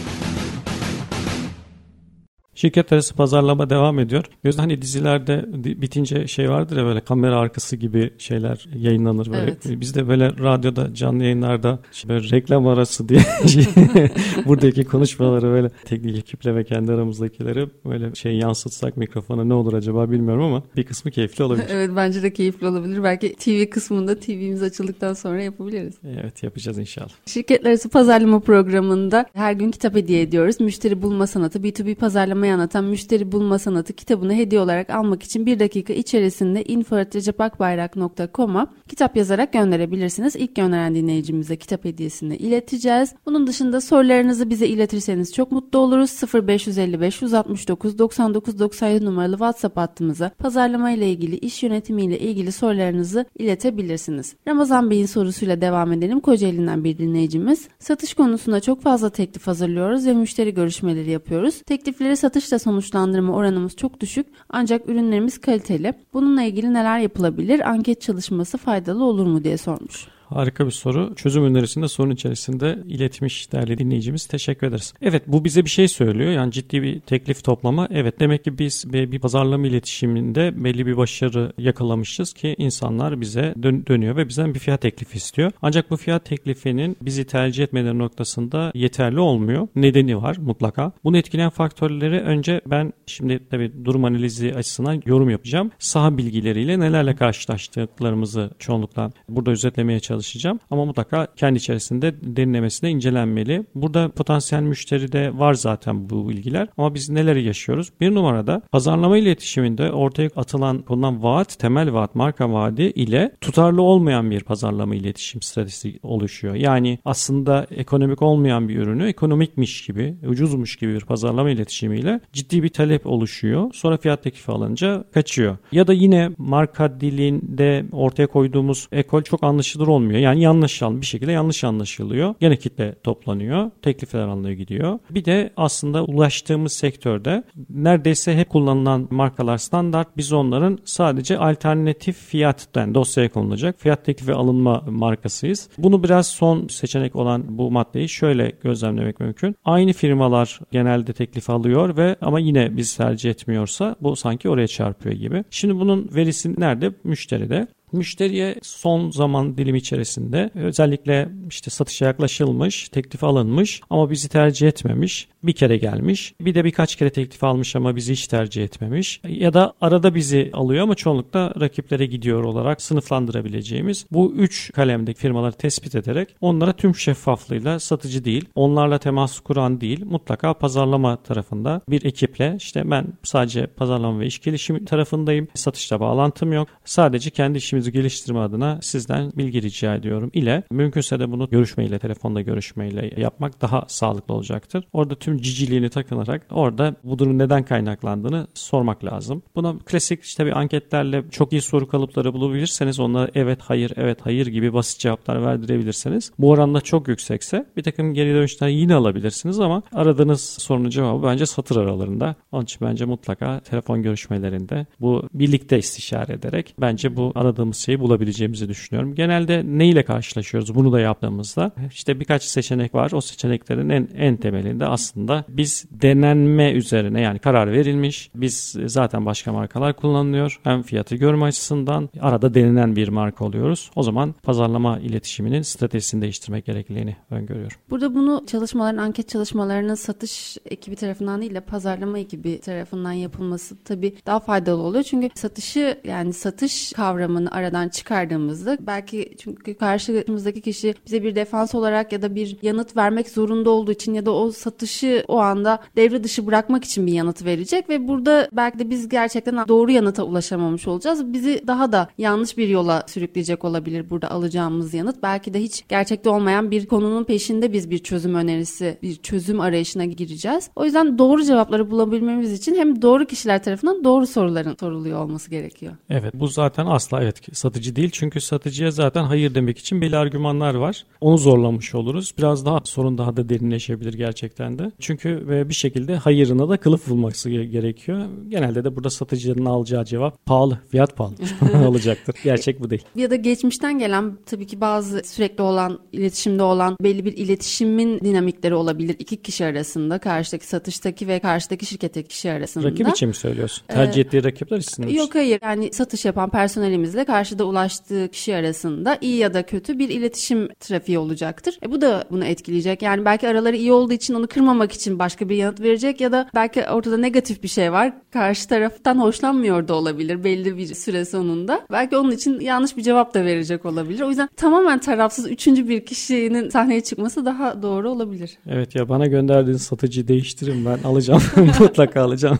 Şirket 2.61 2.93
arası 2.93 3.15
pazarlama 3.15 3.69
devam 3.69 3.99
ediyor. 3.99 4.25
Gözde 4.43 4.61
hani 4.61 4.81
dizilerde 4.81 5.45
bitince 5.81 6.27
şey 6.27 6.49
vardır 6.49 6.77
ya 6.77 6.85
böyle 6.85 7.01
kamera 7.01 7.39
arkası 7.39 7.75
gibi 7.75 8.13
şeyler 8.17 8.65
yayınlanır 8.75 9.31
böyle. 9.31 9.43
Evet. 9.43 9.57
Biz 9.65 9.95
de 9.95 10.07
böyle 10.07 10.29
radyoda 10.29 10.93
canlı 10.93 11.23
yayınlarda 11.23 11.79
böyle 12.07 12.29
reklam 12.29 12.67
arası 12.67 13.09
diye 13.09 13.19
buradaki 14.45 14.83
konuşmaları 14.83 15.43
böyle 15.43 15.69
teknik 15.69 16.17
ekiple 16.17 16.55
ve 16.55 16.63
kendi 16.63 16.91
aramızdakileri 16.91 17.67
böyle 17.85 18.15
şey 18.15 18.35
yansıtsak 18.37 18.97
mikrofona 18.97 19.43
ne 19.43 19.53
olur 19.53 19.73
acaba 19.73 20.11
bilmiyorum 20.11 20.43
ama 20.43 20.63
bir 20.75 20.83
kısmı 20.83 21.11
keyifli 21.11 21.43
olabilir. 21.43 21.67
evet 21.71 21.89
bence 21.95 22.23
de 22.23 22.33
keyifli 22.33 22.67
olabilir. 22.67 23.03
Belki 23.03 23.35
TV 23.35 23.69
kısmında 23.69 24.19
TV'miz 24.19 24.63
açıldıktan 24.63 25.13
sonra 25.13 25.41
yapabiliriz. 25.41 25.93
Evet 26.21 26.43
yapacağız 26.43 26.77
inşallah. 26.77 27.11
Şirketler 27.25 27.69
arası 27.69 27.89
pazarlama 27.89 28.39
programında 28.39 29.25
her 29.33 29.53
gün 29.53 29.71
kitap 29.71 29.95
hediye 29.95 30.21
ediyoruz. 30.21 30.59
Müşteri 30.59 31.01
bulma 31.01 31.27
sanatı 31.27 31.59
B2B 31.59 31.95
pazarlama 31.95 32.50
anlatan 32.53 32.85
müşteri 32.85 33.31
bulma 33.31 33.59
sanatı 33.59 33.93
kitabını 33.93 34.33
hediye 34.33 34.61
olarak 34.61 34.89
almak 34.89 35.23
için 35.23 35.45
bir 35.45 35.59
dakika 35.59 35.93
içerisinde 35.93 36.63
info.recepakbayrak.com'a 36.63 38.67
kitap 38.87 39.17
yazarak 39.17 39.53
gönderebilirsiniz. 39.53 40.35
İlk 40.35 40.55
gönderen 40.55 40.95
dinleyicimize 40.95 41.55
kitap 41.55 41.85
hediyesini 41.85 42.35
ileteceğiz. 42.35 43.13
Bunun 43.25 43.47
dışında 43.47 43.81
sorularınızı 43.81 44.49
bize 44.49 44.67
iletirseniz 44.67 45.33
çok 45.33 45.51
mutlu 45.51 45.79
oluruz. 45.79 46.21
0555 46.33 47.21
169 47.21 47.97
99 47.97 48.59
97 48.59 49.05
numaralı 49.05 49.31
WhatsApp 49.31 49.77
hattımıza 49.77 50.29
pazarlama 50.29 50.91
ile 50.91 51.11
ilgili, 51.11 51.37
iş 51.37 51.63
yönetimi 51.63 52.03
ile 52.03 52.19
ilgili 52.19 52.51
sorularınızı 52.51 53.25
iletebilirsiniz. 53.39 54.35
Ramazan 54.47 54.89
Bey'in 54.89 55.05
sorusuyla 55.05 55.61
devam 55.61 55.91
edelim. 55.91 56.19
Kocaeli'nden 56.19 56.83
bir 56.83 56.97
dinleyicimiz. 56.97 57.67
Satış 57.79 58.13
konusunda 58.13 58.59
çok 58.59 58.81
fazla 58.81 59.09
teklif 59.09 59.47
hazırlıyoruz 59.47 60.07
ve 60.07 60.13
müşteri 60.13 60.53
görüşmeleri 60.53 61.09
yapıyoruz. 61.09 61.61
Teklifleri 61.61 62.17
satış 62.17 62.40
satışla 62.41 62.59
sonuçlandırma 62.59 63.33
oranımız 63.33 63.75
çok 63.75 63.99
düşük 63.99 64.27
ancak 64.49 64.89
ürünlerimiz 64.89 65.41
kaliteli. 65.41 65.93
Bununla 66.13 66.43
ilgili 66.43 66.73
neler 66.73 66.99
yapılabilir? 66.99 67.69
Anket 67.69 68.01
çalışması 68.01 68.57
faydalı 68.57 69.03
olur 69.03 69.25
mu 69.25 69.43
diye 69.43 69.57
sormuş. 69.57 70.07
Harika 70.31 70.65
bir 70.65 70.71
soru. 70.71 71.15
Çözüm 71.15 71.43
önerisinde 71.43 71.87
sorun 71.87 72.11
içerisinde 72.11 72.79
iletmiş 72.87 73.51
değerli 73.51 73.77
dinleyicimiz. 73.77 74.25
Teşekkür 74.25 74.67
ederiz. 74.67 74.93
Evet 75.01 75.23
bu 75.27 75.45
bize 75.45 75.65
bir 75.65 75.69
şey 75.69 75.87
söylüyor. 75.87 76.31
Yani 76.31 76.51
ciddi 76.51 76.81
bir 76.81 76.99
teklif 76.99 77.43
toplama. 77.43 77.87
Evet 77.91 78.19
demek 78.19 78.43
ki 78.43 78.59
biz 78.59 78.93
bir 78.93 79.19
pazarlama 79.19 79.67
iletişiminde 79.67 80.63
belli 80.63 80.85
bir 80.85 80.97
başarı 80.97 81.53
yakalamışız 81.57 82.33
ki 82.33 82.55
insanlar 82.57 83.21
bize 83.21 83.53
dön- 83.63 83.85
dönüyor 83.87 84.15
ve 84.15 84.27
bizden 84.29 84.53
bir 84.53 84.59
fiyat 84.59 84.81
teklifi 84.81 85.17
istiyor. 85.17 85.51
Ancak 85.61 85.91
bu 85.91 85.97
fiyat 85.97 86.25
teklifinin 86.25 86.97
bizi 87.01 87.25
tercih 87.25 87.63
etmeleri 87.63 87.97
noktasında 87.97 88.71
yeterli 88.75 89.19
olmuyor. 89.19 89.67
Nedeni 89.75 90.21
var 90.21 90.37
mutlaka. 90.37 90.91
Bunu 91.03 91.17
etkileyen 91.17 91.49
faktörleri 91.49 92.19
önce 92.19 92.61
ben 92.65 92.93
şimdi 93.05 93.39
tabii 93.49 93.71
durum 93.85 94.05
analizi 94.05 94.55
açısından 94.55 95.01
yorum 95.05 95.29
yapacağım. 95.29 95.71
Saha 95.79 96.17
bilgileriyle 96.17 96.79
nelerle 96.79 97.15
karşılaştıklarımızı 97.15 98.51
çoğunlukla 98.59 99.11
burada 99.29 99.51
özetlemeye 99.51 99.99
çalışacağım 99.99 100.20
çalışacağım. 100.21 100.59
Ama 100.71 100.85
mutlaka 100.85 101.27
kendi 101.35 101.57
içerisinde 101.57 102.13
derinlemesine 102.21 102.89
incelenmeli. 102.89 103.65
Burada 103.75 104.09
potansiyel 104.09 104.61
müşteri 104.61 105.11
de 105.11 105.39
var 105.39 105.53
zaten 105.53 106.09
bu 106.09 106.29
bilgiler. 106.29 106.67
Ama 106.77 106.93
biz 106.93 107.09
neleri 107.09 107.43
yaşıyoruz? 107.43 107.89
Bir 108.01 108.15
numarada 108.15 108.61
pazarlama 108.71 109.17
iletişiminde 109.17 109.91
ortaya 109.91 110.29
atılan 110.35 110.81
konulan 110.81 111.23
vaat, 111.23 111.59
temel 111.59 111.93
vaat, 111.93 112.15
marka 112.15 112.53
vaadi 112.53 112.83
ile 112.83 113.31
tutarlı 113.41 113.81
olmayan 113.81 114.31
bir 114.31 114.43
pazarlama 114.43 114.95
iletişim 114.95 115.41
stratejisi 115.41 115.99
oluşuyor. 116.03 116.55
Yani 116.55 116.99
aslında 117.05 117.67
ekonomik 117.71 118.21
olmayan 118.21 118.69
bir 118.69 118.75
ürünü 118.75 119.07
ekonomikmiş 119.07 119.85
gibi, 119.85 120.15
ucuzmuş 120.27 120.75
gibi 120.75 120.93
bir 120.93 121.01
pazarlama 121.01 121.49
iletişimiyle 121.49 122.19
ciddi 122.33 122.63
bir 122.63 122.69
talep 122.69 123.07
oluşuyor. 123.07 123.73
Sonra 123.73 123.97
fiyat 123.97 124.23
teklifi 124.23 124.51
alınca 124.51 125.03
kaçıyor. 125.13 125.57
Ya 125.71 125.87
da 125.87 125.93
yine 125.93 126.29
marka 126.37 126.99
dilinde 127.01 127.85
ortaya 127.91 128.27
koyduğumuz 128.27 128.87
ekol 128.91 129.21
çok 129.21 129.43
anlaşılır 129.43 129.87
olmuyor 129.87 130.10
olmuyor. 130.11 130.31
Yani 130.31 130.41
yanlış 130.41 130.81
bir 130.81 131.05
şekilde 131.05 131.31
yanlış 131.31 131.63
anlaşılıyor. 131.63 132.35
Gene 132.39 132.57
kitle 132.57 132.95
toplanıyor. 133.03 133.71
Teklifler 133.81 134.27
alınıyor 134.27 134.55
gidiyor. 134.55 134.99
Bir 135.09 135.25
de 135.25 135.53
aslında 135.57 136.03
ulaştığımız 136.03 136.73
sektörde 136.73 137.43
neredeyse 137.69 138.35
hep 138.35 138.49
kullanılan 138.49 139.07
markalar 139.09 139.57
standart. 139.57 140.17
Biz 140.17 140.33
onların 140.33 140.79
sadece 140.85 141.37
alternatif 141.37 142.17
fiyattan 142.17 142.93
dosyaya 142.95 143.29
konulacak 143.29 143.79
fiyat 143.79 144.05
teklifi 144.05 144.33
alınma 144.33 144.83
markasıyız. 144.87 145.69
Bunu 145.77 146.03
biraz 146.03 146.27
son 146.27 146.67
seçenek 146.67 147.15
olan 147.15 147.43
bu 147.57 147.71
maddeyi 147.71 148.09
şöyle 148.09 148.51
gözlemlemek 148.63 149.19
mümkün. 149.19 149.55
Aynı 149.65 149.93
firmalar 149.93 150.59
genelde 150.71 151.13
teklif 151.13 151.49
alıyor 151.49 151.97
ve 151.97 152.15
ama 152.21 152.39
yine 152.39 152.77
biz 152.77 152.97
tercih 152.97 153.29
etmiyorsa 153.29 153.95
bu 154.01 154.15
sanki 154.15 154.49
oraya 154.49 154.67
çarpıyor 154.67 155.15
gibi. 155.15 155.43
Şimdi 155.49 155.75
bunun 155.79 156.09
verisi 156.15 156.59
nerede? 156.59 156.91
Müşteride. 157.03 157.67
Müşteriye 157.91 158.55
son 158.61 159.11
zaman 159.11 159.57
dilimi 159.57 159.77
içerisinde 159.77 160.49
özellikle 160.55 161.29
işte 161.49 161.71
satışa 161.71 162.05
yaklaşılmış, 162.05 162.89
teklif 162.89 163.23
alınmış 163.23 163.81
ama 163.89 164.09
bizi 164.09 164.29
tercih 164.29 164.67
etmemiş. 164.67 165.27
Bir 165.43 165.53
kere 165.53 165.77
gelmiş. 165.77 166.33
Bir 166.41 166.55
de 166.55 166.65
birkaç 166.65 166.95
kere 166.95 167.09
teklif 167.09 167.43
almış 167.43 167.75
ama 167.75 167.95
bizi 167.95 168.13
hiç 168.13 168.27
tercih 168.27 168.63
etmemiş. 168.63 169.21
Ya 169.27 169.53
da 169.53 169.73
arada 169.81 170.15
bizi 170.15 170.49
alıyor 170.53 170.83
ama 170.83 170.95
çoğunlukla 170.95 171.53
rakiplere 171.59 172.05
gidiyor 172.05 172.43
olarak 172.43 172.81
sınıflandırabileceğimiz 172.81 174.05
bu 174.11 174.33
üç 174.33 174.71
kalemdeki 174.73 175.19
firmaları 175.19 175.53
tespit 175.53 175.95
ederek 175.95 176.35
onlara 176.41 176.73
tüm 176.73 176.95
şeffaflığıyla 176.95 177.79
satıcı 177.79 178.25
değil, 178.25 178.45
onlarla 178.55 178.97
temas 178.97 179.39
kuran 179.39 179.81
değil, 179.81 180.05
mutlaka 180.05 180.53
pazarlama 180.53 181.23
tarafında 181.23 181.81
bir 181.89 182.05
ekiple 182.05 182.55
işte 182.57 182.91
ben 182.91 183.07
sadece 183.23 183.67
pazarlama 183.67 184.19
ve 184.19 184.25
iş 184.25 184.39
gelişimi 184.39 184.85
tarafındayım. 184.85 185.47
Satışla 185.53 185.99
bağlantım 185.99 186.53
yok. 186.53 186.67
Sadece 186.85 187.29
kendi 187.29 187.57
işimi 187.57 187.80
kendimizi 187.81 187.91
geliştirme 187.91 188.39
adına 188.39 188.79
sizden 188.81 189.31
bilgi 189.37 189.61
rica 189.61 189.95
ediyorum 189.95 190.29
ile 190.33 190.63
mümkünse 190.71 191.19
de 191.19 191.31
bunu 191.31 191.49
görüşmeyle, 191.49 191.99
telefonda 191.99 192.41
görüşmeyle 192.41 193.21
yapmak 193.21 193.61
daha 193.61 193.85
sağlıklı 193.87 194.33
olacaktır. 194.33 194.87
Orada 194.93 195.15
tüm 195.15 195.37
ciciliğini 195.37 195.89
takınarak 195.89 196.47
orada 196.51 196.95
bu 197.03 197.19
durum 197.19 197.37
neden 197.37 197.63
kaynaklandığını 197.63 198.47
sormak 198.53 199.05
lazım. 199.05 199.43
Buna 199.55 199.77
klasik 199.85 200.23
işte 200.23 200.45
bir 200.45 200.59
anketlerle 200.59 201.23
çok 201.31 201.53
iyi 201.53 201.61
soru 201.61 201.87
kalıpları 201.87 202.33
bulabilirseniz 202.33 202.99
onlara 202.99 203.31
evet, 203.35 203.59
hayır, 203.61 203.93
evet, 203.95 204.19
hayır 204.23 204.47
gibi 204.47 204.73
basit 204.73 204.99
cevaplar 204.99 205.45
verdirebilirseniz 205.45 206.31
bu 206.39 206.49
oranda 206.49 206.81
çok 206.81 207.07
yüksekse 207.07 207.65
bir 207.77 207.83
takım 207.83 208.13
geri 208.13 208.33
dönüşler 208.33 208.67
yine 208.67 208.95
alabilirsiniz 208.95 209.59
ama 209.59 209.83
aradığınız 209.93 210.41
sorunun 210.41 210.89
cevabı 210.89 211.27
bence 211.27 211.45
satır 211.45 211.75
aralarında. 211.75 212.35
Onun 212.51 212.63
için 212.63 212.87
bence 212.87 213.05
mutlaka 213.05 213.59
telefon 213.59 214.03
görüşmelerinde 214.03 214.85
bu 214.99 215.29
birlikte 215.33 215.77
istişare 215.77 216.33
ederek 216.33 216.75
bence 216.81 217.15
bu 217.15 217.31
aradığımız 217.35 217.70
aradığımız 217.71 217.77
şeyi 217.77 217.99
bulabileceğimizi 217.99 218.69
düşünüyorum. 218.69 219.15
Genelde 219.15 219.63
ne 219.65 219.87
ile 219.87 220.03
karşılaşıyoruz 220.03 220.75
bunu 220.75 220.91
da 220.91 220.99
yaptığımızda? 220.99 221.71
İşte 221.91 222.19
birkaç 222.19 222.43
seçenek 222.43 222.95
var. 222.95 223.11
O 223.11 223.21
seçeneklerin 223.21 223.89
en, 223.89 224.07
en 224.15 224.37
temelinde 224.37 224.85
aslında 224.85 225.45
biz 225.47 225.85
denenme 225.91 226.71
üzerine 226.71 227.21
yani 227.21 227.39
karar 227.39 227.71
verilmiş. 227.71 228.29
Biz 228.35 228.77
zaten 228.85 229.25
başka 229.25 229.53
markalar 229.53 229.95
kullanılıyor. 229.95 230.59
Hem 230.63 230.81
fiyatı 230.81 231.15
görme 231.15 231.45
açısından 231.45 232.09
arada 232.21 232.53
denenen 232.53 232.95
bir 232.95 233.09
marka 233.09 233.45
oluyoruz. 233.45 233.91
O 233.95 234.03
zaman 234.03 234.35
pazarlama 234.43 234.99
iletişiminin 234.99 235.61
stratejisini 235.61 236.21
değiştirmek 236.21 236.65
gerekliliğini 236.65 237.15
öngörüyorum. 237.29 237.77
Burada 237.89 238.15
bunu 238.15 238.43
çalışmaların, 238.47 238.97
anket 238.97 239.29
çalışmalarının 239.29 239.95
satış 239.95 240.57
ekibi 240.65 240.95
tarafından 240.95 241.41
değil 241.41 241.55
de 241.55 241.59
pazarlama 241.59 242.19
ekibi 242.19 242.59
tarafından 242.59 243.11
yapılması 243.11 243.75
tabii 243.83 244.15
daha 244.25 244.39
faydalı 244.39 244.81
oluyor. 244.81 245.03
Çünkü 245.03 245.29
satışı 245.35 246.01
yani 246.03 246.33
satış 246.33 246.93
kavramını 246.93 247.51
aradan 247.61 247.89
çıkardığımızda 247.89 248.77
belki 248.79 249.35
çünkü 249.37 249.73
karşımızdaki 249.73 250.61
kişi 250.61 250.95
bize 251.05 251.23
bir 251.23 251.35
defans 251.35 251.75
olarak 251.75 252.11
ya 252.11 252.21
da 252.21 252.35
bir 252.35 252.57
yanıt 252.61 252.97
vermek 252.97 253.29
zorunda 253.29 253.69
olduğu 253.69 253.91
için 253.91 254.13
ya 254.13 254.25
da 254.25 254.31
o 254.31 254.51
satışı 254.51 255.23
o 255.27 255.37
anda 255.39 255.79
devre 255.95 256.23
dışı 256.23 256.47
bırakmak 256.47 256.83
için 256.83 257.07
bir 257.07 257.13
yanıt 257.13 257.45
verecek 257.45 257.89
ve 257.89 258.07
burada 258.07 258.49
belki 258.51 258.79
de 258.79 258.89
biz 258.89 259.09
gerçekten 259.09 259.67
doğru 259.67 259.91
yanıta 259.91 260.23
ulaşamamış 260.23 260.87
olacağız. 260.87 261.33
Bizi 261.33 261.63
daha 261.67 261.91
da 261.91 262.09
yanlış 262.17 262.57
bir 262.57 262.67
yola 262.67 263.03
sürükleyecek 263.07 263.65
olabilir 263.65 264.09
burada 264.09 264.31
alacağımız 264.31 264.93
yanıt. 264.93 265.23
Belki 265.23 265.53
de 265.53 265.61
hiç 265.61 265.83
gerçekte 265.89 266.29
olmayan 266.29 266.71
bir 266.71 266.85
konunun 266.85 267.23
peşinde 267.23 267.73
biz 267.73 267.89
bir 267.89 267.97
çözüm 267.97 268.35
önerisi, 268.35 268.97
bir 269.01 269.15
çözüm 269.15 269.59
arayışına 269.59 270.05
gireceğiz. 270.05 270.69
O 270.75 270.85
yüzden 270.85 271.17
doğru 271.17 271.43
cevapları 271.43 271.91
bulabilmemiz 271.91 272.53
için 272.53 272.75
hem 272.75 273.01
doğru 273.01 273.25
kişiler 273.25 273.63
tarafından 273.63 274.03
doğru 274.03 274.27
soruların 274.27 274.75
soruluyor 274.79 275.23
olması 275.23 275.49
gerekiyor. 275.49 275.93
Evet 276.09 276.33
bu 276.33 276.47
zaten 276.47 276.85
asla 276.85 277.23
evet 277.23 277.40
satıcı 277.53 277.95
değil. 277.95 278.09
Çünkü 278.13 278.41
satıcıya 278.41 278.91
zaten 278.91 279.23
hayır 279.23 279.55
demek 279.55 279.77
için 279.77 280.01
belli 280.01 280.17
argümanlar 280.17 280.75
var. 280.75 281.05
Onu 281.21 281.37
zorlamış 281.37 281.95
oluruz. 281.95 282.33
Biraz 282.37 282.65
daha 282.65 282.79
sorun 282.83 283.17
daha 283.17 283.37
da 283.37 283.49
derinleşebilir 283.49 284.13
gerçekten 284.13 284.79
de. 284.79 284.91
Çünkü 284.99 285.45
bir 285.69 285.73
şekilde 285.73 286.15
hayırına 286.15 286.69
da 286.69 286.77
kılıf 286.77 287.09
bulması 287.09 287.49
gerekiyor. 287.49 288.25
Genelde 288.47 288.83
de 288.83 288.95
burada 288.95 289.09
satıcının 289.09 289.65
alacağı 289.65 290.05
cevap 290.05 290.45
pahalı, 290.45 290.79
fiyat 290.91 291.17
pahalı 291.17 291.35
olacaktır. 291.87 292.35
Gerçek 292.43 292.79
bu 292.79 292.89
değil. 292.89 293.03
Ya 293.15 293.29
da 293.29 293.35
geçmişten 293.35 293.99
gelen 293.99 294.37
tabii 294.45 294.67
ki 294.67 294.81
bazı 294.81 295.21
sürekli 295.23 295.61
olan 295.61 295.99
iletişimde 296.11 296.63
olan 296.63 296.97
belli 297.01 297.25
bir 297.25 297.37
iletişimin 297.37 298.19
dinamikleri 298.19 298.75
olabilir 298.75 299.15
iki 299.19 299.41
kişi 299.41 299.65
arasında 299.65 300.19
karşıdaki 300.19 300.67
satıştaki 300.67 301.27
ve 301.27 301.39
karşıdaki 301.39 301.85
şirketteki 301.85 302.27
kişi 302.27 302.51
arasında. 302.51 302.87
Rakip 302.87 303.07
için 303.07 303.27
mi 303.27 303.35
söylüyorsun? 303.35 303.83
Tercih 303.87 304.17
ee, 304.17 304.21
ettiği 304.21 304.43
rakipler 304.43 304.77
için? 304.77 305.07
Yok 305.07 305.35
hayır 305.35 305.59
yani 305.63 305.93
satış 305.93 306.25
yapan 306.25 306.49
personelimizle 306.49 307.25
karşıda 307.31 307.63
ulaştığı 307.63 308.27
kişi 308.27 308.55
arasında 308.55 309.17
iyi 309.21 309.37
ya 309.37 309.53
da 309.53 309.65
kötü 309.65 309.99
bir 309.99 310.09
iletişim 310.09 310.69
trafiği 310.79 311.19
olacaktır. 311.19 311.77
E 311.83 311.91
bu 311.91 312.01
da 312.01 312.23
bunu 312.31 312.45
etkileyecek. 312.45 313.01
Yani 313.01 313.25
belki 313.25 313.47
araları 313.47 313.77
iyi 313.77 313.91
olduğu 313.91 314.13
için 314.13 314.33
onu 314.33 314.47
kırmamak 314.47 314.91
için 314.91 315.19
başka 315.19 315.49
bir 315.49 315.55
yanıt 315.55 315.81
verecek 315.81 316.21
ya 316.21 316.31
da 316.31 316.49
belki 316.55 316.85
ortada 316.89 317.17
negatif 317.17 317.63
bir 317.63 317.67
şey 317.67 317.91
var. 317.91 318.13
Karşı 318.31 318.67
taraftan 318.67 319.19
hoşlanmıyor 319.19 319.87
da 319.87 319.93
olabilir 319.93 320.43
belli 320.43 320.77
bir 320.77 320.95
süre 320.95 321.25
sonunda. 321.25 321.81
Belki 321.91 322.17
onun 322.17 322.31
için 322.31 322.59
yanlış 322.59 322.97
bir 322.97 323.01
cevap 323.01 323.33
da 323.33 323.45
verecek 323.45 323.85
olabilir. 323.85 324.21
O 324.21 324.29
yüzden 324.29 324.49
tamamen 324.55 324.99
tarafsız 324.99 325.51
üçüncü 325.51 325.89
bir 325.89 326.05
kişinin 326.05 326.69
sahneye 326.69 327.01
çıkması 327.01 327.45
daha 327.45 327.81
doğru 327.81 328.09
olabilir. 328.09 328.57
Evet 328.67 328.95
ya 328.95 329.09
bana 329.09 329.27
gönderdiğin 329.27 329.77
satıcı 329.77 330.27
değiştirin 330.27 330.85
ben 330.85 330.97
alacağım. 331.03 331.41
Mutlaka 331.79 332.21
alacağım. 332.21 332.59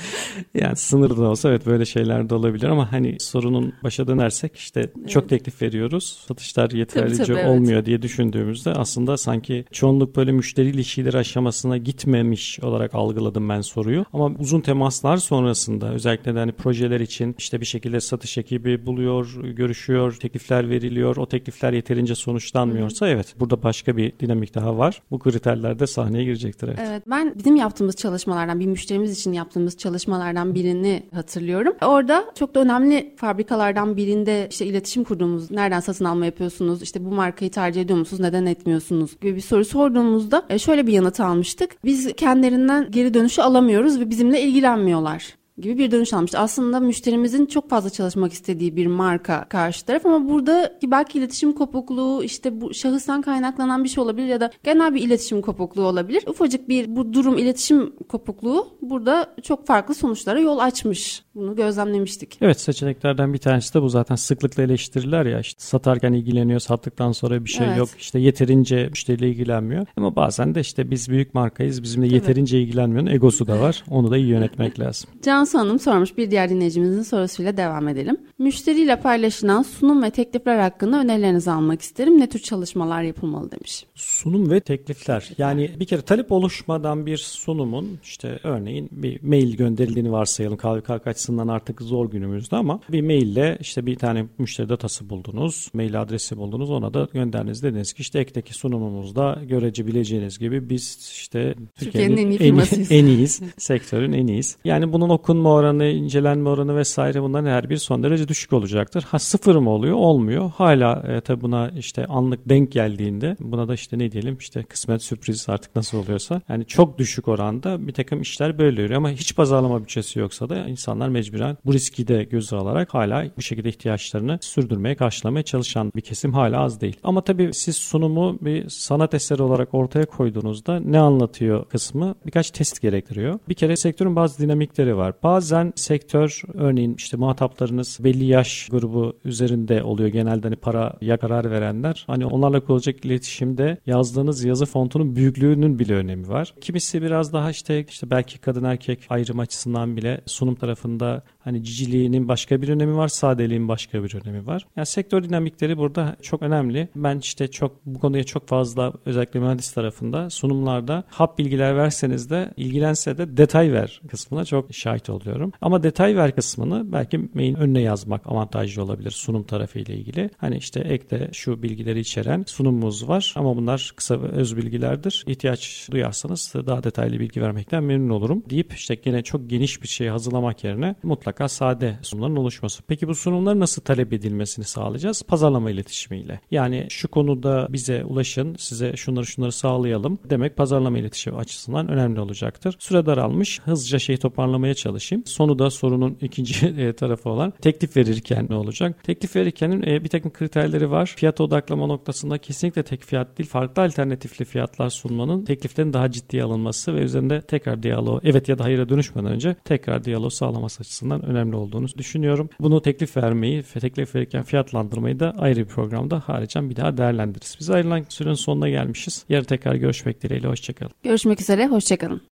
yani 0.54 0.76
sınırlı 0.76 1.16
da 1.16 1.28
olsa 1.28 1.48
evet 1.48 1.66
böyle 1.66 1.84
şeyler 1.84 2.30
de 2.30 2.34
olabilir 2.34 2.68
ama 2.68 2.92
hani 2.92 3.16
sorunun 3.20 3.72
başa 3.84 4.07
dönersek 4.08 4.56
işte 4.56 4.80
evet. 4.80 5.08
çok 5.08 5.28
teklif 5.28 5.62
veriyoruz. 5.62 6.24
Satışlar 6.28 6.70
yeterlice 6.70 7.24
tabii, 7.24 7.36
tabii, 7.36 7.48
olmuyor 7.48 7.74
evet. 7.74 7.86
diye 7.86 8.02
düşündüğümüzde 8.02 8.72
aslında 8.72 9.16
sanki 9.16 9.64
çoğunluk 9.72 10.16
böyle 10.16 10.32
müşteri 10.32 10.68
ilişkileri 10.68 11.18
aşamasına 11.18 11.76
gitmemiş 11.76 12.60
olarak 12.60 12.94
algıladım 12.94 13.48
ben 13.48 13.60
soruyu. 13.60 14.04
Ama 14.12 14.30
uzun 14.38 14.60
temaslar 14.60 15.16
sonrasında 15.16 15.92
özellikle 15.92 16.34
de 16.34 16.38
hani 16.38 16.52
projeler 16.52 17.00
için 17.00 17.34
işte 17.38 17.60
bir 17.60 17.66
şekilde 17.66 18.00
satış 18.00 18.38
ekibi 18.38 18.86
buluyor, 18.86 19.42
görüşüyor, 19.42 20.12
teklifler 20.12 20.70
veriliyor. 20.70 21.16
O 21.16 21.26
teklifler 21.26 21.72
yeterince 21.72 22.14
sonuçlanmıyorsa 22.14 23.06
Hı. 23.06 23.10
evet 23.10 23.34
burada 23.40 23.62
başka 23.62 23.96
bir 23.96 24.12
dinamik 24.20 24.54
daha 24.54 24.78
var. 24.78 25.02
Bu 25.10 25.18
kriterler 25.18 25.78
de 25.78 25.86
sahneye 25.86 26.24
girecektir 26.24 26.68
evet. 26.68 26.78
Evet 26.82 27.02
ben 27.06 27.34
bizim 27.38 27.56
yaptığımız 27.56 27.96
çalışmalardan 27.96 28.60
bir 28.60 28.66
müşterimiz 28.66 29.18
için 29.18 29.32
yaptığımız 29.32 29.76
çalışmalardan 29.76 30.54
birini 30.54 31.02
hatırlıyorum. 31.14 31.74
Orada 31.82 32.24
çok 32.38 32.54
da 32.54 32.60
önemli 32.60 33.14
fabrikalardan 33.16 33.96
birinde 33.98 34.46
işte 34.50 34.66
iletişim 34.66 35.04
kurduğumuz 35.04 35.50
nereden 35.50 35.80
satın 35.80 36.04
alma 36.04 36.26
yapıyorsunuz 36.26 36.82
işte 36.82 37.04
bu 37.04 37.08
markayı 37.08 37.50
tercih 37.50 37.80
ediyor 37.80 37.98
musunuz 37.98 38.20
neden 38.20 38.46
etmiyorsunuz 38.46 39.20
gibi 39.20 39.36
bir 39.36 39.40
soru 39.40 39.64
sorduğumuzda 39.64 40.46
e, 40.50 40.58
şöyle 40.58 40.86
bir 40.86 40.92
yanıt 40.92 41.20
almıştık. 41.20 41.84
Biz 41.84 42.12
kendilerinden 42.16 42.90
geri 42.90 43.14
dönüşü 43.14 43.42
alamıyoruz 43.42 44.00
ve 44.00 44.10
bizimle 44.10 44.42
ilgilenmiyorlar 44.42 45.37
gibi 45.60 45.78
bir 45.78 45.90
dönüş 45.90 46.12
almıştı. 46.12 46.38
Aslında 46.38 46.80
müşterimizin 46.80 47.46
çok 47.46 47.70
fazla 47.70 47.90
çalışmak 47.90 48.32
istediği 48.32 48.76
bir 48.76 48.86
marka 48.86 49.44
karşı 49.48 49.86
taraf 49.86 50.06
ama 50.06 50.28
burada 50.28 50.78
belki 50.84 51.18
iletişim 51.18 51.52
kopukluğu 51.52 52.24
işte 52.24 52.60
bu 52.60 52.74
şahıstan 52.74 53.22
kaynaklanan 53.22 53.84
bir 53.84 53.88
şey 53.88 54.04
olabilir 54.04 54.26
ya 54.26 54.40
da 54.40 54.50
genel 54.64 54.94
bir 54.94 55.02
iletişim 55.02 55.42
kopukluğu 55.42 55.86
olabilir. 55.86 56.24
Ufacık 56.26 56.68
bir 56.68 56.96
bu 56.96 57.12
durum 57.12 57.38
iletişim 57.38 57.96
kopukluğu 58.08 58.66
burada 58.82 59.34
çok 59.42 59.66
farklı 59.66 59.94
sonuçlara 59.94 60.40
yol 60.40 60.58
açmış. 60.58 61.22
Bunu 61.34 61.56
gözlemlemiştik. 61.56 62.38
Evet 62.40 62.60
seçeneklerden 62.60 63.34
bir 63.34 63.38
tanesi 63.38 63.74
de 63.74 63.82
bu 63.82 63.88
zaten 63.88 64.14
sıklıkla 64.14 64.62
eleştiriler 64.62 65.26
ya 65.26 65.40
işte 65.40 65.62
satarken 65.62 66.12
ilgileniyor 66.12 66.60
sattıktan 66.60 67.12
sonra 67.12 67.44
bir 67.44 67.50
şey 67.50 67.66
evet. 67.66 67.78
yok 67.78 67.88
işte 67.98 68.18
yeterince 68.18 68.88
müşteriyle 68.88 69.28
ilgilenmiyor 69.28 69.86
ama 69.96 70.16
bazen 70.16 70.54
de 70.54 70.60
işte 70.60 70.90
biz 70.90 71.08
büyük 71.08 71.34
markayız 71.34 71.82
bizimle 71.82 72.14
yeterince 72.14 72.60
ilgilenmiyor 72.60 73.06
egosu 73.06 73.46
da 73.46 73.60
var 73.60 73.84
onu 73.90 74.10
da 74.10 74.16
iyi 74.16 74.26
yönetmek 74.26 74.80
lazım. 74.80 75.10
Cansu 75.48 75.58
Hanım 75.58 75.78
sormuş 75.78 76.16
bir 76.16 76.30
diğer 76.30 76.50
dinleyicimizin 76.50 77.02
sorusuyla 77.02 77.56
devam 77.56 77.88
edelim. 77.88 78.16
Müşteriyle 78.38 79.00
paylaşılan 79.00 79.62
sunum 79.62 80.02
ve 80.02 80.10
teklifler 80.10 80.58
hakkında 80.58 81.00
önerilerinizi 81.00 81.50
almak 81.50 81.82
isterim. 81.82 82.20
Ne 82.20 82.28
tür 82.28 82.38
çalışmalar 82.38 83.02
yapılmalı 83.02 83.50
demiş. 83.50 83.86
Sunum 83.94 84.50
ve 84.50 84.60
teklifler 84.60 85.30
yani 85.38 85.70
bir 85.80 85.84
kere 85.84 86.02
talep 86.02 86.32
oluşmadan 86.32 87.06
bir 87.06 87.16
sunumun 87.16 87.98
işte 88.02 88.38
örneğin 88.42 88.88
bir 88.92 89.22
mail 89.22 89.56
gönderildiğini 89.56 90.12
varsayalım 90.12 90.56
KVKK 90.56 91.06
açısından 91.06 91.48
artık 91.48 91.82
zor 91.82 92.10
günümüzde 92.10 92.56
ama 92.56 92.80
bir 92.88 93.02
maille 93.02 93.58
işte 93.60 93.86
bir 93.86 93.96
tane 93.96 94.26
müşteri 94.38 94.68
datası 94.68 95.10
buldunuz, 95.10 95.70
mail 95.72 96.02
adresi 96.02 96.36
buldunuz 96.36 96.70
ona 96.70 96.94
da 96.94 97.08
gönderdiniz 97.12 97.62
dediniz 97.62 97.92
ki 97.92 98.02
işte 98.02 98.18
ekteki 98.18 98.54
sunumumuzda 98.54 99.38
görecebileceğiniz 99.48 100.38
gibi 100.38 100.70
biz 100.70 101.10
işte 101.12 101.54
Türkiye'nin, 101.76 102.16
Türkiye'nin 102.16 102.58
en, 102.58 102.60
iyi 102.60 102.90
en, 102.90 102.96
en 102.98 103.06
iyiyiz, 103.06 103.40
sektörün 103.58 104.12
en 104.12 104.26
iyiyiz. 104.26 104.56
Yani 104.64 104.92
bunun 104.92 105.08
okunma 105.38 105.54
oranı, 105.54 105.84
incelenme 105.84 106.48
oranı 106.48 106.76
vesaire 106.76 107.22
bunların 107.22 107.50
her 107.50 107.70
bir 107.70 107.76
son 107.76 108.02
derece 108.02 108.28
düşük 108.28 108.52
olacaktır. 108.52 109.04
Ha 109.08 109.18
sıfır 109.18 109.56
mı 109.56 109.70
oluyor? 109.70 109.96
Olmuyor. 109.96 110.50
Hala 110.56 111.02
e, 111.08 111.20
tabi 111.20 111.40
buna 111.40 111.68
işte 111.68 112.06
anlık 112.06 112.48
denk 112.48 112.72
geldiğinde 112.72 113.36
buna 113.40 113.68
da 113.68 113.74
işte 113.74 113.98
ne 113.98 114.12
diyelim 114.12 114.36
işte 114.40 114.62
kısmet 114.62 115.02
sürpriz 115.02 115.48
artık 115.48 115.76
nasıl 115.76 115.98
oluyorsa 115.98 116.40
yani 116.48 116.66
çok 116.66 116.98
düşük 116.98 117.28
oranda 117.28 117.86
bir 117.86 117.92
takım 117.92 118.20
işler 118.20 118.58
böyle 118.58 118.82
yürüyor 118.82 118.98
ama 118.98 119.10
hiç 119.10 119.36
pazarlama 119.36 119.82
bütçesi 119.82 120.18
yoksa 120.18 120.48
da 120.48 120.68
insanlar 120.68 121.08
mecburen 121.08 121.56
bu 121.64 121.72
riski 121.72 122.08
de 122.08 122.24
göze 122.24 122.56
alarak 122.56 122.94
hala 122.94 123.26
bu 123.36 123.42
şekilde 123.42 123.68
ihtiyaçlarını 123.68 124.38
sürdürmeye, 124.42 124.94
karşılamaya 124.94 125.42
çalışan 125.42 125.92
bir 125.96 126.00
kesim 126.00 126.32
hala 126.32 126.60
az 126.60 126.80
değil. 126.80 126.96
Ama 127.02 127.20
tabii 127.20 127.50
siz 127.54 127.76
sunumu 127.76 128.38
bir 128.40 128.68
sanat 128.68 129.14
eseri 129.14 129.42
olarak 129.42 129.74
ortaya 129.74 130.06
koyduğunuzda 130.06 130.80
ne 130.80 130.98
anlatıyor 130.98 131.64
kısmı 131.64 132.14
birkaç 132.26 132.50
test 132.50 132.80
gerektiriyor. 132.80 133.38
Bir 133.48 133.54
kere 133.54 133.76
sektörün 133.76 134.16
bazı 134.16 134.42
dinamikleri 134.42 134.96
var. 134.96 135.14
Bazen 135.28 135.72
sektör 135.76 136.42
örneğin 136.54 136.94
işte 136.94 137.16
muhataplarınız 137.16 137.98
belli 138.00 138.24
yaş 138.24 138.68
grubu 138.70 139.16
üzerinde 139.24 139.82
oluyor. 139.82 140.08
Genelde 140.08 140.42
hani 140.42 140.56
paraya 140.56 141.16
karar 141.16 141.50
verenler. 141.50 142.04
Hani 142.06 142.26
onlarla 142.26 142.60
kurulacak 142.60 143.04
iletişimde 143.04 143.78
yazdığınız 143.86 144.44
yazı 144.44 144.66
fontunun 144.66 145.16
büyüklüğünün 145.16 145.78
bile 145.78 145.94
önemi 145.94 146.28
var. 146.28 146.54
Kimisi 146.60 147.02
biraz 147.02 147.32
daha 147.32 147.50
işte 147.50 147.84
işte 147.88 148.10
belki 148.10 148.38
kadın 148.38 148.64
erkek 148.64 149.06
ayrım 149.08 149.38
açısından 149.38 149.96
bile 149.96 150.20
sunum 150.26 150.54
tarafında 150.54 151.22
Hani 151.48 151.64
ciciliğinin 151.64 152.28
başka 152.28 152.62
bir 152.62 152.68
önemi 152.68 152.96
var, 152.96 153.08
sadeliğin 153.08 153.68
başka 153.68 154.04
bir 154.04 154.14
önemi 154.14 154.46
var. 154.46 154.66
Yani 154.76 154.86
sektör 154.86 155.22
dinamikleri 155.22 155.78
burada 155.78 156.16
çok 156.22 156.42
önemli. 156.42 156.88
Ben 156.96 157.18
işte 157.18 157.48
çok 157.48 157.86
bu 157.86 157.98
konuya 157.98 158.24
çok 158.24 158.48
fazla 158.48 158.92
özellikle 159.06 159.40
mühendis 159.40 159.72
tarafında 159.72 160.30
sunumlarda 160.30 161.04
hap 161.08 161.38
bilgiler 161.38 161.76
verseniz 161.76 162.30
de 162.30 162.52
ilgilense 162.56 163.18
de 163.18 163.36
detay 163.36 163.72
ver 163.72 164.00
kısmına 164.08 164.44
çok 164.44 164.74
şahit 164.74 165.10
oluyorum. 165.10 165.52
Ama 165.60 165.82
detay 165.82 166.16
ver 166.16 166.34
kısmını 166.34 166.92
belki 166.92 167.18
mail 167.34 167.56
önüne 167.56 167.80
yazmak 167.80 168.26
avantajlı 168.26 168.82
olabilir 168.82 169.10
sunum 169.10 169.44
tarafı 169.44 169.78
ile 169.78 169.94
ilgili. 169.94 170.30
Hani 170.36 170.56
işte 170.56 170.80
ekte 170.80 171.30
şu 171.32 171.62
bilgileri 171.62 172.00
içeren 172.00 172.44
sunumumuz 172.46 173.08
var 173.08 173.34
ama 173.36 173.56
bunlar 173.56 173.92
kısa 173.96 174.22
ve 174.22 174.26
öz 174.26 174.56
bilgilerdir. 174.56 175.24
İhtiyaç 175.26 175.88
duyarsanız 175.90 176.52
daha 176.66 176.84
detaylı 176.84 177.20
bilgi 177.20 177.42
vermekten 177.42 177.84
memnun 177.84 178.10
olurum 178.10 178.42
deyip 178.50 178.72
işte 178.72 178.94
gene 178.94 179.22
çok 179.22 179.50
geniş 179.50 179.82
bir 179.82 179.88
şey 179.88 180.08
hazırlamak 180.08 180.64
yerine 180.64 180.94
mutlaka 181.02 181.37
mutlaka 181.38 181.48
sade 181.48 181.98
sunumların 182.02 182.36
oluşması. 182.36 182.82
Peki 182.82 183.08
bu 183.08 183.14
sunumlar 183.14 183.60
nasıl 183.60 183.82
talep 183.82 184.12
edilmesini 184.12 184.64
sağlayacağız? 184.64 185.22
Pazarlama 185.22 185.70
iletişimiyle. 185.70 186.40
Yani 186.50 186.86
şu 186.90 187.08
konuda 187.08 187.66
bize 187.70 188.04
ulaşın, 188.04 188.54
size 188.58 188.96
şunları 188.96 189.26
şunları 189.26 189.52
sağlayalım 189.52 190.18
demek 190.30 190.56
pazarlama 190.56 190.98
iletişimi 190.98 191.36
açısından 191.36 191.88
önemli 191.88 192.20
olacaktır. 192.20 192.76
Süre 192.78 193.06
daralmış. 193.06 193.60
Hızlıca 193.60 193.98
şeyi 193.98 194.18
toparlamaya 194.18 194.74
çalışayım. 194.74 195.24
Sonu 195.26 195.58
da 195.58 195.70
sorunun 195.70 196.18
ikinci 196.20 196.66
e, 196.66 196.92
tarafı 196.92 197.30
olan 197.30 197.52
teklif 197.62 197.96
verirken 197.96 198.46
ne 198.50 198.56
olacak? 198.56 199.04
Teklif 199.04 199.36
verirken 199.36 199.82
e, 199.86 200.04
bir 200.04 200.08
takım 200.08 200.32
kriterleri 200.32 200.90
var. 200.90 201.14
Fiyat 201.16 201.40
odaklama 201.40 201.86
noktasında 201.86 202.38
kesinlikle 202.38 202.82
tek 202.82 203.02
fiyat 203.02 203.38
değil, 203.38 203.48
farklı 203.48 203.82
alternatifli 203.82 204.44
fiyatlar 204.44 204.90
sunmanın 204.90 205.44
tekliflerin 205.44 205.92
daha 205.92 206.10
ciddiye 206.10 206.42
alınması 206.42 206.94
ve 206.94 207.00
üzerinde 207.00 207.40
tekrar 207.40 207.82
diyalog, 207.82 208.20
evet 208.24 208.48
ya 208.48 208.58
da 208.58 208.64
hayıra 208.64 208.88
dönüşmeden 208.88 209.32
önce 209.32 209.56
tekrar 209.64 210.04
diyalog 210.04 210.32
sağlaması 210.32 210.80
açısından 210.80 211.27
önemli 211.28 211.56
olduğunu 211.56 211.86
düşünüyorum. 211.98 212.50
Bunu 212.60 212.82
teklif 212.82 213.16
vermeyi 213.16 213.58
ve 213.76 213.80
teklif 213.80 214.14
verirken 214.14 214.42
fiyatlandırmayı 214.42 215.20
da 215.20 215.34
ayrı 215.38 215.60
bir 215.60 215.64
programda 215.64 216.22
haricen 216.26 216.70
bir 216.70 216.76
daha 216.76 216.96
değerlendiririz. 216.96 217.56
Biz 217.60 217.70
ayrılan 217.70 218.04
sürenin 218.08 218.34
sonuna 218.34 218.68
gelmişiz. 218.68 219.24
Yarın 219.28 219.44
tekrar 219.44 219.74
görüşmek 219.74 220.22
dileğiyle. 220.22 220.48
Hoşçakalın. 220.48 220.92
Görüşmek 221.02 221.40
üzere. 221.40 221.66
Hoşçakalın. 221.66 222.20